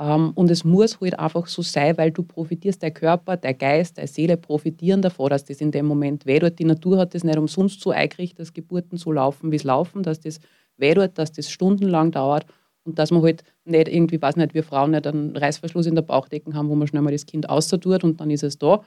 und 0.00 0.50
es 0.50 0.64
muss 0.64 0.98
halt 0.98 1.18
einfach 1.18 1.46
so 1.46 1.60
sein, 1.60 1.98
weil 1.98 2.10
du 2.10 2.22
profitierst, 2.22 2.80
der 2.80 2.90
Körper, 2.90 3.36
der 3.36 3.52
Geist, 3.52 3.98
deine 3.98 4.08
Seele 4.08 4.38
profitieren 4.38 5.02
davon, 5.02 5.28
dass 5.28 5.44
das 5.44 5.60
in 5.60 5.72
dem 5.72 5.84
Moment 5.84 6.24
weh 6.24 6.38
tut. 6.38 6.58
Die 6.58 6.64
Natur 6.64 6.96
hat 6.96 7.14
das 7.14 7.22
nicht 7.22 7.36
umsonst 7.36 7.82
so 7.82 7.90
eingerichtet, 7.90 8.38
dass 8.38 8.54
Geburten 8.54 8.96
so 8.96 9.12
laufen, 9.12 9.52
wie 9.52 9.56
es 9.56 9.64
laufen, 9.64 10.02
dass 10.02 10.18
das 10.20 10.40
weh 10.78 10.94
tut, 10.94 11.18
dass 11.18 11.32
das 11.32 11.50
stundenlang 11.50 12.12
dauert 12.12 12.46
und 12.84 12.98
dass 12.98 13.10
man 13.10 13.22
halt 13.22 13.44
nicht 13.66 13.88
irgendwie, 13.88 14.22
weiß 14.22 14.36
nicht, 14.36 14.54
wir 14.54 14.64
Frauen 14.64 14.92
nicht 14.92 15.06
einen 15.06 15.36
Reißverschluss 15.36 15.84
in 15.84 15.96
der 15.96 16.02
Bauchdecken 16.02 16.54
haben, 16.54 16.70
wo 16.70 16.74
man 16.76 16.88
schnell 16.88 17.02
mal 17.02 17.12
das 17.12 17.26
Kind 17.26 17.50
außertut 17.50 18.02
und 18.02 18.20
dann 18.22 18.30
ist 18.30 18.42
es 18.42 18.56
da. 18.56 18.82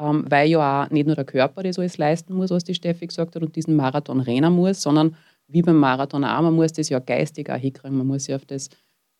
Ähm, 0.00 0.24
weil 0.30 0.48
ja 0.48 0.84
auch 0.84 0.90
nicht 0.90 1.06
nur 1.06 1.14
der 1.14 1.26
Körper 1.26 1.62
das 1.62 1.78
alles 1.78 1.98
leisten 1.98 2.34
muss, 2.34 2.50
was 2.50 2.64
die 2.64 2.74
Steffi 2.74 3.06
gesagt 3.06 3.36
hat, 3.36 3.42
und 3.42 3.54
diesen 3.54 3.76
Marathon 3.76 4.20
rennen 4.20 4.54
muss, 4.54 4.80
sondern 4.80 5.14
wie 5.46 5.60
beim 5.60 5.76
Marathon 5.76 6.24
auch, 6.24 6.40
man 6.40 6.54
muss 6.54 6.72
das 6.72 6.88
ja 6.88 7.00
geistig 7.00 7.50
auch 7.50 7.56
hinkriegen, 7.58 7.98
man 7.98 8.06
muss 8.06 8.24
sich 8.24 8.34
auf 8.34 8.46
das 8.46 8.70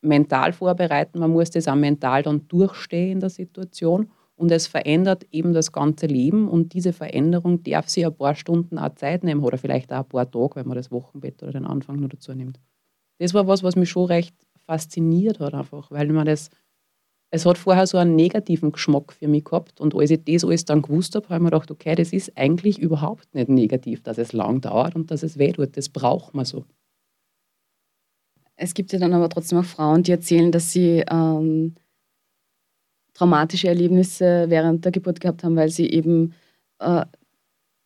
mental 0.04 0.52
vorbereiten, 0.52 1.18
man 1.18 1.30
muss 1.30 1.50
das 1.50 1.68
auch 1.68 1.74
mental 1.74 2.22
dann 2.22 2.46
durchstehen 2.48 3.12
in 3.12 3.20
der 3.20 3.30
Situation. 3.30 4.10
Und 4.36 4.50
es 4.50 4.66
verändert 4.66 5.26
eben 5.30 5.52
das 5.52 5.70
ganze 5.70 6.06
Leben. 6.06 6.48
Und 6.48 6.74
diese 6.74 6.92
Veränderung 6.92 7.62
darf 7.62 7.88
sich 7.88 8.04
ein 8.04 8.14
paar 8.14 8.34
Stunden 8.34 8.78
auch 8.78 8.94
Zeit 8.96 9.22
nehmen 9.22 9.42
oder 9.42 9.58
vielleicht 9.58 9.92
auch 9.92 9.98
ein 9.98 10.08
paar 10.08 10.30
Tage, 10.30 10.56
wenn 10.56 10.66
man 10.66 10.76
das 10.76 10.90
Wochenbett 10.90 11.42
oder 11.42 11.52
den 11.52 11.66
Anfang 11.66 11.96
nur 11.96 12.08
dazu 12.08 12.32
nimmt. 12.34 12.58
Das 13.18 13.32
war 13.32 13.46
was, 13.46 13.62
was 13.62 13.76
mich 13.76 13.90
schon 13.90 14.06
recht 14.06 14.34
fasziniert 14.66 15.38
hat 15.40 15.54
einfach, 15.54 15.90
weil 15.90 16.08
man 16.08 16.26
das, 16.26 16.50
es 17.30 17.46
hat 17.46 17.58
vorher 17.58 17.86
so 17.86 17.96
einen 17.98 18.16
negativen 18.16 18.72
Geschmack 18.72 19.12
für 19.12 19.28
mich 19.28 19.44
gehabt. 19.44 19.80
Und 19.80 19.94
als 19.94 20.10
ich 20.10 20.24
das 20.24 20.44
alles 20.44 20.64
dann 20.64 20.82
gewusst 20.82 21.14
habe, 21.14 21.26
habe 21.26 21.36
ich 21.36 21.42
mir 21.42 21.50
gedacht, 21.50 21.70
okay, 21.70 21.94
das 21.94 22.12
ist 22.12 22.36
eigentlich 22.36 22.78
überhaupt 22.78 23.32
nicht 23.34 23.48
negativ, 23.48 24.02
dass 24.02 24.18
es 24.18 24.32
lang 24.32 24.60
dauert 24.60 24.96
und 24.96 25.12
dass 25.12 25.22
es 25.22 25.38
weh 25.38 25.52
tut, 25.52 25.76
das 25.76 25.88
braucht 25.88 26.34
man 26.34 26.44
so. 26.44 26.64
Es 28.56 28.74
gibt 28.74 28.92
ja 28.92 28.98
dann 28.98 29.12
aber 29.12 29.28
trotzdem 29.28 29.58
auch 29.58 29.64
Frauen, 29.64 30.02
die 30.02 30.12
erzählen, 30.12 30.52
dass 30.52 30.72
sie 30.72 31.04
ähm, 31.10 31.74
traumatische 33.14 33.68
Erlebnisse 33.68 34.46
während 34.48 34.84
der 34.84 34.92
Geburt 34.92 35.20
gehabt 35.20 35.44
haben, 35.44 35.56
weil 35.56 35.70
sie 35.70 35.88
eben 35.90 36.34
äh, 36.80 37.04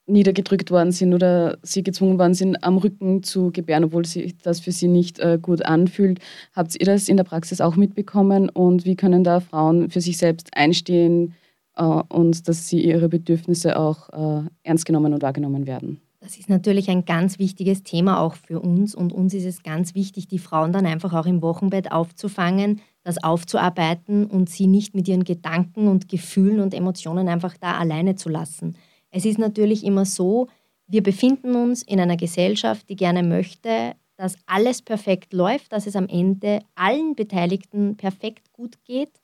niedergedrückt 0.07 0.71
worden 0.71 0.91
sind 0.93 1.15
oder 1.15 1.59
sie 1.63 1.83
gezwungen 1.83 2.19
worden 2.19 2.35
sind, 2.35 2.65
am 2.65 2.79
Rücken 2.79 3.23
zu 3.23 3.51
gebären, 3.53 3.85
obwohl 3.85 4.07
sich 4.07 4.37
das 4.39 4.61
für 4.61 4.73
sie 4.73 4.89
nicht 4.89 5.19
äh, 5.21 5.39
gut 5.41 5.65
anfühlt. 5.65 6.21
Habt 6.55 6.75
ihr 6.79 6.87
das 6.87 7.09
in 7.09 7.19
der 7.19 7.25
Praxis 7.25 7.61
auch 7.61 7.77
mitbekommen 7.77 8.49
und 8.49 8.85
wie 8.85 8.97
können 8.97 9.23
da 9.23 9.41
Frauen 9.41 9.91
für 9.91 10.01
sich 10.01 10.19
selbst 10.19 10.49
einstehen 10.55 11.35
äh, 11.77 11.83
und 11.83 12.49
dass 12.49 12.69
sie 12.69 12.83
ihre 12.83 13.09
Bedürfnisse 13.09 13.79
auch 13.79 14.09
äh, 14.11 14.49
ernst 14.63 14.87
genommen 14.87 15.13
und 15.13 15.23
wahrgenommen 15.23 15.67
werden? 15.67 16.01
Das 16.21 16.37
ist 16.37 16.49
natürlich 16.49 16.91
ein 16.91 17.05
ganz 17.05 17.39
wichtiges 17.39 17.85
Thema 17.85 18.21
auch 18.21 18.35
für 18.35 18.61
uns 18.61 18.95
und 18.95 19.13
uns 19.13 19.35
ist 19.35 19.45
es 19.45 19.63
ganz 19.63 19.95
wichtig, 19.95 20.27
die 20.27 20.41
Frauen 20.41 20.73
dann 20.73 20.85
einfach 20.85 21.15
auch 21.15 21.27
im 21.27 21.43
Wochenbett 21.43 21.93
aufzufangen, 21.93 22.81
das 23.05 23.23
aufzuarbeiten 23.23 24.27
und 24.27 24.51
sie 24.51 24.67
nicht 24.67 24.95
mit 24.97 25.07
ihren 25.07 25.23
Gedanken 25.23 25.87
und 25.87 26.09
Gefühlen 26.09 26.59
und 26.59 26.75
Emotionen 26.75 27.29
einfach 27.29 27.57
da 27.57 27.79
alleine 27.79 28.17
zu 28.17 28.29
lassen. 28.29 28.77
Es 29.11 29.25
ist 29.25 29.39
natürlich 29.39 29.85
immer 29.85 30.05
so, 30.05 30.49
wir 30.89 31.05
befinden 31.05 31.55
uns 31.55 31.83
in 31.83 32.01
einer 32.01 32.17
Gesellschaft, 32.17 32.89
die 32.89 32.97
gerne 32.97 33.23
möchte, 33.23 33.95
dass 34.17 34.37
alles 34.47 34.83
perfekt 34.83 35.33
läuft, 35.33 35.73
dass 35.73 35.87
es 35.87 35.95
am 35.95 36.09
Ende 36.09 36.61
allen 36.75 37.15
Beteiligten 37.15 37.97
perfekt 37.97 38.53
gut 38.53 38.83
geht 38.85 39.18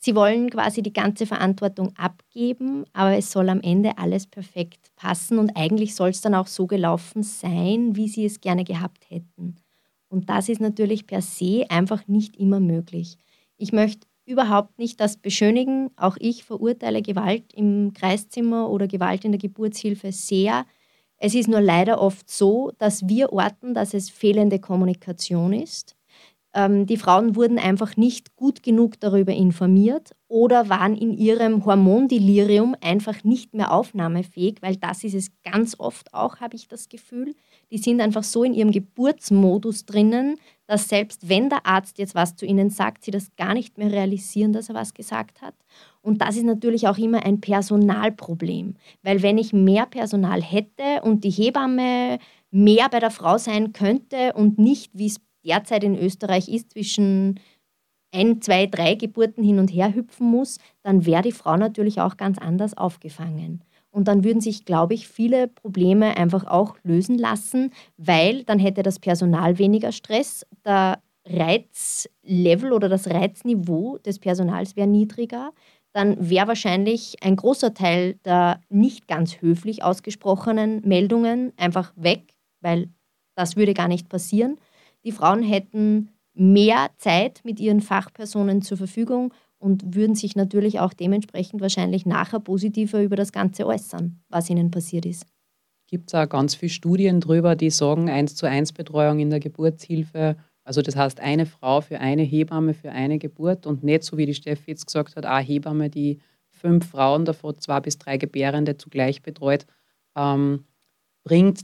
Sie 0.00 0.14
wollen 0.14 0.48
quasi 0.48 0.82
die 0.82 0.92
ganze 0.92 1.26
Verantwortung 1.26 1.92
abgeben, 1.96 2.84
aber 2.92 3.16
es 3.16 3.32
soll 3.32 3.48
am 3.48 3.60
Ende 3.60 3.98
alles 3.98 4.26
perfekt 4.26 4.92
passen 4.94 5.38
und 5.38 5.56
eigentlich 5.56 5.94
soll 5.96 6.10
es 6.10 6.20
dann 6.20 6.36
auch 6.36 6.46
so 6.46 6.66
gelaufen 6.66 7.24
sein, 7.24 7.96
wie 7.96 8.08
Sie 8.08 8.24
es 8.24 8.40
gerne 8.40 8.64
gehabt 8.64 9.10
hätten. 9.10 9.56
Und 10.08 10.30
das 10.30 10.48
ist 10.48 10.60
natürlich 10.60 11.06
per 11.06 11.20
se 11.20 11.66
einfach 11.68 12.06
nicht 12.06 12.36
immer 12.36 12.60
möglich. 12.60 13.16
Ich 13.56 13.72
möchte 13.72 14.06
überhaupt 14.24 14.78
nicht 14.78 15.00
das 15.00 15.16
beschönigen. 15.16 15.90
Auch 15.96 16.16
ich 16.20 16.44
verurteile 16.44 17.02
Gewalt 17.02 17.52
im 17.54 17.92
Kreiszimmer 17.92 18.70
oder 18.70 18.86
Gewalt 18.86 19.24
in 19.24 19.32
der 19.32 19.40
Geburtshilfe 19.40 20.12
sehr. 20.12 20.64
Es 21.16 21.34
ist 21.34 21.48
nur 21.48 21.60
leider 21.60 22.00
oft 22.00 22.30
so, 22.30 22.70
dass 22.78 23.08
wir 23.08 23.32
orten, 23.32 23.74
dass 23.74 23.94
es 23.94 24.10
fehlende 24.10 24.60
Kommunikation 24.60 25.52
ist. 25.52 25.97
Ähm, 26.58 26.86
die 26.86 26.96
Frauen 26.96 27.36
wurden 27.36 27.56
einfach 27.60 27.96
nicht 27.96 28.34
gut 28.34 28.64
genug 28.64 28.98
darüber 28.98 29.32
informiert 29.32 30.10
oder 30.26 30.68
waren 30.68 30.96
in 30.96 31.12
ihrem 31.12 31.64
Hormondelirium 31.64 32.74
einfach 32.80 33.22
nicht 33.22 33.54
mehr 33.54 33.72
aufnahmefähig, 33.72 34.56
weil 34.60 34.74
das 34.74 35.04
ist 35.04 35.14
es 35.14 35.30
ganz 35.44 35.76
oft 35.78 36.12
auch, 36.12 36.40
habe 36.40 36.56
ich 36.56 36.66
das 36.66 36.88
Gefühl. 36.88 37.36
Die 37.70 37.78
sind 37.78 38.00
einfach 38.00 38.24
so 38.24 38.42
in 38.42 38.54
ihrem 38.54 38.72
Geburtsmodus 38.72 39.86
drinnen, 39.86 40.34
dass 40.66 40.88
selbst 40.88 41.28
wenn 41.28 41.48
der 41.48 41.64
Arzt 41.64 41.96
jetzt 41.98 42.16
was 42.16 42.34
zu 42.34 42.44
ihnen 42.44 42.70
sagt, 42.70 43.04
sie 43.04 43.12
das 43.12 43.36
gar 43.36 43.54
nicht 43.54 43.78
mehr 43.78 43.92
realisieren, 43.92 44.52
dass 44.52 44.68
er 44.68 44.74
was 44.74 44.94
gesagt 44.94 45.40
hat. 45.40 45.54
Und 46.02 46.20
das 46.22 46.36
ist 46.36 46.44
natürlich 46.44 46.88
auch 46.88 46.98
immer 46.98 47.24
ein 47.24 47.40
Personalproblem, 47.40 48.74
weil 49.04 49.22
wenn 49.22 49.38
ich 49.38 49.52
mehr 49.52 49.86
Personal 49.86 50.42
hätte 50.42 51.02
und 51.02 51.22
die 51.22 51.30
Hebamme 51.30 52.18
mehr 52.50 52.88
bei 52.88 52.98
der 52.98 53.10
Frau 53.12 53.38
sein 53.38 53.72
könnte 53.72 54.32
und 54.32 54.58
nicht, 54.58 54.90
wie 54.94 55.06
es 55.06 55.20
derzeit 55.48 55.82
in 55.84 55.98
Österreich 55.98 56.48
ist, 56.48 56.72
zwischen 56.72 57.40
ein, 58.12 58.40
zwei, 58.40 58.66
drei 58.66 58.94
Geburten 58.94 59.42
hin 59.42 59.58
und 59.58 59.68
her 59.68 59.94
hüpfen 59.94 60.30
muss, 60.30 60.58
dann 60.82 61.04
wäre 61.06 61.22
die 61.22 61.32
Frau 61.32 61.56
natürlich 61.56 62.00
auch 62.00 62.16
ganz 62.16 62.38
anders 62.38 62.76
aufgefangen. 62.76 63.64
Und 63.90 64.08
dann 64.08 64.22
würden 64.22 64.40
sich, 64.40 64.64
glaube 64.64 64.94
ich, 64.94 65.08
viele 65.08 65.48
Probleme 65.48 66.16
einfach 66.16 66.46
auch 66.46 66.76
lösen 66.82 67.18
lassen, 67.18 67.72
weil 67.96 68.44
dann 68.44 68.58
hätte 68.58 68.82
das 68.82 68.98
Personal 68.98 69.58
weniger 69.58 69.92
Stress, 69.92 70.46
der 70.64 71.00
Reizlevel 71.26 72.72
oder 72.72 72.88
das 72.88 73.08
Reizniveau 73.08 73.98
des 73.98 74.18
Personals 74.18 74.76
wäre 74.76 74.86
niedriger, 74.86 75.52
dann 75.92 76.30
wäre 76.30 76.48
wahrscheinlich 76.48 77.16
ein 77.22 77.36
großer 77.36 77.74
Teil 77.74 78.14
der 78.24 78.60
nicht 78.68 79.08
ganz 79.08 79.40
höflich 79.40 79.82
ausgesprochenen 79.82 80.80
Meldungen 80.86 81.52
einfach 81.56 81.92
weg, 81.96 82.34
weil 82.60 82.88
das 83.36 83.56
würde 83.56 83.74
gar 83.74 83.88
nicht 83.88 84.08
passieren. 84.08 84.58
Die 85.04 85.12
Frauen 85.12 85.42
hätten 85.42 86.10
mehr 86.34 86.90
Zeit 86.98 87.40
mit 87.44 87.60
ihren 87.60 87.80
Fachpersonen 87.80 88.62
zur 88.62 88.76
Verfügung 88.76 89.32
und 89.58 89.94
würden 89.94 90.14
sich 90.14 90.36
natürlich 90.36 90.80
auch 90.80 90.92
dementsprechend 90.92 91.60
wahrscheinlich 91.60 92.06
nachher 92.06 92.40
positiver 92.40 93.02
über 93.02 93.16
das 93.16 93.32
Ganze 93.32 93.66
äußern, 93.66 94.20
was 94.28 94.48
ihnen 94.48 94.70
passiert 94.70 95.04
ist. 95.04 95.26
Gibt 95.88 96.10
es 96.10 96.14
auch 96.14 96.28
ganz 96.28 96.54
viele 96.54 96.70
Studien 96.70 97.20
drüber, 97.20 97.56
die 97.56 97.70
sagen, 97.70 98.08
1 98.10 98.36
zu 98.36 98.46
1 98.46 98.72
Betreuung 98.72 99.18
in 99.20 99.30
der 99.30 99.40
Geburtshilfe, 99.40 100.36
also 100.62 100.82
das 100.82 100.96
heißt 100.96 101.20
eine 101.20 101.46
Frau 101.46 101.80
für 101.80 101.98
eine 101.98 102.22
Hebamme 102.22 102.74
für 102.74 102.92
eine 102.92 103.18
Geburt 103.18 103.66
und 103.66 103.82
nicht 103.82 104.04
so 104.04 104.18
wie 104.18 104.26
die 104.26 104.34
Steffi 104.34 104.72
jetzt 104.72 104.86
gesagt 104.86 105.16
hat, 105.16 105.24
eine 105.24 105.42
Hebamme, 105.42 105.88
die 105.88 106.20
fünf 106.50 106.90
Frauen, 106.90 107.24
davon 107.24 107.58
zwei 107.58 107.80
bis 107.80 107.96
drei 107.96 108.18
Gebärende 108.18 108.76
zugleich 108.76 109.22
betreut, 109.22 109.66
ähm, 110.14 110.66
bringt 111.24 111.62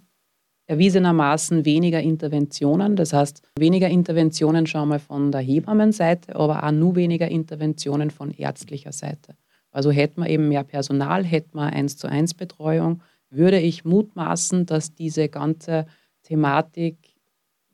erwiesenermaßen 0.66 1.64
weniger 1.64 2.00
Interventionen. 2.00 2.96
Das 2.96 3.12
heißt, 3.12 3.42
weniger 3.58 3.88
Interventionen 3.88 4.66
schon 4.66 4.88
mal 4.88 4.98
von 4.98 5.30
der 5.30 5.40
Hebammenseite, 5.40 6.36
aber 6.36 6.64
auch 6.64 6.72
nur 6.72 6.96
weniger 6.96 7.28
Interventionen 7.28 8.10
von 8.10 8.30
ärztlicher 8.30 8.92
Seite. 8.92 9.36
Also 9.70 9.90
hätte 9.90 10.20
man 10.20 10.28
eben 10.28 10.48
mehr 10.48 10.64
Personal, 10.64 11.24
hätte 11.24 11.50
man 11.52 11.72
eins 11.72 11.96
zu 11.96 12.06
eins 12.06 12.32
Betreuung, 12.32 13.02
würde 13.30 13.58
ich 13.58 13.84
mutmaßen, 13.84 14.66
dass 14.66 14.94
diese 14.94 15.28
ganze 15.28 15.86
Thematik 16.22 16.96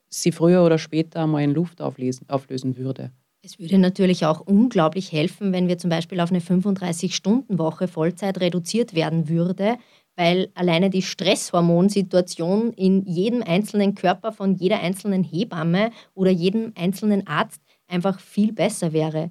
sie 0.09 0.31
früher 0.31 0.63
oder 0.65 0.77
später 0.77 1.25
mal 1.27 1.43
in 1.43 1.53
Luft 1.53 1.81
auflösen, 1.81 2.27
auflösen 2.27 2.75
würde. 2.77 3.11
Es 3.43 3.57
würde 3.57 3.79
natürlich 3.79 4.25
auch 4.25 4.41
unglaublich 4.41 5.11
helfen, 5.11 5.51
wenn 5.51 5.67
wir 5.67 5.79
zum 5.79 5.89
Beispiel 5.89 6.19
auf 6.19 6.29
eine 6.29 6.41
35-Stunden-Woche 6.41 7.87
Vollzeit 7.87 8.39
reduziert 8.39 8.93
werden 8.93 9.29
würde, 9.29 9.77
weil 10.15 10.49
alleine 10.55 10.89
die 10.89 11.01
Stresshormonsituation 11.01 12.73
in 12.73 13.05
jedem 13.05 13.41
einzelnen 13.43 13.95
Körper 13.95 14.31
von 14.31 14.55
jeder 14.55 14.79
einzelnen 14.79 15.23
Hebamme 15.23 15.91
oder 16.13 16.31
jedem 16.31 16.73
einzelnen 16.75 17.27
Arzt 17.27 17.61
einfach 17.87 18.19
viel 18.19 18.53
besser 18.53 18.93
wäre. 18.93 19.29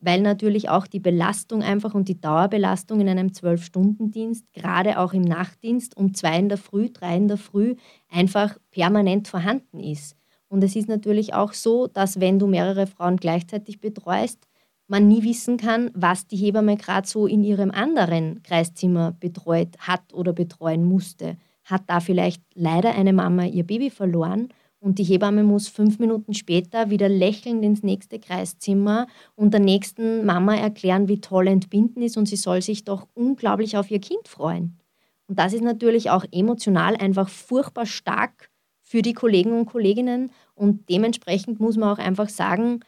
Weil 0.00 0.20
natürlich 0.20 0.68
auch 0.68 0.86
die 0.88 0.98
Belastung 0.98 1.62
einfach 1.62 1.94
und 1.94 2.08
die 2.08 2.20
Dauerbelastung 2.20 3.00
in 3.00 3.08
einem 3.08 3.32
Zwölf-Stunden-Dienst, 3.32 4.52
gerade 4.52 4.98
auch 4.98 5.12
im 5.12 5.22
Nachtdienst 5.22 5.96
um 5.96 6.12
zwei 6.12 6.38
in 6.38 6.48
der 6.48 6.58
Früh, 6.58 6.90
drei 6.90 7.16
in 7.16 7.28
der 7.28 7.36
Früh, 7.36 7.76
einfach 8.08 8.56
permanent 8.72 9.28
vorhanden 9.28 9.78
ist. 9.78 10.16
Und 10.48 10.64
es 10.64 10.76
ist 10.76 10.88
natürlich 10.88 11.34
auch 11.34 11.52
so, 11.52 11.86
dass 11.86 12.20
wenn 12.20 12.38
du 12.38 12.46
mehrere 12.46 12.86
Frauen 12.86 13.16
gleichzeitig 13.16 13.80
betreust, 13.80 14.48
man 14.92 15.08
nie 15.08 15.24
wissen 15.24 15.56
kann, 15.56 15.90
was 15.94 16.26
die 16.26 16.36
Hebamme 16.36 16.76
gerade 16.76 17.08
so 17.08 17.26
in 17.26 17.42
ihrem 17.42 17.70
anderen 17.70 18.42
Kreiszimmer 18.42 19.12
betreut 19.18 19.78
hat 19.78 20.12
oder 20.12 20.34
betreuen 20.34 20.84
musste. 20.84 21.38
Hat 21.64 21.84
da 21.86 22.00
vielleicht 22.00 22.42
leider 22.54 22.94
eine 22.94 23.14
Mama 23.14 23.46
ihr 23.46 23.64
Baby 23.64 23.88
verloren 23.88 24.48
und 24.80 24.98
die 24.98 25.04
Hebamme 25.04 25.44
muss 25.44 25.68
fünf 25.68 25.98
Minuten 25.98 26.34
später 26.34 26.90
wieder 26.90 27.08
lächelnd 27.08 27.64
ins 27.64 27.82
nächste 27.82 28.18
Kreiszimmer 28.18 29.06
und 29.34 29.54
der 29.54 29.60
nächsten 29.60 30.26
Mama 30.26 30.56
erklären, 30.56 31.08
wie 31.08 31.22
toll 31.22 31.48
Entbinden 31.48 32.02
ist 32.02 32.18
und 32.18 32.26
sie 32.26 32.36
soll 32.36 32.60
sich 32.60 32.84
doch 32.84 33.08
unglaublich 33.14 33.78
auf 33.78 33.90
ihr 33.90 34.00
Kind 34.00 34.28
freuen. 34.28 34.78
Und 35.26 35.38
das 35.38 35.54
ist 35.54 35.64
natürlich 35.64 36.10
auch 36.10 36.26
emotional 36.32 36.96
einfach 36.96 37.30
furchtbar 37.30 37.86
stark 37.86 38.50
für 38.82 39.00
die 39.00 39.14
Kollegen 39.14 39.58
und 39.58 39.64
Kolleginnen 39.64 40.32
und 40.54 40.90
dementsprechend 40.90 41.60
muss 41.60 41.78
man 41.78 41.96
auch 41.96 41.98
einfach 41.98 42.28
sagen, 42.28 42.80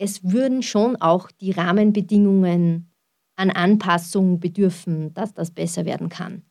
es 0.00 0.24
würden 0.24 0.62
schon 0.62 0.96
auch 0.96 1.30
die 1.30 1.50
Rahmenbedingungen 1.50 2.90
an 3.36 3.50
Anpassung 3.50 4.40
bedürfen, 4.40 5.12
dass 5.12 5.34
das 5.34 5.50
besser 5.50 5.84
werden 5.84 6.08
kann. 6.08 6.42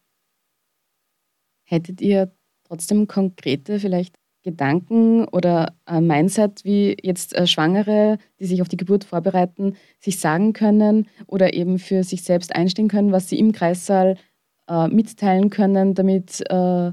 Hättet 1.63 1.99
ihr 1.99 2.31
trotzdem 2.63 3.07
konkrete 3.07 3.79
vielleicht 3.79 4.15
Gedanken 4.43 5.25
oder 5.25 5.75
ein 5.85 6.05
Mindset, 6.05 6.63
wie 6.63 6.95
jetzt 7.01 7.35
äh, 7.35 7.47
Schwangere, 7.47 8.19
die 8.39 8.45
sich 8.45 8.62
auf 8.62 8.69
die 8.69 8.77
Geburt 8.77 9.03
vorbereiten, 9.03 9.75
sich 9.99 10.19
sagen 10.19 10.53
können 10.53 11.07
oder 11.25 11.53
eben 11.53 11.79
für 11.79 12.03
sich 12.03 12.23
selbst 12.23 12.55
einstehen 12.55 12.88
können, 12.88 13.12
was 13.12 13.29
sie 13.29 13.39
im 13.39 13.51
Kreissaal 13.51 14.15
äh, 14.67 14.88
mitteilen 14.88 15.49
können, 15.49 15.95
damit 15.95 16.41
äh, 16.49 16.91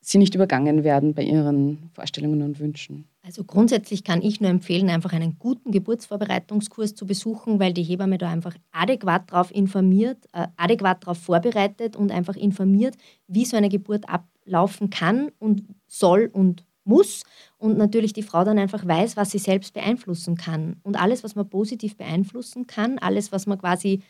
sie 0.00 0.18
nicht 0.18 0.34
übergangen 0.34 0.84
werden 0.84 1.14
bei 1.14 1.22
ihren 1.22 1.90
Vorstellungen 1.92 2.42
und 2.42 2.60
Wünschen? 2.60 3.06
Also 3.22 3.44
grundsätzlich 3.44 4.04
kann 4.04 4.22
ich 4.22 4.40
nur 4.40 4.50
empfehlen, 4.50 4.88
einfach 4.88 5.12
einen 5.12 5.38
guten 5.38 5.70
Geburtsvorbereitungskurs 5.70 6.94
zu 6.94 7.06
besuchen, 7.06 7.60
weil 7.60 7.72
die 7.72 7.82
Hebamme 7.82 8.16
da 8.16 8.30
einfach 8.30 8.54
adäquat 8.72 9.30
darauf 9.30 9.54
informiert, 9.54 10.24
äh, 10.32 10.46
adäquat 10.56 11.02
darauf 11.02 11.18
vorbereitet 11.18 11.94
und 11.94 12.10
einfach 12.10 12.36
informiert, 12.36 12.96
wie 13.26 13.44
so 13.44 13.56
eine 13.56 13.68
Geburt 13.68 14.08
ablaufen 14.08 14.88
kann 14.88 15.30
und 15.38 15.64
soll 15.86 16.30
und 16.32 16.64
muss. 16.84 17.22
Und 17.58 17.76
natürlich 17.76 18.14
die 18.14 18.22
Frau 18.22 18.44
dann 18.44 18.58
einfach 18.58 18.86
weiß, 18.86 19.16
was 19.16 19.30
sie 19.30 19.38
selbst 19.38 19.74
beeinflussen 19.74 20.36
kann. 20.36 20.76
Und 20.82 20.96
alles, 20.96 21.22
was 21.22 21.34
man 21.34 21.48
positiv 21.48 21.96
beeinflussen 21.96 22.66
kann, 22.66 22.98
alles, 22.98 23.30
was 23.30 23.46
man 23.46 23.58
quasi 23.58 24.00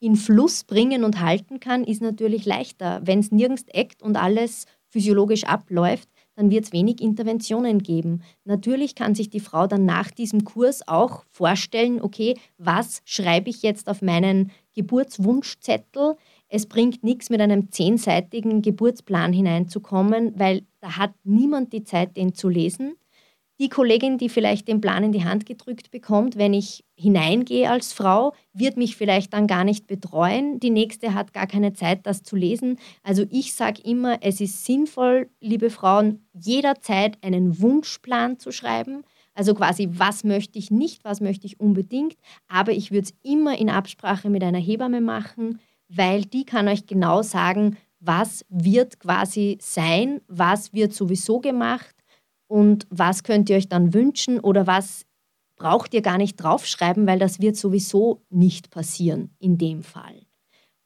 in 0.00 0.16
Fluss 0.16 0.64
bringen 0.64 1.04
und 1.04 1.20
halten 1.20 1.60
kann, 1.60 1.84
ist 1.84 2.02
natürlich 2.02 2.44
leichter. 2.44 3.00
Wenn 3.04 3.20
es 3.20 3.30
nirgends 3.30 3.64
eckt 3.68 4.02
und 4.02 4.16
alles 4.16 4.66
physiologisch 4.94 5.42
abläuft, 5.42 6.08
dann 6.36 6.52
wird 6.52 6.66
es 6.66 6.72
wenig 6.72 7.00
Interventionen 7.00 7.82
geben. 7.82 8.22
Natürlich 8.44 8.94
kann 8.94 9.16
sich 9.16 9.28
die 9.28 9.40
Frau 9.40 9.66
dann 9.66 9.84
nach 9.84 10.12
diesem 10.12 10.44
Kurs 10.44 10.86
auch 10.86 11.24
vorstellen, 11.30 12.00
okay, 12.00 12.36
was 12.58 13.02
schreibe 13.04 13.50
ich 13.50 13.62
jetzt 13.62 13.88
auf 13.88 14.02
meinen 14.02 14.52
Geburtswunschzettel? 14.76 16.14
Es 16.48 16.66
bringt 16.66 17.02
nichts, 17.02 17.28
mit 17.28 17.40
einem 17.40 17.72
zehnseitigen 17.72 18.62
Geburtsplan 18.62 19.32
hineinzukommen, 19.32 20.38
weil 20.38 20.62
da 20.80 20.96
hat 20.96 21.12
niemand 21.24 21.72
die 21.72 21.82
Zeit, 21.82 22.16
den 22.16 22.32
zu 22.32 22.48
lesen 22.48 22.94
die 23.60 23.68
Kollegin, 23.68 24.18
die 24.18 24.28
vielleicht 24.28 24.66
den 24.66 24.80
Plan 24.80 25.04
in 25.04 25.12
die 25.12 25.24
Hand 25.24 25.46
gedrückt 25.46 25.90
bekommt, 25.90 26.36
wenn 26.36 26.54
ich 26.54 26.84
hineingehe 26.96 27.70
als 27.70 27.92
Frau, 27.92 28.34
wird 28.52 28.76
mich 28.76 28.96
vielleicht 28.96 29.32
dann 29.32 29.46
gar 29.46 29.64
nicht 29.64 29.86
betreuen. 29.86 30.58
Die 30.58 30.70
nächste 30.70 31.14
hat 31.14 31.32
gar 31.32 31.46
keine 31.46 31.72
Zeit, 31.72 32.06
das 32.06 32.22
zu 32.22 32.34
lesen. 32.34 32.78
Also 33.02 33.24
ich 33.30 33.54
sage 33.54 33.80
immer, 33.82 34.18
es 34.22 34.40
ist 34.40 34.64
sinnvoll, 34.64 35.30
liebe 35.40 35.70
Frauen, 35.70 36.26
jederzeit 36.32 37.18
einen 37.22 37.60
Wunschplan 37.60 38.38
zu 38.38 38.50
schreiben. 38.50 39.04
Also 39.34 39.54
quasi, 39.54 39.88
was 39.92 40.24
möchte 40.24 40.58
ich 40.58 40.70
nicht, 40.70 41.04
was 41.04 41.20
möchte 41.20 41.46
ich 41.46 41.60
unbedingt. 41.60 42.16
Aber 42.48 42.72
ich 42.72 42.90
würde 42.90 43.08
es 43.08 43.14
immer 43.22 43.56
in 43.56 43.70
Absprache 43.70 44.30
mit 44.30 44.42
einer 44.42 44.58
Hebamme 44.58 45.00
machen, 45.00 45.60
weil 45.88 46.24
die 46.24 46.44
kann 46.44 46.66
euch 46.66 46.86
genau 46.86 47.22
sagen, 47.22 47.76
was 48.00 48.44
wird 48.48 48.98
quasi 49.00 49.58
sein, 49.60 50.20
was 50.28 50.72
wird 50.72 50.92
sowieso 50.92 51.40
gemacht 51.40 51.93
und 52.48 52.86
was 52.90 53.22
könnt 53.22 53.50
ihr 53.50 53.56
euch 53.56 53.68
dann 53.68 53.94
wünschen 53.94 54.40
oder 54.40 54.66
was 54.66 55.06
braucht 55.56 55.94
ihr 55.94 56.02
gar 56.02 56.18
nicht 56.18 56.36
draufschreiben, 56.36 57.06
weil 57.06 57.18
das 57.18 57.40
wird 57.40 57.56
sowieso 57.56 58.22
nicht 58.30 58.70
passieren 58.70 59.34
in 59.38 59.56
dem 59.58 59.82
Fall. 59.82 60.26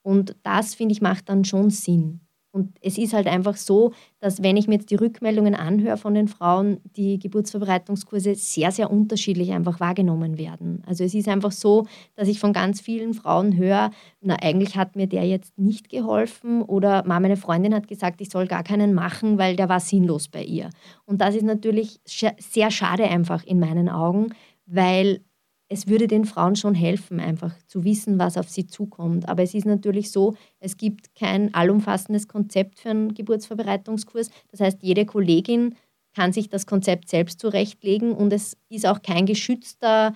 Und 0.03 0.37
das, 0.43 0.75
finde 0.75 0.93
ich, 0.93 1.01
macht 1.01 1.29
dann 1.29 1.45
schon 1.45 1.71
Sinn. 1.71 2.21
Und 2.51 2.77
es 2.81 2.97
ist 2.97 3.13
halt 3.13 3.27
einfach 3.27 3.57
so, 3.57 3.93
dass 4.21 4.43
wenn 4.43 4.57
ich 4.57 4.67
mir 4.69 4.77
jetzt 4.77 4.91
die 4.91 4.95
Rückmeldungen 4.95 5.55
anhöre 5.55 5.99
von 5.99 6.15
den 6.15 6.29
Frauen, 6.29 6.79
die 6.97 7.19
Geburtsvorbereitungskurse 7.19 8.35
sehr, 8.35 8.73
sehr 8.73 8.91
unterschiedlich 8.91 9.53
einfach 9.53 9.81
wahrgenommen 9.81 10.39
werden. 10.39 10.83
Also 10.87 11.05
es 11.05 11.15
ist 11.15 11.29
einfach 11.29 11.53
so, 11.53 11.87
dass 12.17 12.27
ich 12.27 12.41
von 12.41 12.55
ganz 12.55 12.81
vielen 12.81 13.13
Frauen 13.13 13.57
höre, 13.57 13.91
na 14.21 14.37
eigentlich 14.41 14.77
hat 14.77 14.97
mir 14.97 15.07
der 15.07 15.27
jetzt 15.27 15.59
nicht 15.59 15.91
geholfen 15.91 16.63
oder 16.63 17.05
meine 17.07 17.37
Freundin 17.37 17.75
hat 17.75 17.87
gesagt, 17.87 18.21
ich 18.21 18.31
soll 18.31 18.47
gar 18.47 18.65
keinen 18.65 18.95
machen, 18.95 19.39
weil 19.39 19.55
der 19.55 19.69
war 19.69 19.81
sinnlos 19.81 20.29
bei 20.29 20.43
ihr. 20.43 20.71
Und 21.05 21.21
das 21.21 21.35
ist 21.35 21.45
natürlich 21.45 22.01
sehr 22.05 22.71
schade 22.71 23.05
einfach 23.05 23.45
in 23.45 23.61
meinen 23.61 23.89
Augen, 23.89 24.35
weil 24.67 25.21
es 25.69 25.87
würde 25.87 26.07
den 26.07 26.25
Frauen 26.25 26.57
schon 26.57 26.75
helfen, 26.75 27.21
einfach 27.21 27.55
zu 27.67 27.85
wissen, 27.85 28.19
was 28.19 28.39
auf 28.39 28.49
sie 28.49 28.67
zukommt. 28.67 29.29
Aber 29.29 29.43
es 29.43 29.55
ist 29.55 29.67
natürlich 29.67 30.11
so, 30.11 30.35
es 30.61 30.77
gibt 30.77 31.15
kein 31.15 31.53
allumfassendes 31.55 32.27
Konzept 32.27 32.81
für 32.81 32.91
einen 32.91 33.15
Geburtsvorbereitungskurs. 33.15 34.31
Das 34.51 34.61
heißt, 34.61 34.83
jede 34.83 35.05
Kollegin 35.05 35.75
kann 36.15 36.33
sich 36.33 36.49
das 36.49 36.67
Konzept 36.67 37.09
selbst 37.09 37.39
zurechtlegen 37.41 38.13
und 38.13 38.33
es 38.33 38.57
ist 38.71 38.87
auch 38.87 39.03
kein 39.03 39.27
geschützter 39.27 40.15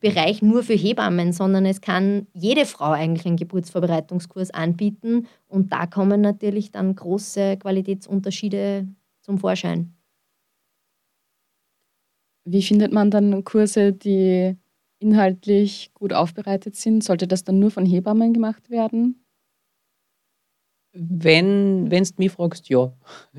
Bereich 0.00 0.42
nur 0.42 0.62
für 0.62 0.74
Hebammen, 0.74 1.32
sondern 1.32 1.64
es 1.64 1.80
kann 1.80 2.26
jede 2.34 2.66
Frau 2.66 2.90
eigentlich 2.90 3.24
einen 3.24 3.36
Geburtsvorbereitungskurs 3.36 4.50
anbieten 4.50 5.26
und 5.46 5.72
da 5.72 5.86
kommen 5.86 6.20
natürlich 6.20 6.72
dann 6.72 6.94
große 6.96 7.56
Qualitätsunterschiede 7.58 8.88
zum 9.20 9.38
Vorschein. 9.38 9.94
Wie 12.44 12.62
findet 12.62 12.92
man 12.92 13.10
dann 13.10 13.44
Kurse, 13.44 13.92
die 13.92 14.56
inhaltlich 15.02 15.90
gut 15.94 16.12
aufbereitet 16.12 16.76
sind? 16.76 17.04
Sollte 17.04 17.26
das 17.26 17.44
dann 17.44 17.58
nur 17.58 17.70
von 17.70 17.84
Hebammen 17.84 18.32
gemacht 18.32 18.70
werden? 18.70 19.24
Wenn 20.94 21.88
du 21.88 22.02
mich 22.18 22.32
fragst, 22.32 22.68
ja. 22.68 22.92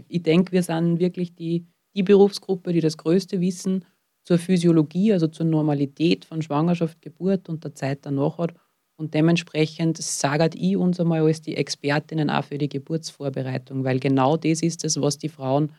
Ich 0.07 0.23
denke, 0.23 0.51
wir 0.51 0.63
sind 0.63 0.99
wirklich 0.99 1.35
die, 1.35 1.67
die 1.95 2.03
Berufsgruppe, 2.03 2.73
die 2.73 2.81
das 2.81 2.97
größte 2.97 3.39
Wissen 3.41 3.85
zur 4.23 4.39
Physiologie, 4.39 5.13
also 5.13 5.27
zur 5.27 5.45
Normalität 5.45 6.25
von 6.25 6.41
Schwangerschaft, 6.41 7.01
Geburt 7.01 7.49
und 7.49 7.63
der 7.63 7.75
Zeit 7.75 7.99
danach 8.03 8.37
hat. 8.37 8.53
Und 8.95 9.13
dementsprechend 9.13 9.97
sage 9.97 10.49
ich 10.55 10.77
uns 10.77 10.99
einmal 10.99 11.23
als 11.23 11.41
die 11.41 11.55
Expertinnen 11.57 12.29
auch 12.29 12.43
für 12.45 12.57
die 12.57 12.69
Geburtsvorbereitung, 12.69 13.83
weil 13.83 13.99
genau 13.99 14.37
das 14.37 14.61
ist 14.61 14.83
es, 14.85 14.99
was 14.99 15.17
die 15.17 15.29
Frauen 15.29 15.71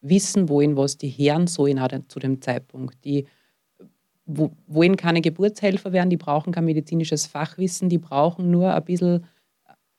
wissen 0.00 0.48
wollen, 0.48 0.76
was 0.76 0.96
die 0.96 1.08
Herren 1.08 1.46
sollen 1.46 1.78
auch 1.78 1.88
zu 2.08 2.18
dem 2.18 2.40
Zeitpunkt. 2.40 3.04
Die 3.04 3.26
wo, 4.32 4.52
wollen 4.66 4.96
keine 4.96 5.20
Geburtshelfer 5.20 5.92
werden, 5.92 6.10
die 6.10 6.16
brauchen 6.16 6.52
kein 6.52 6.64
medizinisches 6.64 7.26
Fachwissen, 7.26 7.88
die 7.88 7.98
brauchen 7.98 8.50
nur 8.50 8.72
ein 8.72 8.84
bisschen, 8.84 9.24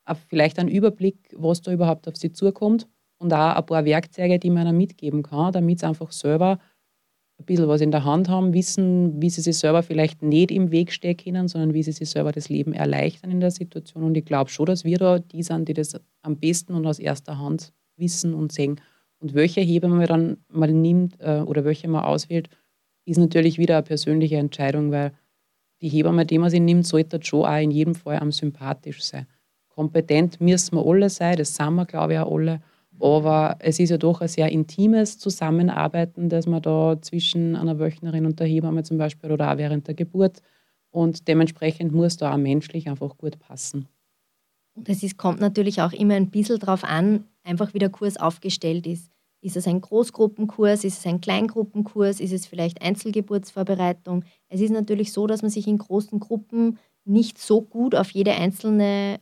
äh, 0.05 0.15
vielleicht 0.29 0.57
einen 0.59 0.69
Überblick, 0.69 1.17
was 1.35 1.61
da 1.61 1.71
überhaupt 1.71 2.07
auf 2.07 2.15
sie 2.15 2.31
zukommt 2.31 2.87
und 3.19 3.33
auch 3.33 3.55
ein 3.55 3.65
paar 3.65 3.85
Werkzeuge, 3.85 4.39
die 4.39 4.49
man 4.49 4.67
ihnen 4.67 4.77
mitgeben 4.77 5.23
kann, 5.23 5.51
damit 5.51 5.79
sie 5.79 5.85
einfach 5.85 6.11
selber 6.11 6.59
ein 7.39 7.45
bisschen 7.45 7.67
was 7.67 7.81
in 7.81 7.91
der 7.91 8.05
Hand 8.05 8.29
haben, 8.29 8.53
wissen, 8.53 9.21
wie 9.21 9.29
sie 9.29 9.41
sich 9.41 9.57
selber 9.57 9.83
vielleicht 9.83 10.21
nicht 10.21 10.51
im 10.51 10.71
Weg 10.71 10.91
stehen 10.91 11.17
können, 11.17 11.47
sondern 11.47 11.73
wie 11.73 11.83
sie 11.83 11.91
sich 11.91 12.09
selber 12.09 12.31
das 12.31 12.49
Leben 12.49 12.73
erleichtern 12.73 13.31
in 13.31 13.39
der 13.39 13.51
Situation. 13.51 14.03
Und 14.03 14.15
ich 14.15 14.25
glaube 14.25 14.49
schon, 14.49 14.67
dass 14.67 14.85
wir 14.85 14.97
da 14.97 15.19
die 15.19 15.43
sind, 15.43 15.67
die 15.67 15.73
das 15.73 15.99
am 16.21 16.37
besten 16.37 16.73
und 16.73 16.85
aus 16.85 16.99
erster 16.99 17.39
Hand 17.39 17.73
wissen 17.97 18.33
und 18.33 18.51
sehen. 18.51 18.79
Und 19.19 19.33
welche 19.33 19.61
Hebamme 19.61 19.95
man 19.95 20.07
dann 20.07 20.37
mal 20.49 20.71
nimmt 20.71 21.19
äh, 21.19 21.41
oder 21.41 21.65
welche 21.65 21.87
man 21.87 22.03
auswählt, 22.03 22.49
ist 23.05 23.17
natürlich 23.17 23.57
wieder 23.57 23.77
eine 23.77 23.83
persönliche 23.83 24.37
Entscheidung, 24.37 24.91
weil 24.91 25.11
die 25.81 25.89
Hebamme, 25.89 26.25
die 26.25 26.37
man 26.37 26.49
sie 26.49 26.59
nimmt, 26.59 26.85
sollte 26.85 27.19
schon 27.23 27.45
auch 27.45 27.59
in 27.59 27.71
jedem 27.71 27.95
Fall 27.95 28.19
am 28.19 28.31
sympathisch 28.31 29.03
sein. 29.03 29.25
Kompetent 29.69 30.39
müssen 30.39 30.75
wir 30.75 30.85
alle 30.85 31.09
sein, 31.09 31.37
das 31.37 31.55
sind 31.55 31.73
wir, 31.73 31.85
glaube 31.85 32.13
ich, 32.13 32.19
auch 32.19 32.31
alle. 32.31 32.61
Aber 32.99 33.55
es 33.59 33.79
ist 33.79 33.89
ja 33.89 33.97
doch 33.97 34.21
ein 34.21 34.27
sehr 34.27 34.49
intimes 34.49 35.17
Zusammenarbeiten, 35.17 36.29
das 36.29 36.45
man 36.45 36.61
da 36.61 37.01
zwischen 37.01 37.55
einer 37.55 37.79
Wöchnerin 37.79 38.27
und 38.27 38.39
der 38.39 38.47
Hebamme 38.47 38.83
zum 38.83 38.97
Beispiel 38.97 39.31
oder 39.31 39.51
auch 39.51 39.57
während 39.57 39.87
der 39.87 39.95
Geburt 39.95 40.41
und 40.91 41.27
dementsprechend 41.27 41.93
muss 41.93 42.17
da 42.17 42.33
auch 42.33 42.37
menschlich 42.37 42.89
einfach 42.89 43.17
gut 43.17 43.39
passen. 43.39 43.87
Und 44.73 44.87
es 44.87 45.17
kommt 45.17 45.39
natürlich 45.39 45.81
auch 45.81 45.93
immer 45.93 46.13
ein 46.13 46.29
bisschen 46.29 46.59
darauf 46.59 46.83
an, 46.83 47.25
einfach 47.43 47.73
wie 47.73 47.79
der 47.79 47.89
Kurs 47.89 48.17
aufgestellt 48.17 48.85
ist. 48.85 49.09
Ist 49.41 49.57
es 49.57 49.67
ein 49.67 49.81
Großgruppenkurs? 49.81 50.83
Ist 50.83 50.99
es 50.99 51.05
ein 51.07 51.19
Kleingruppenkurs? 51.19 52.19
Ist 52.19 52.31
es 52.31 52.45
vielleicht 52.45 52.81
Einzelgeburtsvorbereitung? 52.81 54.23
Es 54.49 54.61
ist 54.61 54.69
natürlich 54.71 55.11
so, 55.11 55.25
dass 55.25 55.41
man 55.41 55.49
sich 55.49 55.67
in 55.67 55.79
großen 55.79 56.19
Gruppen 56.19 56.77
nicht 57.05 57.39
so 57.39 57.61
gut 57.61 57.95
auf 57.95 58.11
jede 58.11 58.33
einzelne 58.33 59.19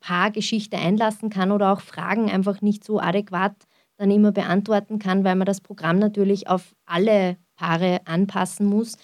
Paargeschichte 0.00 0.76
einlassen 0.76 1.30
kann 1.30 1.50
oder 1.50 1.72
auch 1.72 1.80
Fragen 1.80 2.30
einfach 2.30 2.60
nicht 2.60 2.84
so 2.84 3.00
adäquat 3.00 3.54
dann 3.96 4.10
immer 4.10 4.32
beantworten 4.32 4.98
kann, 4.98 5.24
weil 5.24 5.36
man 5.36 5.46
das 5.46 5.60
Programm 5.60 5.98
natürlich 5.98 6.48
auf 6.48 6.74
alle 6.84 7.38
Paare 7.56 8.00
anpassen 8.06 8.66
muss. 8.66 8.98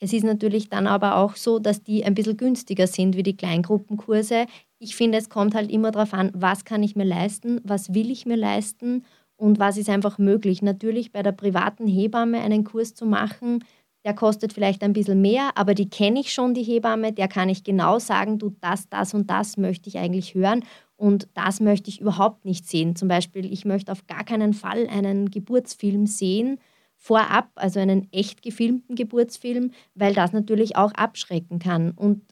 Es 0.00 0.12
ist 0.12 0.24
natürlich 0.24 0.68
dann 0.68 0.86
aber 0.86 1.16
auch 1.16 1.34
so, 1.36 1.58
dass 1.58 1.82
die 1.82 2.04
ein 2.04 2.14
bisschen 2.14 2.36
günstiger 2.36 2.86
sind 2.86 3.16
wie 3.16 3.24
die 3.24 3.36
Kleingruppenkurse. 3.36 4.46
Ich 4.78 4.94
finde, 4.94 5.18
es 5.18 5.28
kommt 5.28 5.54
halt 5.54 5.70
immer 5.72 5.90
darauf 5.90 6.14
an, 6.14 6.30
was 6.34 6.64
kann 6.64 6.84
ich 6.84 6.94
mir 6.94 7.04
leisten, 7.04 7.60
was 7.64 7.92
will 7.94 8.10
ich 8.10 8.24
mir 8.24 8.36
leisten 8.36 9.04
und 9.38 9.58
was 9.58 9.78
ist 9.78 9.88
einfach 9.88 10.18
möglich. 10.18 10.60
Natürlich 10.60 11.12
bei 11.12 11.22
der 11.22 11.32
privaten 11.32 11.86
Hebamme 11.86 12.40
einen 12.40 12.64
Kurs 12.64 12.94
zu 12.94 13.06
machen, 13.06 13.64
der 14.04 14.14
kostet 14.14 14.52
vielleicht 14.52 14.82
ein 14.82 14.92
bisschen 14.92 15.20
mehr, 15.20 15.50
aber 15.54 15.74
die 15.74 15.88
kenne 15.88 16.20
ich 16.20 16.32
schon, 16.32 16.54
die 16.54 16.62
Hebamme, 16.62 17.12
der 17.12 17.28
kann 17.28 17.48
ich 17.48 17.64
genau 17.64 17.98
sagen, 17.98 18.38
du, 18.38 18.54
das, 18.60 18.88
das 18.88 19.14
und 19.14 19.30
das 19.30 19.56
möchte 19.56 19.88
ich 19.88 19.98
eigentlich 19.98 20.34
hören 20.34 20.64
und 20.96 21.28
das 21.34 21.60
möchte 21.60 21.88
ich 21.88 22.00
überhaupt 22.00 22.44
nicht 22.44 22.66
sehen. 22.66 22.96
Zum 22.96 23.08
Beispiel, 23.08 23.50
ich 23.52 23.64
möchte 23.64 23.92
auf 23.92 24.06
gar 24.06 24.24
keinen 24.24 24.54
Fall 24.54 24.86
einen 24.88 25.30
Geburtsfilm 25.30 26.06
sehen, 26.06 26.58
vorab, 26.96 27.50
also 27.54 27.80
einen 27.80 28.08
echt 28.12 28.42
gefilmten 28.42 28.96
Geburtsfilm, 28.96 29.70
weil 29.94 30.14
das 30.14 30.32
natürlich 30.32 30.76
auch 30.76 30.92
abschrecken 30.92 31.58
kann. 31.58 31.92
Und 31.92 32.22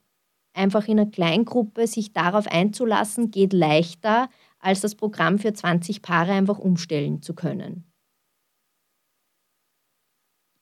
einfach 0.55 0.89
in 0.89 0.99
einer 0.99 1.11
Kleingruppe 1.11 1.87
sich 1.87 2.13
darauf 2.13 2.47
einzulassen, 2.49 3.31
geht 3.31 3.53
leichter, 3.53 4.29
als 4.67 4.81
das 4.81 4.97
Programm 4.97 5.39
für 5.39 5.53
20 5.53 6.03
Paare 6.03 6.33
einfach 6.33 6.59
umstellen 6.59 7.23
zu 7.23 7.35
können. 7.35 7.85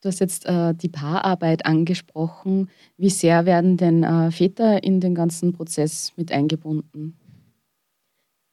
Du 0.02 0.08
hast 0.08 0.20
jetzt 0.20 0.44
äh, 0.44 0.74
die 0.74 0.90
Paararbeit 0.90 1.64
angesprochen. 1.64 2.68
Wie 2.98 3.08
sehr 3.08 3.46
werden 3.46 3.78
denn 3.78 4.02
äh, 4.02 4.30
Väter 4.30 4.84
in 4.84 5.00
den 5.00 5.14
ganzen 5.14 5.54
Prozess 5.54 6.12
mit 6.16 6.30
eingebunden? 6.30 7.16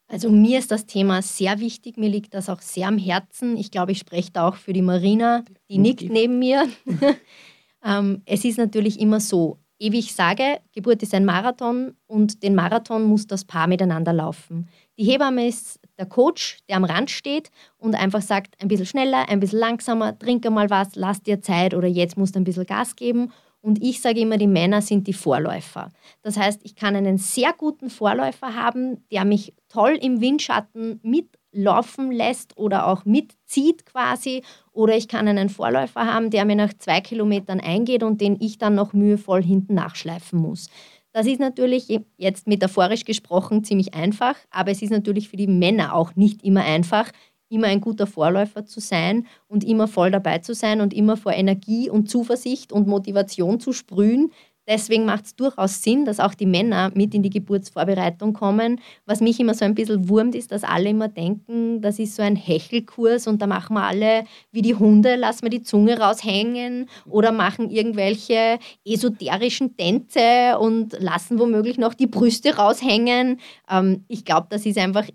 Also 0.08 0.30
mir 0.30 0.60
ist 0.60 0.72
das 0.72 0.86
Thema 0.86 1.22
sehr 1.22 1.60
wichtig, 1.60 1.98
mir 1.98 2.10
liegt 2.10 2.34
das 2.34 2.50
auch 2.50 2.62
sehr 2.62 2.88
am 2.88 2.98
Herzen. 2.98 3.58
Ich 3.58 3.72
glaube, 3.72 3.92
ich 3.92 4.00
spreche 4.00 4.32
da 4.32 4.48
auch 4.48 4.56
für 4.56 4.72
die 4.72 4.82
Marina, 4.82 5.44
die 5.70 5.78
nickt 5.78 6.10
neben 6.10 6.40
mir. 6.40 6.70
ähm, 7.86 8.22
es 8.26 8.46
ist 8.46 8.58
natürlich 8.58 9.02
immer 9.02 9.20
so, 9.20 9.60
ewig 9.82 10.14
sage, 10.14 10.62
Geburt 10.74 11.02
ist 11.02 11.14
ein 11.14 11.26
Marathon 11.26 11.96
und 12.08 12.44
den 12.44 12.56
Marathon 12.56 13.04
muss 13.04 13.28
das 13.28 13.44
Paar 13.44 13.68
miteinander 13.68 14.14
laufen. 14.14 14.70
Die 15.02 15.08
Hebamme 15.08 15.48
ist 15.48 15.80
der 15.98 16.06
Coach, 16.06 16.60
der 16.70 16.78
am 16.78 16.84
Rand 16.84 17.10
steht 17.10 17.50
und 17.80 17.96
einfach 17.96 18.22
sagt, 18.22 18.54
ein 18.62 18.68
bisschen 18.68 18.86
schneller, 18.86 19.28
ein 19.30 19.40
bisschen 19.40 19.58
langsamer, 19.58 20.20
trink 20.20 20.48
mal 20.52 20.70
was, 20.70 20.90
lass 20.94 21.24
dir 21.24 21.42
Zeit 21.42 21.74
oder 21.74 21.88
jetzt 21.88 22.18
musst 22.18 22.36
du 22.36 22.40
ein 22.40 22.44
bisschen 22.44 22.68
Gas 22.68 22.96
geben. 22.96 23.32
Und 23.62 23.82
ich 23.82 24.00
sage 24.00 24.20
immer, 24.20 24.38
die 24.38 24.46
Männer 24.46 24.84
sind 24.84 25.08
die 25.08 25.14
Vorläufer. 25.14 25.90
Das 26.22 26.38
heißt, 26.38 26.62
ich 26.64 26.76
kann 26.76 26.96
einen 26.96 27.18
sehr 27.18 27.52
guten 27.52 27.90
Vorläufer 27.90 28.54
haben, 28.54 29.04
der 29.12 29.26
mich 29.26 29.56
toll 29.70 29.98
im 30.00 30.22
Windschatten 30.22 31.00
mitlaufen 31.02 32.12
lässt 32.12 32.56
oder 32.60 32.86
auch 32.86 33.04
mitzieht 33.04 33.88
quasi. 33.88 34.44
Oder 34.72 34.96
ich 34.96 35.08
kann 35.08 35.28
einen 35.28 35.50
Vorläufer 35.50 36.06
haben, 36.06 36.30
der 36.30 36.46
mir 36.46 36.56
nach 36.56 36.74
zwei 36.78 37.02
Kilometern 37.02 37.60
eingeht 37.60 38.04
und 38.04 38.22
den 38.22 38.38
ich 38.40 38.60
dann 38.60 38.76
noch 38.76 38.94
mühevoll 38.94 39.42
hinten 39.42 39.74
nachschleifen 39.74 40.38
muss. 40.40 40.70
Das 41.14 41.28
ist 41.28 41.40
natürlich 41.40 42.00
jetzt 42.18 42.48
metaphorisch 42.48 43.04
gesprochen 43.04 43.64
ziemlich 43.64 43.94
einfach, 43.94 44.36
aber 44.50 44.72
es 44.72 44.82
ist 44.82 44.92
natürlich 44.92 45.28
für 45.28 45.36
die 45.36 45.48
Männer 45.48 45.94
auch 45.94 46.16
nicht 46.16 46.44
immer 46.44 46.64
einfach, 46.64 47.12
immer 47.50 47.68
ein 47.68 47.82
guter 47.82 48.08
Vorläufer 48.08 48.66
zu 48.66 48.80
sein 48.80 49.28
und 49.48 49.66
immer 49.66 49.90
voll 49.90 50.10
dabei 50.12 50.38
zu 50.38 50.54
sein 50.54 50.80
und 50.80 50.94
immer 50.94 51.18
vor 51.18 51.34
Energie 51.34 51.90
und 51.90 52.10
Zuversicht 52.10 52.72
und 52.72 52.88
Motivation 52.88 53.60
zu 53.60 53.74
sprühen, 53.74 54.32
Deswegen 54.68 55.06
macht 55.06 55.26
es 55.26 55.36
durchaus 55.36 55.82
Sinn, 55.82 56.06
dass 56.06 56.20
auch 56.20 56.36
die 56.36 56.46
Männer 56.46 56.92
mit 56.94 57.16
in 57.16 57.24
die 57.24 57.30
Geburtsvorbereitung 57.30 58.34
kommen. 58.34 58.80
Was 59.06 59.20
mich 59.20 59.40
immer 59.40 59.56
so 59.56 59.66
ein 59.66 59.74
bisschen 59.74 60.08
wurmt, 60.08 60.36
ist, 60.36 60.52
dass 60.52 60.64
alle 60.64 60.90
immer 60.90 61.08
denken, 61.08 61.82
das 61.82 61.98
ist 61.98 62.16
so 62.16 62.22
ein 62.22 62.36
Hechelkurs 62.36 63.26
und 63.26 63.42
da 63.42 63.48
machen 63.48 63.74
wir 63.74 63.84
alle 63.84 64.26
wie 64.52 64.62
die 64.62 64.76
Hunde, 64.76 65.16
lassen 65.16 65.44
wir 65.44 65.50
die 65.50 65.64
Zunge 65.64 66.00
raushängen 66.00 66.88
oder 67.10 67.32
machen 67.32 67.70
irgendwelche 67.70 68.60
esoterischen 68.86 69.76
Tänze 69.76 70.60
und 70.60 70.94
lassen 71.00 71.40
womöglich 71.40 71.78
noch 71.78 71.96
die 71.96 72.08
Brüste 72.08 72.56
raushängen. 72.56 73.40
Ähm, 73.70 74.06
ich 74.08 74.26
glaube, 74.26 74.48
das 74.50 74.66
ist 74.66 74.78
einfach 74.78 75.08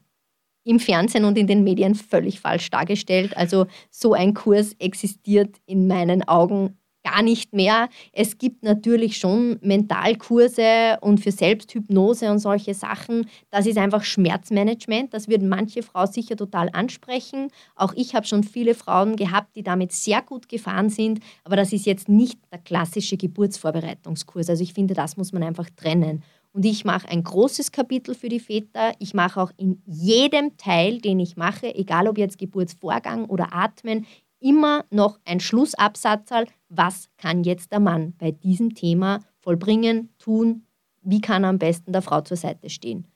im 0.64 0.80
Fernsehen 0.80 1.24
und 1.24 1.38
in 1.38 1.46
den 1.46 1.62
Medien 1.62 1.94
völlig 1.94 2.40
falsch 2.40 2.70
dargestellt. 2.70 3.36
Also 3.36 3.66
so 3.90 4.14
ein 4.14 4.34
Kurs 4.34 4.74
existiert 4.80 5.56
in 5.66 5.86
meinen 5.86 6.26
Augen 6.26 6.76
gar 7.06 7.22
nicht 7.22 7.52
mehr. 7.52 7.88
Es 8.12 8.38
gibt 8.38 8.64
natürlich 8.64 9.16
schon 9.16 9.58
Mentalkurse 9.62 10.98
und 11.00 11.20
für 11.20 11.30
Selbsthypnose 11.30 12.30
und 12.30 12.40
solche 12.40 12.74
Sachen. 12.74 13.28
Das 13.50 13.66
ist 13.66 13.78
einfach 13.78 14.02
Schmerzmanagement. 14.02 15.14
Das 15.14 15.28
würden 15.28 15.48
manche 15.48 15.82
Frauen 15.82 16.10
sicher 16.10 16.36
total 16.36 16.68
ansprechen. 16.72 17.48
Auch 17.76 17.92
ich 17.94 18.14
habe 18.14 18.26
schon 18.26 18.42
viele 18.42 18.74
Frauen 18.74 19.14
gehabt, 19.14 19.54
die 19.54 19.62
damit 19.62 19.92
sehr 19.92 20.20
gut 20.20 20.48
gefahren 20.48 20.90
sind. 20.90 21.20
Aber 21.44 21.54
das 21.54 21.72
ist 21.72 21.86
jetzt 21.86 22.08
nicht 22.08 22.38
der 22.50 22.58
klassische 22.58 23.16
Geburtsvorbereitungskurs. 23.16 24.50
Also 24.50 24.62
ich 24.64 24.74
finde, 24.74 24.94
das 24.94 25.16
muss 25.16 25.32
man 25.32 25.44
einfach 25.44 25.68
trennen. 25.76 26.22
Und 26.56 26.64
ich 26.64 26.86
mache 26.86 27.06
ein 27.10 27.22
großes 27.22 27.70
Kapitel 27.70 28.14
für 28.14 28.30
die 28.30 28.40
Väter. 28.40 28.94
Ich 28.98 29.12
mache 29.12 29.42
auch 29.42 29.52
in 29.58 29.82
jedem 29.84 30.56
Teil, 30.56 31.02
den 31.02 31.20
ich 31.20 31.36
mache, 31.36 31.74
egal 31.74 32.08
ob 32.08 32.16
jetzt 32.16 32.38
Geburtsvorgang 32.38 33.26
oder 33.26 33.52
Atmen, 33.52 34.06
immer 34.46 34.84
noch 34.90 35.18
ein 35.24 35.40
Schlussabsatz. 35.40 36.30
Was 36.68 37.08
kann 37.18 37.42
jetzt 37.42 37.72
der 37.72 37.80
Mann 37.80 38.14
bei 38.18 38.30
diesem 38.30 38.74
Thema 38.74 39.18
vollbringen, 39.40 40.10
tun? 40.18 40.66
Wie 41.02 41.20
kann 41.20 41.44
er 41.44 41.50
am 41.50 41.58
besten 41.58 41.92
der 41.92 42.02
Frau 42.02 42.20
zur 42.20 42.36
Seite 42.36 42.70
stehen? 42.70 43.06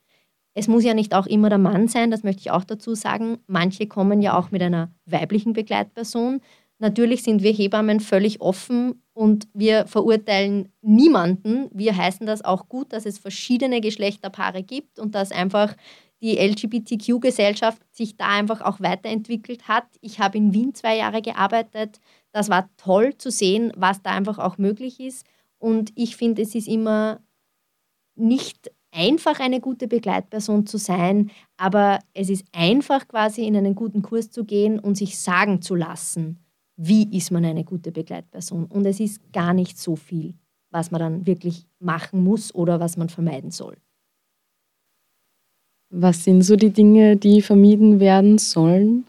Es 0.55 0.67
muss 0.67 0.85
ja 0.85 0.95
nicht 0.95 1.15
auch 1.15 1.27
immer 1.27 1.49
der 1.49 1.59
Mann 1.59 1.87
sein, 1.87 2.11
das 2.11 2.25
möchte 2.25 2.41
ich 2.41 2.51
auch 2.51 2.65
dazu 2.65 2.95
sagen. 2.95 3.39
Manche 3.47 3.87
kommen 3.87 4.21
ja 4.21 4.37
auch 4.37 4.51
mit 4.51 4.63
einer 4.63 4.91
weiblichen 5.07 5.53
Begleitperson. 5.53 6.41
Natürlich 6.79 7.23
sind 7.23 7.43
wir 7.43 7.53
Hebammen 7.53 8.01
völlig 8.01 8.41
offen 8.41 9.03
und 9.13 9.47
wir 9.53 9.87
verurteilen 9.87 10.73
niemanden. 10.81 11.69
Wir 11.73 11.97
heißen 11.97 12.27
das 12.27 12.43
auch 12.43 12.69
gut, 12.69 12.93
dass 12.93 13.07
es 13.07 13.19
verschiedene 13.19 13.81
Geschlechterpaare 13.81 14.63
gibt 14.63 14.99
und 14.99 15.15
dass 15.15 15.31
einfach 15.31 15.77
die 16.23 16.37
LGBTQ-Gesellschaft 16.37 17.83
sich 17.91 18.17
da 18.17 18.29
einfach 18.29 18.61
auch 18.61 18.81
weiterentwickelt 18.81 19.69
hat. 19.69 19.87
Ich 20.01 20.19
habe 20.21 20.39
in 20.39 20.53
Wien 20.53 20.75
zwei 20.75 20.97
Jahre 20.97 21.23
gearbeitet. 21.23 22.01
Das 22.33 22.49
war 22.51 22.69
toll 22.77 23.17
zu 23.17 23.31
sehen, 23.31 23.73
was 23.77 24.03
da 24.03 24.11
einfach 24.11 24.39
auch 24.39 24.59
möglich 24.59 25.01
ist. 25.01 25.27
Und 25.59 25.93
ich 25.95 26.17
finde, 26.17 26.43
es 26.43 26.55
ist 26.55 26.69
immer 26.69 27.21
nicht 28.17 28.71
einfach 28.93 29.41
eine 29.41 29.61
gute 29.61 29.89
Begleitperson 29.89 30.67
zu 30.67 30.77
sein, 30.77 31.31
aber 31.57 32.01
es 32.13 32.29
ist 32.29 32.45
einfach 32.53 33.07
quasi 33.09 33.47
in 33.47 33.57
einen 33.57 33.75
guten 33.75 34.03
Kurs 34.03 34.31
zu 34.31 34.45
gehen 34.45 34.79
und 34.79 34.97
sich 34.97 35.19
sagen 35.19 35.63
zu 35.63 35.75
lassen, 35.75 36.39
wie 36.77 37.17
ist 37.17 37.31
man 37.31 37.45
eine 37.45 37.65
gute 37.65 37.93
Begleitperson. 37.93 38.65
Und 38.67 38.87
es 38.87 39.01
ist 39.01 39.33
gar 39.33 39.55
nicht 39.55 39.79
so 39.79 39.97
viel, 39.97 40.35
was 40.71 40.91
man 40.91 41.01
dann 41.01 41.27
wirklich 41.27 41.67
machen 41.79 42.25
muss 42.25 42.55
oder 42.55 42.81
was 42.81 42.97
man 42.97 43.09
vermeiden 43.09 43.51
soll. 43.51 43.77
Was 45.91 46.25
sind 46.25 46.43
so 46.43 46.57
die 46.57 46.71
Dinge, 46.71 47.17
die 47.17 47.43
vermieden 47.43 47.99
werden 47.99 48.39
sollen? 48.39 49.07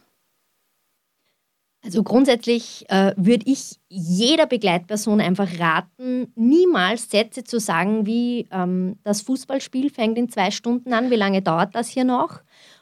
Also 1.84 2.04
grundsätzlich 2.04 2.86
äh, 2.90 3.14
würde 3.18 3.46
ich 3.48 3.80
jeder 3.90 4.46
Begleitperson 4.46 5.20
einfach 5.20 5.60
raten, 5.60 6.32
niemals 6.36 7.10
Sätze 7.10 7.44
zu 7.44 7.60
sagen 7.60 8.06
wie 8.06 8.48
ähm, 8.52 8.98
das 9.04 9.22
Fußballspiel 9.22 9.90
fängt 9.90 10.18
in 10.18 10.30
zwei 10.30 10.52
Stunden 10.52 10.94
an, 10.94 11.10
wie 11.10 11.16
lange 11.16 11.42
dauert 11.42 11.74
das 11.74 11.88
hier 11.88 12.04
noch? 12.04 12.42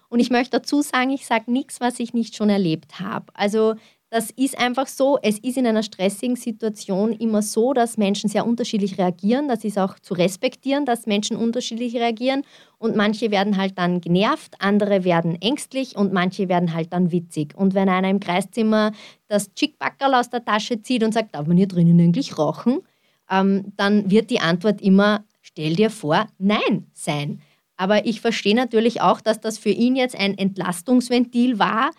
Und 0.10 0.20
ich 0.20 0.32
möchte 0.32 0.60
dazu 0.60 0.82
sagen, 0.82 1.12
ich 1.12 1.26
sage 1.26 1.52
nichts, 1.52 1.80
was 1.80 2.00
ich 2.00 2.14
nicht 2.14 2.36
schon 2.36 2.50
erlebt 2.50 3.00
habe. 3.00 3.28
Also 3.36 3.76
das 4.12 4.32
ist 4.32 4.58
einfach 4.58 4.88
so, 4.88 5.20
es 5.22 5.38
ist 5.38 5.58
in 5.58 5.68
einer 5.68 5.84
stressigen 5.84 6.36
Situation 6.36 7.14
immer 7.14 7.44
so, 7.44 7.74
dass 7.74 7.98
Menschen 7.98 8.28
sehr 8.28 8.46
unterschiedlich 8.46 8.98
reagieren. 8.98 9.48
Das 9.48 9.64
ist 9.64 9.78
auch 9.78 10.00
zu 10.00 10.16
respektieren, 10.16 10.86
dass 10.86 11.06
Menschen 11.06 11.38
unterschiedlich 11.38 11.96
reagieren. 11.96 12.44
Und 12.80 12.96
manche 12.96 13.30
werden 13.30 13.58
halt 13.58 13.78
dann 13.78 14.02
genervt, 14.02 14.56
andere 14.60 15.04
werden 15.04 15.40
ängstlich 15.42 15.96
und 15.96 16.12
manche 16.12 16.50
werden 16.50 16.74
halt 16.74 16.92
dann 16.92 17.12
witzig. 17.12 17.54
Und 17.56 17.76
wenn 17.76 17.88
einer 17.88 18.10
im 18.10 18.20
Kreiszimmer 18.20 18.94
das 19.28 19.54
Chickbackerl 19.54 20.16
aus 20.16 20.32
der 20.32 20.44
Tasche 20.44 20.82
zieht 20.82 21.04
und 21.04 21.14
sagt, 21.14 21.36
darf 21.36 21.46
man 21.46 21.58
hier 21.58 21.68
drinnen 21.68 22.00
eigentlich 22.00 22.40
rauchen? 22.40 22.80
Ähm, 23.30 23.74
dann 23.78 24.10
wird 24.10 24.32
die 24.32 24.40
Antwort 24.40 24.82
immer, 24.82 25.24
stell 25.42 25.76
dir 25.76 25.92
vor, 25.92 26.26
nein 26.40 26.88
sein. 26.94 27.42
Aber 27.78 28.06
ich 28.08 28.22
verstehe 28.22 28.56
natürlich 28.56 29.02
auch, 29.02 29.22
dass 29.22 29.40
das 29.40 29.60
für 29.60 29.70
ihn 29.70 29.96
jetzt 29.96 30.18
ein 30.18 30.36
Entlastungsventil 30.36 31.60
war, 31.60 31.92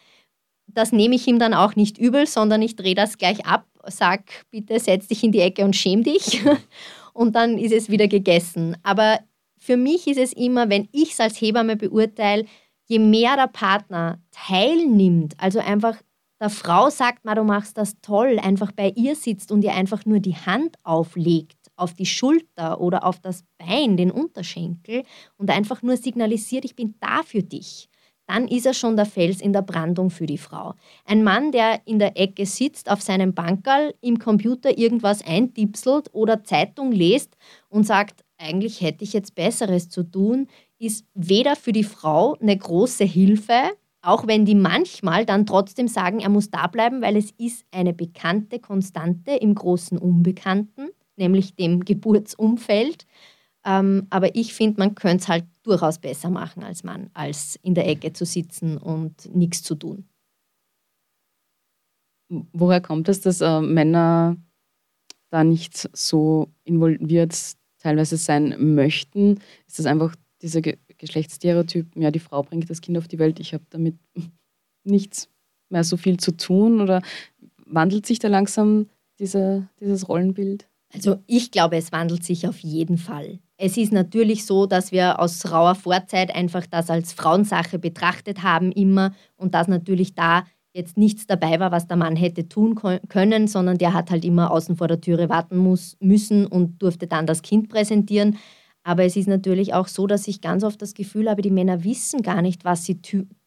das 0.74 0.92
nehme 0.92 1.14
ich 1.14 1.26
ihm 1.26 1.38
dann 1.38 1.54
auch 1.54 1.76
nicht 1.76 1.98
übel, 1.98 2.26
sondern 2.26 2.62
ich 2.62 2.76
drehe 2.76 2.94
das 2.94 3.18
gleich 3.18 3.46
ab, 3.46 3.66
sag 3.86 4.22
bitte 4.50 4.78
setz 4.78 5.06
dich 5.08 5.24
in 5.24 5.32
die 5.32 5.40
Ecke 5.40 5.64
und 5.64 5.76
schäm 5.76 6.02
dich 6.02 6.42
und 7.12 7.34
dann 7.34 7.58
ist 7.58 7.72
es 7.72 7.88
wieder 7.88 8.08
gegessen. 8.08 8.76
Aber 8.82 9.20
für 9.58 9.76
mich 9.76 10.06
ist 10.06 10.18
es 10.18 10.32
immer, 10.32 10.70
wenn 10.70 10.88
ich 10.92 11.12
es 11.12 11.20
als 11.20 11.40
Hebamme 11.40 11.76
beurteile, 11.76 12.44
je 12.86 12.98
mehr 12.98 13.36
der 13.36 13.46
Partner 13.46 14.18
teilnimmt, 14.30 15.34
also 15.38 15.60
einfach 15.60 15.96
der 16.40 16.50
Frau 16.50 16.88
sagt, 16.88 17.20
du 17.24 17.44
machst 17.44 17.76
das 17.76 18.00
toll, 18.00 18.38
einfach 18.42 18.72
bei 18.72 18.92
ihr 18.96 19.14
sitzt 19.14 19.52
und 19.52 19.62
ihr 19.62 19.74
einfach 19.74 20.06
nur 20.06 20.20
die 20.20 20.36
Hand 20.36 20.76
auflegt 20.82 21.60
auf 21.76 21.94
die 21.94 22.06
Schulter 22.06 22.80
oder 22.80 23.04
auf 23.04 23.20
das 23.20 23.44
Bein, 23.58 23.96
den 23.96 24.10
Unterschenkel 24.10 25.04
und 25.36 25.50
einfach 25.50 25.82
nur 25.82 25.96
signalisiert, 25.96 26.64
ich 26.64 26.76
bin 26.76 26.94
da 27.00 27.22
für 27.22 27.42
dich 27.42 27.89
dann 28.30 28.46
ist 28.46 28.64
er 28.64 28.74
schon 28.74 28.94
der 28.94 29.06
Fels 29.06 29.40
in 29.40 29.52
der 29.52 29.62
Brandung 29.62 30.08
für 30.08 30.26
die 30.26 30.38
Frau. 30.38 30.74
Ein 31.04 31.24
Mann, 31.24 31.50
der 31.50 31.80
in 31.84 31.98
der 31.98 32.16
Ecke 32.16 32.46
sitzt, 32.46 32.88
auf 32.88 33.02
seinem 33.02 33.34
Bankerl, 33.34 33.92
im 34.00 34.20
Computer 34.20 34.78
irgendwas 34.78 35.26
eintipselt 35.26 36.14
oder 36.14 36.44
Zeitung 36.44 36.92
liest 36.92 37.36
und 37.68 37.88
sagt, 37.88 38.24
eigentlich 38.38 38.82
hätte 38.82 39.02
ich 39.02 39.14
jetzt 39.14 39.34
Besseres 39.34 39.88
zu 39.88 40.04
tun, 40.04 40.46
ist 40.78 41.06
weder 41.14 41.56
für 41.56 41.72
die 41.72 41.82
Frau 41.82 42.36
eine 42.40 42.56
große 42.56 43.02
Hilfe, 43.02 43.72
auch 44.00 44.28
wenn 44.28 44.44
die 44.44 44.54
manchmal 44.54 45.26
dann 45.26 45.44
trotzdem 45.44 45.88
sagen, 45.88 46.20
er 46.20 46.28
muss 46.28 46.50
da 46.50 46.68
bleiben, 46.68 47.02
weil 47.02 47.16
es 47.16 47.32
ist 47.36 47.66
eine 47.72 47.92
bekannte 47.92 48.60
Konstante 48.60 49.32
im 49.32 49.56
großen 49.56 49.98
Unbekannten, 49.98 50.90
nämlich 51.16 51.56
dem 51.56 51.84
Geburtsumfeld. 51.84 53.06
Ähm, 53.66 54.06
aber 54.08 54.36
ich 54.36 54.54
finde, 54.54 54.78
man 54.78 54.94
könnte 54.94 55.24
es 55.24 55.28
halt 55.28 55.44
durchaus 55.70 55.98
besser 55.98 56.30
machen 56.30 56.62
als 56.62 56.84
Mann, 56.84 57.10
als 57.14 57.58
in 57.62 57.74
der 57.74 57.88
Ecke 57.88 58.12
zu 58.12 58.24
sitzen 58.24 58.76
und 58.76 59.34
nichts 59.34 59.62
zu 59.62 59.74
tun. 59.74 60.04
Woher 62.52 62.80
kommt 62.80 63.08
es, 63.08 63.20
dass 63.20 63.40
äh, 63.40 63.60
Männer 63.60 64.36
da 65.30 65.44
nicht 65.44 65.88
so 65.92 66.48
involviert 66.64 67.36
teilweise 67.78 68.16
sein 68.16 68.74
möchten? 68.74 69.40
Ist 69.66 69.78
das 69.78 69.86
einfach 69.86 70.14
dieser 70.42 70.60
Ge 70.60 70.76
Geschlechtsstereotyp, 70.98 71.96
ja, 71.96 72.10
die 72.10 72.18
Frau 72.18 72.42
bringt 72.42 72.68
das 72.68 72.82
Kind 72.82 72.98
auf 72.98 73.08
die 73.08 73.18
Welt, 73.18 73.40
ich 73.40 73.54
habe 73.54 73.64
damit 73.70 73.96
nichts 74.84 75.30
mehr 75.70 75.82
so 75.82 75.96
viel 75.96 76.18
zu 76.18 76.36
tun? 76.36 76.82
Oder 76.82 77.00
wandelt 77.64 78.04
sich 78.04 78.18
da 78.18 78.28
langsam 78.28 78.90
diese, 79.18 79.66
dieses 79.80 80.08
Rollenbild? 80.10 80.68
Also 80.92 81.22
ich 81.26 81.50
glaube, 81.50 81.76
es 81.76 81.90
wandelt 81.90 82.22
sich 82.22 82.46
auf 82.46 82.58
jeden 82.58 82.98
Fall. 82.98 83.38
Es 83.62 83.76
ist 83.76 83.92
natürlich 83.92 84.46
so, 84.46 84.64
dass 84.64 84.90
wir 84.90 85.20
aus 85.20 85.52
rauer 85.52 85.74
Vorzeit 85.74 86.34
einfach 86.34 86.66
das 86.66 86.88
als 86.88 87.12
Frauensache 87.12 87.78
betrachtet 87.78 88.42
haben 88.42 88.72
immer 88.72 89.12
und 89.36 89.54
dass 89.54 89.68
natürlich 89.68 90.14
da 90.14 90.44
jetzt 90.72 90.96
nichts 90.96 91.26
dabei 91.26 91.60
war, 91.60 91.70
was 91.70 91.86
der 91.86 91.98
Mann 91.98 92.16
hätte 92.16 92.48
tun 92.48 92.74
können, 93.08 93.48
sondern 93.48 93.76
der 93.76 93.92
hat 93.92 94.10
halt 94.10 94.24
immer 94.24 94.50
außen 94.50 94.76
vor 94.76 94.88
der 94.88 95.02
Türe 95.02 95.28
warten 95.28 95.58
muss, 95.58 95.98
müssen 96.00 96.46
und 96.46 96.80
durfte 96.80 97.06
dann 97.06 97.26
das 97.26 97.42
Kind 97.42 97.68
präsentieren. 97.68 98.38
Aber 98.82 99.04
es 99.04 99.14
ist 99.14 99.28
natürlich 99.28 99.74
auch 99.74 99.88
so, 99.88 100.06
dass 100.06 100.26
ich 100.26 100.40
ganz 100.40 100.64
oft 100.64 100.80
das 100.80 100.94
Gefühl 100.94 101.28
habe, 101.28 101.42
die 101.42 101.50
Männer 101.50 101.84
wissen 101.84 102.22
gar 102.22 102.40
nicht, 102.40 102.64
was 102.64 102.84
sie, 102.84 102.98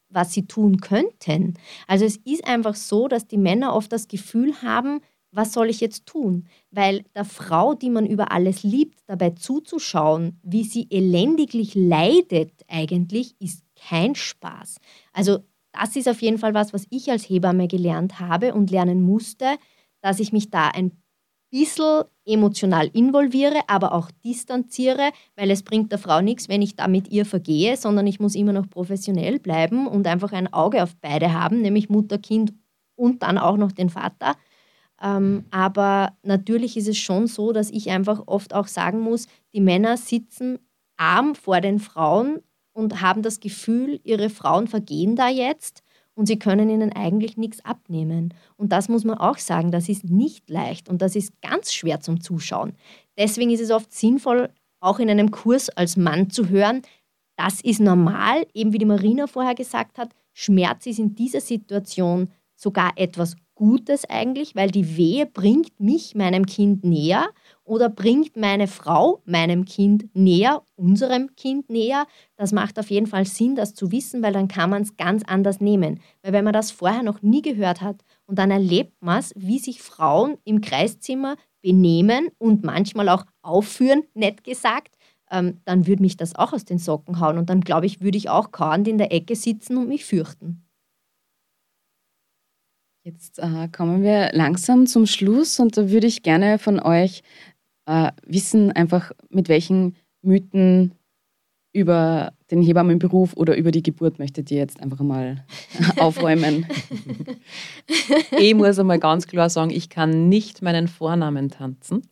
was 0.10 0.32
sie 0.32 0.46
tun 0.46 0.78
könnten. 0.78 1.56
Also 1.88 2.06
es 2.06 2.18
ist 2.18 2.46
einfach 2.46 2.76
so, 2.76 3.08
dass 3.08 3.26
die 3.26 3.40
Männer 3.40 3.74
oft 3.74 3.92
das 3.92 4.08
Gefühl 4.08 4.54
haben, 4.62 5.00
was 5.34 5.54
soll 5.54 5.70
ich 5.70 5.82
jetzt 5.82 6.06
tun? 6.06 6.48
Weil 6.72 7.04
der 7.16 7.26
Frau, 7.26 7.74
die 7.74 7.90
man 7.90 8.06
über 8.06 8.32
alles 8.32 8.64
liebt, 8.64 9.00
dabei 9.08 9.32
zuzuschauen, 9.32 10.40
wie 10.44 10.64
sie 10.64 10.88
elendiglich 10.90 11.76
leidet 11.76 12.52
eigentlich, 12.68 13.36
ist 13.40 13.64
kein 13.76 14.16
Spaß. 14.16 14.78
Also 15.12 15.40
das 15.72 15.96
ist 15.96 16.08
auf 16.08 16.22
jeden 16.22 16.38
Fall 16.38 16.54
was, 16.54 16.74
was 16.74 16.86
ich 16.90 17.10
als 17.10 17.28
Hebamme 17.28 17.68
gelernt 17.68 18.20
habe 18.20 18.54
und 18.54 18.70
lernen 18.70 19.02
musste, 19.02 19.58
dass 20.02 20.20
ich 20.20 20.32
mich 20.32 20.52
da 20.52 20.68
ein 20.68 20.92
bisschen 21.50 22.04
emotional 22.26 22.90
involviere, 22.94 23.62
aber 23.68 23.94
auch 23.94 24.10
distanziere, 24.24 25.12
weil 25.36 25.52
es 25.52 25.64
bringt 25.64 25.92
der 25.92 26.00
Frau 26.00 26.22
nichts, 26.22 26.50
wenn 26.50 26.62
ich 26.62 26.76
da 26.76 26.88
mit 26.88 27.10
ihr 27.10 27.26
vergehe, 27.26 27.78
sondern 27.78 28.08
ich 28.08 28.20
muss 28.20 28.36
immer 28.36 28.54
noch 28.54 28.70
professionell 28.70 29.40
bleiben 29.40 29.88
und 29.88 30.08
einfach 30.08 30.32
ein 30.32 30.52
Auge 30.52 30.84
auf 30.84 30.96
beide 31.02 31.34
haben, 31.34 31.62
nämlich 31.62 31.90
Mutter, 31.90 32.18
Kind 32.18 32.54
und 32.96 33.24
dann 33.24 33.38
auch 33.38 33.58
noch 33.58 33.72
den 33.72 33.90
Vater 33.90 34.36
ähm, 35.04 35.46
aber 35.52 36.14
natürlich 36.24 36.78
ist 36.78 36.88
es 36.88 36.98
schon 36.98 37.28
so, 37.28 37.52
dass 37.52 37.70
ich 37.70 37.92
einfach 37.92 38.24
oft 38.26 38.54
auch 38.54 38.68
sagen 38.68 39.02
muss, 39.02 39.28
die 39.54 39.62
Männer 39.62 39.98
sitzen 39.98 40.60
arm 40.98 41.36
vor 41.36 41.60
den 41.60 41.80
Frauen 41.80 42.42
und 42.72 43.02
haben 43.02 43.22
das 43.22 43.42
Gefühl, 43.42 44.00
ihre 44.04 44.30
Frauen 44.30 44.68
vergehen 44.68 45.16
da 45.16 45.28
jetzt 45.28 45.84
und 46.16 46.28
sie 46.28 46.40
können 46.40 46.70
ihnen 46.70 46.94
eigentlich 46.94 47.36
nichts 47.36 47.64
abnehmen. 47.66 48.34
Und 48.56 48.72
das 48.72 48.88
muss 48.88 49.04
man 49.04 49.18
auch 49.18 49.38
sagen, 49.38 49.72
das 49.72 49.90
ist 49.90 50.06
nicht 50.06 50.50
leicht 50.50 50.88
und 50.88 51.02
das 51.02 51.16
ist 51.16 51.34
ganz 51.42 51.74
schwer 51.74 52.00
zum 52.00 52.22
Zuschauen. 52.22 52.74
Deswegen 53.18 53.52
ist 53.52 53.62
es 53.62 53.72
oft 53.72 53.92
sinnvoll, 53.92 54.50
auch 54.80 55.00
in 55.00 55.10
einem 55.10 55.32
Kurs 55.32 55.70
als 55.70 55.98
Mann 55.98 56.30
zu 56.30 56.50
hören, 56.50 56.82
das 57.36 57.62
ist 57.62 57.80
normal, 57.80 58.46
eben 58.54 58.74
wie 58.74 58.78
die 58.78 58.86
Marina 58.86 59.28
vorher 59.28 59.56
gesagt 59.56 59.98
hat, 59.98 60.14
Schmerz 60.34 60.86
ist 60.86 61.00
in 61.00 61.16
dieser 61.16 61.42
Situation 61.42 62.30
sogar 62.56 62.92
etwas 62.96 63.36
Gutes 63.56 64.06
eigentlich, 64.10 64.56
weil 64.56 64.72
die 64.72 64.98
Wehe 64.98 65.26
bringt 65.26 65.80
mich 65.80 66.16
meinem 66.16 66.46
Kind 66.46 66.84
näher 66.84 67.30
oder 67.64 67.88
bringt 67.90 68.36
meine 68.36 68.68
Frau 68.68 69.22
meinem 69.26 69.66
Kind 69.66 70.16
näher, 70.16 70.64
unserem 70.76 71.36
Kind 71.36 71.70
näher. 71.70 72.08
Das 72.36 72.52
macht 72.52 72.80
auf 72.80 72.90
jeden 72.90 73.08
Fall 73.08 73.26
Sinn, 73.26 73.56
das 73.56 73.76
zu 73.76 73.92
wissen, 73.92 74.24
weil 74.24 74.34
dann 74.34 74.48
kann 74.48 74.70
man 74.70 74.82
es 74.82 74.98
ganz 74.98 75.24
anders 75.26 75.62
nehmen. 75.62 76.00
Weil 76.24 76.34
wenn 76.34 76.44
man 76.44 76.54
das 76.54 76.72
vorher 76.72 77.04
noch 77.04 77.22
nie 77.22 77.42
gehört 77.42 77.82
hat 77.82 78.04
und 78.26 78.40
dann 78.40 78.50
erlebt 78.50 79.02
man 79.02 79.20
es, 79.20 79.34
wie 79.36 79.60
sich 79.60 79.82
Frauen 79.82 80.38
im 80.44 80.62
Kreiszimmer 80.62 81.36
benehmen 81.62 82.30
und 82.40 82.64
manchmal 82.64 83.08
auch 83.10 83.26
aufführen, 83.44 84.04
nett 84.16 84.44
gesagt, 84.44 84.96
ähm, 85.32 85.62
dann 85.66 85.88
würde 85.88 86.02
mich 86.02 86.18
das 86.18 86.36
auch 86.36 86.54
aus 86.54 86.66
den 86.66 86.80
Socken 86.80 87.20
hauen 87.20 87.38
und 87.38 87.50
dann 87.50 87.62
glaube 87.62 87.86
ich, 87.86 88.02
würde 88.02 88.18
ich 88.18 88.30
auch 88.30 88.52
kauernd 88.52 88.88
in 88.88 88.98
der 88.98 89.12
Ecke 89.12 89.36
sitzen 89.36 89.78
und 89.78 89.88
mich 89.88 90.06
fürchten. 90.06 90.63
Jetzt 93.06 93.38
äh, 93.40 93.68
kommen 93.68 94.02
wir 94.02 94.30
langsam 94.32 94.88
zum 94.88 95.06
Schluss 95.08 95.60
und 95.60 95.76
da 95.76 95.90
würde 95.90 96.08
ich 96.08 96.24
gerne 96.24 96.58
von 96.58 96.80
euch 96.80 97.22
äh, 97.86 98.12
wissen, 98.26 98.72
einfach 98.72 99.12
mit 99.30 99.50
welchen 99.50 99.98
Mythen 100.22 100.94
über 101.74 102.32
den 102.50 102.62
Hebammenberuf 102.62 103.34
oder 103.36 103.58
über 103.58 103.72
die 103.72 103.84
Geburt 103.84 104.20
möchtet 104.20 104.52
ihr 104.52 104.60
jetzt 104.60 104.80
einfach 104.80 105.02
mal 105.02 105.44
aufräumen? 105.98 106.66
ich 108.40 108.56
muss 108.56 108.80
einmal 108.80 109.00
ganz 109.00 109.28
klar 109.28 109.50
sagen, 109.50 109.72
ich 109.72 109.90
kann 109.90 110.30
nicht 110.30 110.62
meinen 110.62 110.88
Vornamen 110.88 111.50
tanzen. 111.50 112.08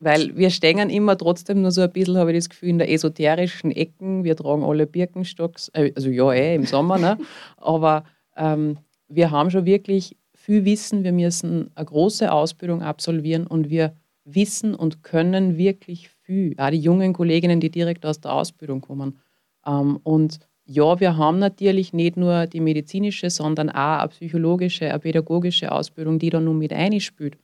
Weil 0.00 0.36
wir 0.36 0.50
stehen 0.50 0.90
immer 0.90 1.16
trotzdem 1.16 1.62
nur 1.62 1.70
so 1.70 1.82
ein 1.82 1.92
bisschen, 1.92 2.16
habe 2.16 2.32
ich 2.32 2.38
das 2.38 2.48
Gefühl, 2.48 2.70
in 2.70 2.78
der 2.78 2.90
esoterischen 2.90 3.70
Ecken. 3.70 4.24
Wir 4.24 4.34
tragen 4.34 4.64
alle 4.64 4.88
Birkenstocks, 4.88 5.68
äh, 5.74 5.92
also 5.94 6.08
ja, 6.08 6.32
eh, 6.32 6.56
im 6.56 6.66
Sommer, 6.66 6.98
ne? 6.98 7.18
aber 7.56 8.02
ähm, 8.36 8.78
wir 9.10 9.30
haben 9.30 9.50
schon 9.50 9.66
wirklich 9.66 10.16
viel 10.34 10.64
Wissen. 10.64 11.04
Wir 11.04 11.12
müssen 11.12 11.70
eine 11.74 11.84
große 11.84 12.32
Ausbildung 12.32 12.82
absolvieren 12.82 13.46
und 13.46 13.68
wir 13.68 13.94
wissen 14.24 14.74
und 14.74 15.02
können 15.02 15.58
wirklich 15.58 16.08
viel. 16.08 16.54
Auch 16.56 16.70
die 16.70 16.78
jungen 16.78 17.12
Kolleginnen, 17.12 17.60
die 17.60 17.70
direkt 17.70 18.06
aus 18.06 18.20
der 18.20 18.32
Ausbildung 18.32 18.80
kommen. 18.80 19.18
Ähm, 19.66 19.98
und 20.02 20.38
ja, 20.64 21.00
wir 21.00 21.16
haben 21.16 21.40
natürlich 21.40 21.92
nicht 21.92 22.16
nur 22.16 22.46
die 22.46 22.60
medizinische, 22.60 23.28
sondern 23.28 23.70
auch 23.70 23.98
eine 23.98 24.08
psychologische, 24.08 24.88
eine 24.88 25.00
pädagogische 25.00 25.72
Ausbildung, 25.72 26.18
die 26.18 26.30
da 26.30 26.40
nun 26.40 26.58
mit 26.58 26.72
einspielt. 26.72 27.36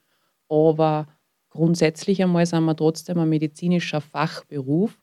Aber 0.48 1.08
grundsätzlich 1.50 2.22
einmal 2.22 2.46
sind 2.46 2.64
wir 2.64 2.76
trotzdem 2.76 3.18
ein 3.18 3.28
medizinischer 3.28 4.00
Fachberuf. 4.00 4.96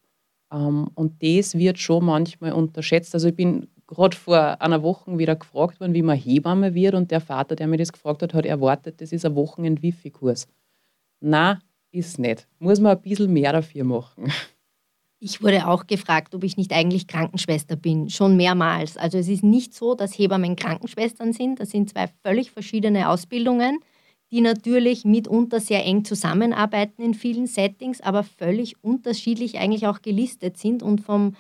Ähm, 0.52 0.90
und 0.96 1.22
das 1.22 1.58
wird 1.58 1.80
schon 1.80 2.06
manchmal 2.06 2.54
unterschätzt. 2.54 3.14
Also 3.14 3.28
ich 3.28 3.36
bin 3.36 3.68
gerade 3.94 4.16
vor 4.16 4.62
einer 4.62 4.84
Woche 4.84 5.18
wieder 5.18 5.36
gefragt 5.36 5.80
worden, 5.80 5.94
wie 5.94 6.02
man 6.02 6.18
Hebamme 6.18 6.74
wird. 6.74 6.96
Und 6.96 7.12
der 7.12 7.22
Vater, 7.22 7.56
der 7.56 7.68
mir 7.68 7.78
das 7.78 7.94
gefragt 7.94 8.22
hat, 8.22 8.34
hat 8.34 8.46
erwartet, 8.46 9.02
das 9.02 9.12
ist 9.12 9.26
ein 9.26 9.36
Wochenend-Wifi-Kurs. 9.36 10.48
Na, 11.22 11.60
ist 11.92 12.20
nicht. 12.20 12.48
Muss 12.60 12.80
man 12.80 12.98
ein 12.98 13.02
bisschen 13.02 13.32
mehr 13.32 13.54
dafür 13.54 13.84
machen. 13.84 14.32
Ich 15.20 15.42
wurde 15.42 15.68
auch 15.68 15.88
gefragt, 15.88 16.36
ob 16.36 16.44
ich 16.44 16.58
nicht 16.58 16.74
eigentlich 16.74 17.08
Krankenschwester 17.08 17.78
bin, 17.78 18.10
schon 18.10 18.36
mehrmals. 18.36 18.98
Also 18.98 19.18
es 19.18 19.30
ist 19.30 19.44
nicht 19.44 19.74
so, 19.74 19.96
dass 19.96 20.18
Hebammen 20.18 20.58
Krankenschwestern 20.58 21.32
sind. 21.32 21.62
Das 21.62 21.70
sind 21.70 21.90
zwei 21.90 22.08
völlig 22.24 22.52
verschiedene 22.52 23.08
Ausbildungen 23.08 23.80
die 24.34 24.42
natürlich 24.42 25.06
mitunter 25.06 25.60
sehr 25.60 25.86
eng 25.86 26.06
zusammenarbeiten 26.06 27.04
in 27.04 27.14
vielen 27.14 27.46
Settings, 27.46 28.02
aber 28.02 28.24
völlig 28.24 28.84
unterschiedlich 28.84 29.60
eigentlich 29.60 29.86
auch 29.86 30.02
gelistet 30.02 30.58
sind 30.58 30.82
und 30.82 31.02
vom 31.02 31.36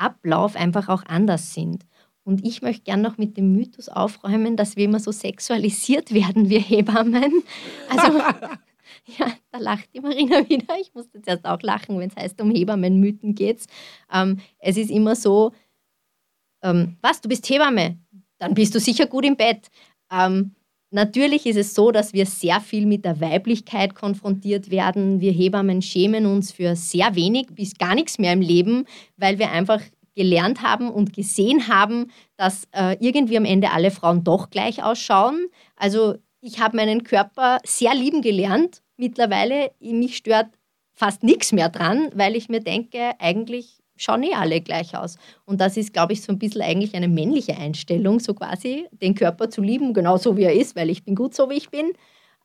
Ausbildungsablauf 0.00 0.56
einfach 0.56 0.88
auch 0.88 1.04
anders 1.06 1.54
sind. 1.54 1.84
Und 2.22 2.46
ich 2.46 2.62
möchte 2.62 2.84
gerne 2.84 3.02
noch 3.02 3.18
mit 3.18 3.36
dem 3.36 3.52
Mythos 3.52 3.88
aufräumen, 3.88 4.56
dass 4.56 4.76
wir 4.76 4.84
immer 4.84 5.00
so 5.00 5.10
sexualisiert 5.10 6.12
werden, 6.14 6.50
wir 6.50 6.60
Hebammen. 6.60 7.42
Also, 7.88 8.18
ja, 9.18 9.32
da 9.50 9.58
lacht 9.58 9.88
die 9.94 10.00
Marina 10.00 10.48
wieder. 10.48 10.74
Ich 10.80 10.94
musste 10.94 11.18
jetzt 11.18 11.28
erst 11.28 11.44
auch 11.44 11.62
lachen, 11.62 11.98
wenn 11.98 12.10
es 12.10 12.16
heißt, 12.16 12.40
um 12.40 12.50
Hebammenmythen 12.50 13.34
geht 13.34 13.66
ähm, 14.12 14.40
es 14.58 14.76
ist 14.76 14.90
immer 14.90 15.16
so, 15.16 15.52
ähm, 16.62 16.96
was, 17.00 17.20
du 17.20 17.28
bist 17.28 17.48
Hebamme? 17.48 17.98
Dann 18.38 18.54
bist 18.54 18.74
du 18.74 18.80
sicher 18.80 19.06
gut 19.06 19.24
im 19.24 19.36
Bett. 19.36 19.68
Ähm, 20.10 20.54
Natürlich 20.92 21.46
ist 21.46 21.56
es 21.56 21.74
so, 21.74 21.92
dass 21.92 22.12
wir 22.12 22.26
sehr 22.26 22.60
viel 22.60 22.84
mit 22.84 23.04
der 23.04 23.20
Weiblichkeit 23.20 23.94
konfrontiert 23.94 24.70
werden. 24.70 25.20
Wir 25.20 25.30
Hebammen 25.30 25.82
schämen 25.82 26.26
uns 26.26 26.50
für 26.50 26.74
sehr 26.74 27.14
wenig 27.14 27.46
bis 27.52 27.74
gar 27.78 27.94
nichts 27.94 28.18
mehr 28.18 28.32
im 28.32 28.40
Leben, 28.40 28.86
weil 29.16 29.38
wir 29.38 29.52
einfach 29.52 29.80
gelernt 30.16 30.62
haben 30.62 30.90
und 30.90 31.12
gesehen 31.12 31.68
haben, 31.68 32.10
dass 32.36 32.64
äh, 32.72 32.96
irgendwie 32.98 33.36
am 33.36 33.44
Ende 33.44 33.70
alle 33.70 33.92
Frauen 33.92 34.24
doch 34.24 34.50
gleich 34.50 34.82
ausschauen. 34.82 35.46
Also 35.76 36.16
ich 36.40 36.58
habe 36.58 36.76
meinen 36.76 37.04
Körper 37.04 37.58
sehr 37.64 37.94
lieben 37.94 38.20
gelernt. 38.20 38.82
Mittlerweile, 38.96 39.70
mich 39.80 40.16
stört 40.16 40.48
fast 40.92 41.22
nichts 41.22 41.52
mehr 41.52 41.68
dran, 41.68 42.10
weil 42.14 42.34
ich 42.34 42.48
mir 42.48 42.60
denke, 42.60 43.12
eigentlich 43.20 43.79
schauen 44.00 44.22
eh 44.22 44.34
alle 44.34 44.60
gleich 44.60 44.96
aus. 44.96 45.16
Und 45.44 45.60
das 45.60 45.76
ist, 45.76 45.92
glaube 45.92 46.12
ich, 46.12 46.22
so 46.22 46.32
ein 46.32 46.38
bisschen 46.38 46.62
eigentlich 46.62 46.94
eine 46.94 47.08
männliche 47.08 47.56
Einstellung, 47.56 48.18
so 48.18 48.34
quasi, 48.34 48.86
den 48.90 49.14
Körper 49.14 49.50
zu 49.50 49.62
lieben, 49.62 49.92
genauso 49.94 50.36
wie 50.36 50.44
er 50.44 50.54
ist, 50.54 50.74
weil 50.76 50.90
ich 50.90 51.04
bin 51.04 51.14
gut 51.14 51.34
so, 51.34 51.50
wie 51.50 51.54
ich 51.54 51.70
bin. 51.70 51.92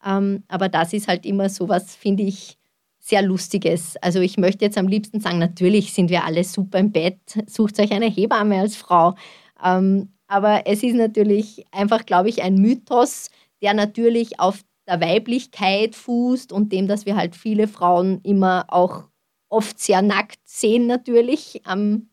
Ähm, 0.06 0.44
aber 0.48 0.70
das 0.70 0.94
ist 0.94 1.08
halt 1.08 1.26
immer 1.26 1.50
so 1.50 1.70
was, 1.70 1.96
finde 1.96 2.24
ich, 2.24 2.58
sehr 3.00 3.22
Lustiges. 3.22 3.98
Also 3.98 4.20
ich 4.20 4.38
möchte 4.38 4.66
jetzt 4.66 4.78
am 4.78 4.88
liebsten 4.88 5.20
sagen, 5.20 5.38
natürlich 5.38 5.94
sind 5.94 6.10
wir 6.10 6.26
alle 6.26 6.44
super 6.44 6.80
im 6.80 6.92
Bett, 6.92 7.20
sucht 7.48 7.80
euch 7.80 7.92
eine 7.92 8.10
Hebamme 8.10 8.60
als 8.60 8.76
Frau. 8.76 9.16
Ähm, 9.64 10.10
aber 10.28 10.64
es 10.66 10.84
ist 10.84 10.96
natürlich 10.96 11.66
einfach, 11.72 12.06
glaube 12.06 12.30
ich, 12.30 12.42
ein 12.42 12.56
Mythos, 12.56 13.30
der 13.62 13.76
natürlich 13.76 14.40
auf 14.40 14.62
der 14.88 15.02
Weiblichkeit 15.02 15.96
fußt 15.96 16.52
und 16.52 16.72
dem, 16.72 16.88
dass 16.88 17.06
wir 17.06 17.16
halt 17.16 17.36
viele 17.36 17.68
Frauen 17.68 18.22
immer 18.24 18.66
auch 18.70 19.04
oft 19.50 19.80
sehr 19.80 20.02
nackt 20.02 20.40
sehen 20.44 20.88
natürlich 20.88 21.62
am, 21.66 22.10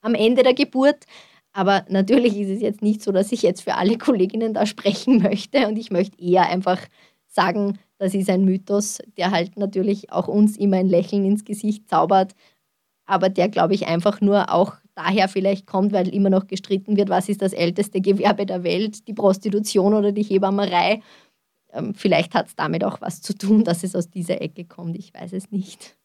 am 0.00 0.14
Ende 0.14 0.42
der 0.42 0.54
Geburt. 0.54 1.04
Aber 1.52 1.84
natürlich 1.88 2.38
ist 2.38 2.48
es 2.48 2.62
jetzt 2.62 2.82
nicht 2.82 3.02
so, 3.02 3.12
dass 3.12 3.32
ich 3.32 3.42
jetzt 3.42 3.62
für 3.62 3.74
alle 3.74 3.98
Kolleginnen 3.98 4.54
da 4.54 4.66
sprechen 4.66 5.22
möchte. 5.22 5.68
Und 5.68 5.76
ich 5.76 5.90
möchte 5.90 6.20
eher 6.22 6.48
einfach 6.48 6.80
sagen, 7.26 7.78
das 7.98 8.14
ist 8.14 8.28
ein 8.28 8.44
Mythos, 8.44 8.98
der 9.16 9.30
halt 9.30 9.56
natürlich 9.56 10.10
auch 10.12 10.28
uns 10.28 10.56
immer 10.56 10.78
ein 10.78 10.88
Lächeln 10.88 11.24
ins 11.24 11.44
Gesicht 11.44 11.88
zaubert, 11.88 12.32
aber 13.06 13.28
der, 13.28 13.48
glaube 13.48 13.74
ich, 13.74 13.86
einfach 13.86 14.20
nur 14.20 14.52
auch 14.52 14.74
daher 14.94 15.28
vielleicht 15.28 15.66
kommt, 15.66 15.92
weil 15.92 16.08
immer 16.08 16.30
noch 16.30 16.46
gestritten 16.46 16.96
wird, 16.96 17.08
was 17.08 17.28
ist 17.28 17.42
das 17.42 17.52
älteste 17.52 18.00
Gewerbe 18.00 18.46
der 18.46 18.64
Welt, 18.64 19.06
die 19.08 19.14
Prostitution 19.14 19.94
oder 19.94 20.12
die 20.12 20.22
Hebammerei. 20.22 21.00
Ähm, 21.72 21.94
vielleicht 21.94 22.34
hat 22.34 22.48
es 22.48 22.56
damit 22.56 22.84
auch 22.84 23.00
was 23.00 23.22
zu 23.22 23.34
tun, 23.36 23.64
dass 23.64 23.82
es 23.82 23.96
aus 23.96 24.10
dieser 24.10 24.40
Ecke 24.40 24.64
kommt. 24.64 24.96
Ich 24.96 25.12
weiß 25.14 25.32
es 25.32 25.50
nicht. 25.50 25.96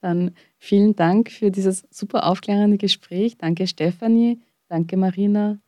Dann 0.00 0.32
vielen 0.58 0.94
Dank 0.94 1.30
für 1.30 1.50
dieses 1.50 1.86
super 1.90 2.26
aufklärende 2.26 2.76
Gespräch. 2.78 3.38
Danke 3.38 3.66
Stefanie, 3.66 4.40
danke 4.68 4.96
Marina. 4.96 5.58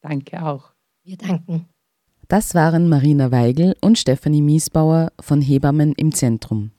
Danke 0.00 0.44
auch. 0.44 0.72
Wir 1.02 1.16
danken. 1.16 1.66
Das 2.28 2.54
waren 2.54 2.88
Marina 2.88 3.30
Weigel 3.32 3.74
und 3.80 3.98
Stefanie 3.98 4.42
Miesbauer 4.42 5.10
von 5.18 5.40
Hebammen 5.40 5.94
im 5.94 6.12
Zentrum. 6.12 6.72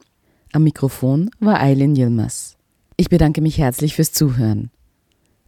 Am 0.52 0.62
Mikrofon 0.62 1.30
war 1.40 1.60
Eileen 1.60 1.96
Yilmaz. 1.96 2.56
Ich 2.96 3.08
bedanke 3.08 3.40
mich 3.40 3.58
herzlich 3.58 3.96
fürs 3.96 4.12
Zuhören. 4.12 4.70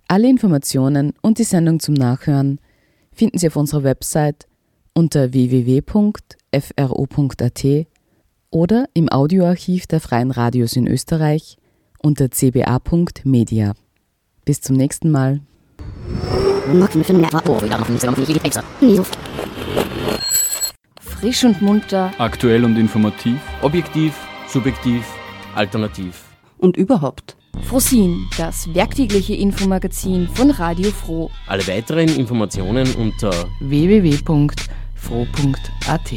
Alle 0.08 0.28
Informationen 0.28 1.12
und 1.22 1.38
die 1.38 1.44
Sendung 1.44 1.80
zum 1.80 1.94
Nachhören 1.94 2.60
finden 3.12 3.38
Sie 3.38 3.46
auf 3.46 3.56
unserer 3.56 3.84
Website 3.84 4.46
unter 4.94 5.32
www.fro.at 5.32 5.86
oder 8.50 8.86
im 8.94 9.08
Audioarchiv 9.08 9.86
der 9.86 10.00
Freien 10.00 10.30
Radios 10.30 10.76
in 10.76 10.86
Österreich 10.86 11.56
unter 12.02 12.28
cba.media. 12.30 13.72
Bis 14.44 14.60
zum 14.60 14.76
nächsten 14.76 15.10
Mal. 15.10 15.40
Frisch 21.00 21.44
und 21.44 21.62
munter. 21.62 22.12
Aktuell 22.18 22.64
und 22.64 22.76
informativ. 22.76 23.38
Objektiv, 23.62 24.14
subjektiv, 24.48 25.04
alternativ. 25.54 26.24
Und 26.58 26.76
überhaupt. 26.76 27.36
Frosin, 27.64 28.28
das 28.36 28.74
werktägliche 28.74 29.34
Infomagazin 29.34 30.28
von 30.28 30.50
Radio 30.50 30.90
Froh. 30.90 31.30
Alle 31.46 31.66
weiteren 31.66 32.08
Informationen 32.08 32.92
unter 32.94 33.32
froh.at. 35.02 36.08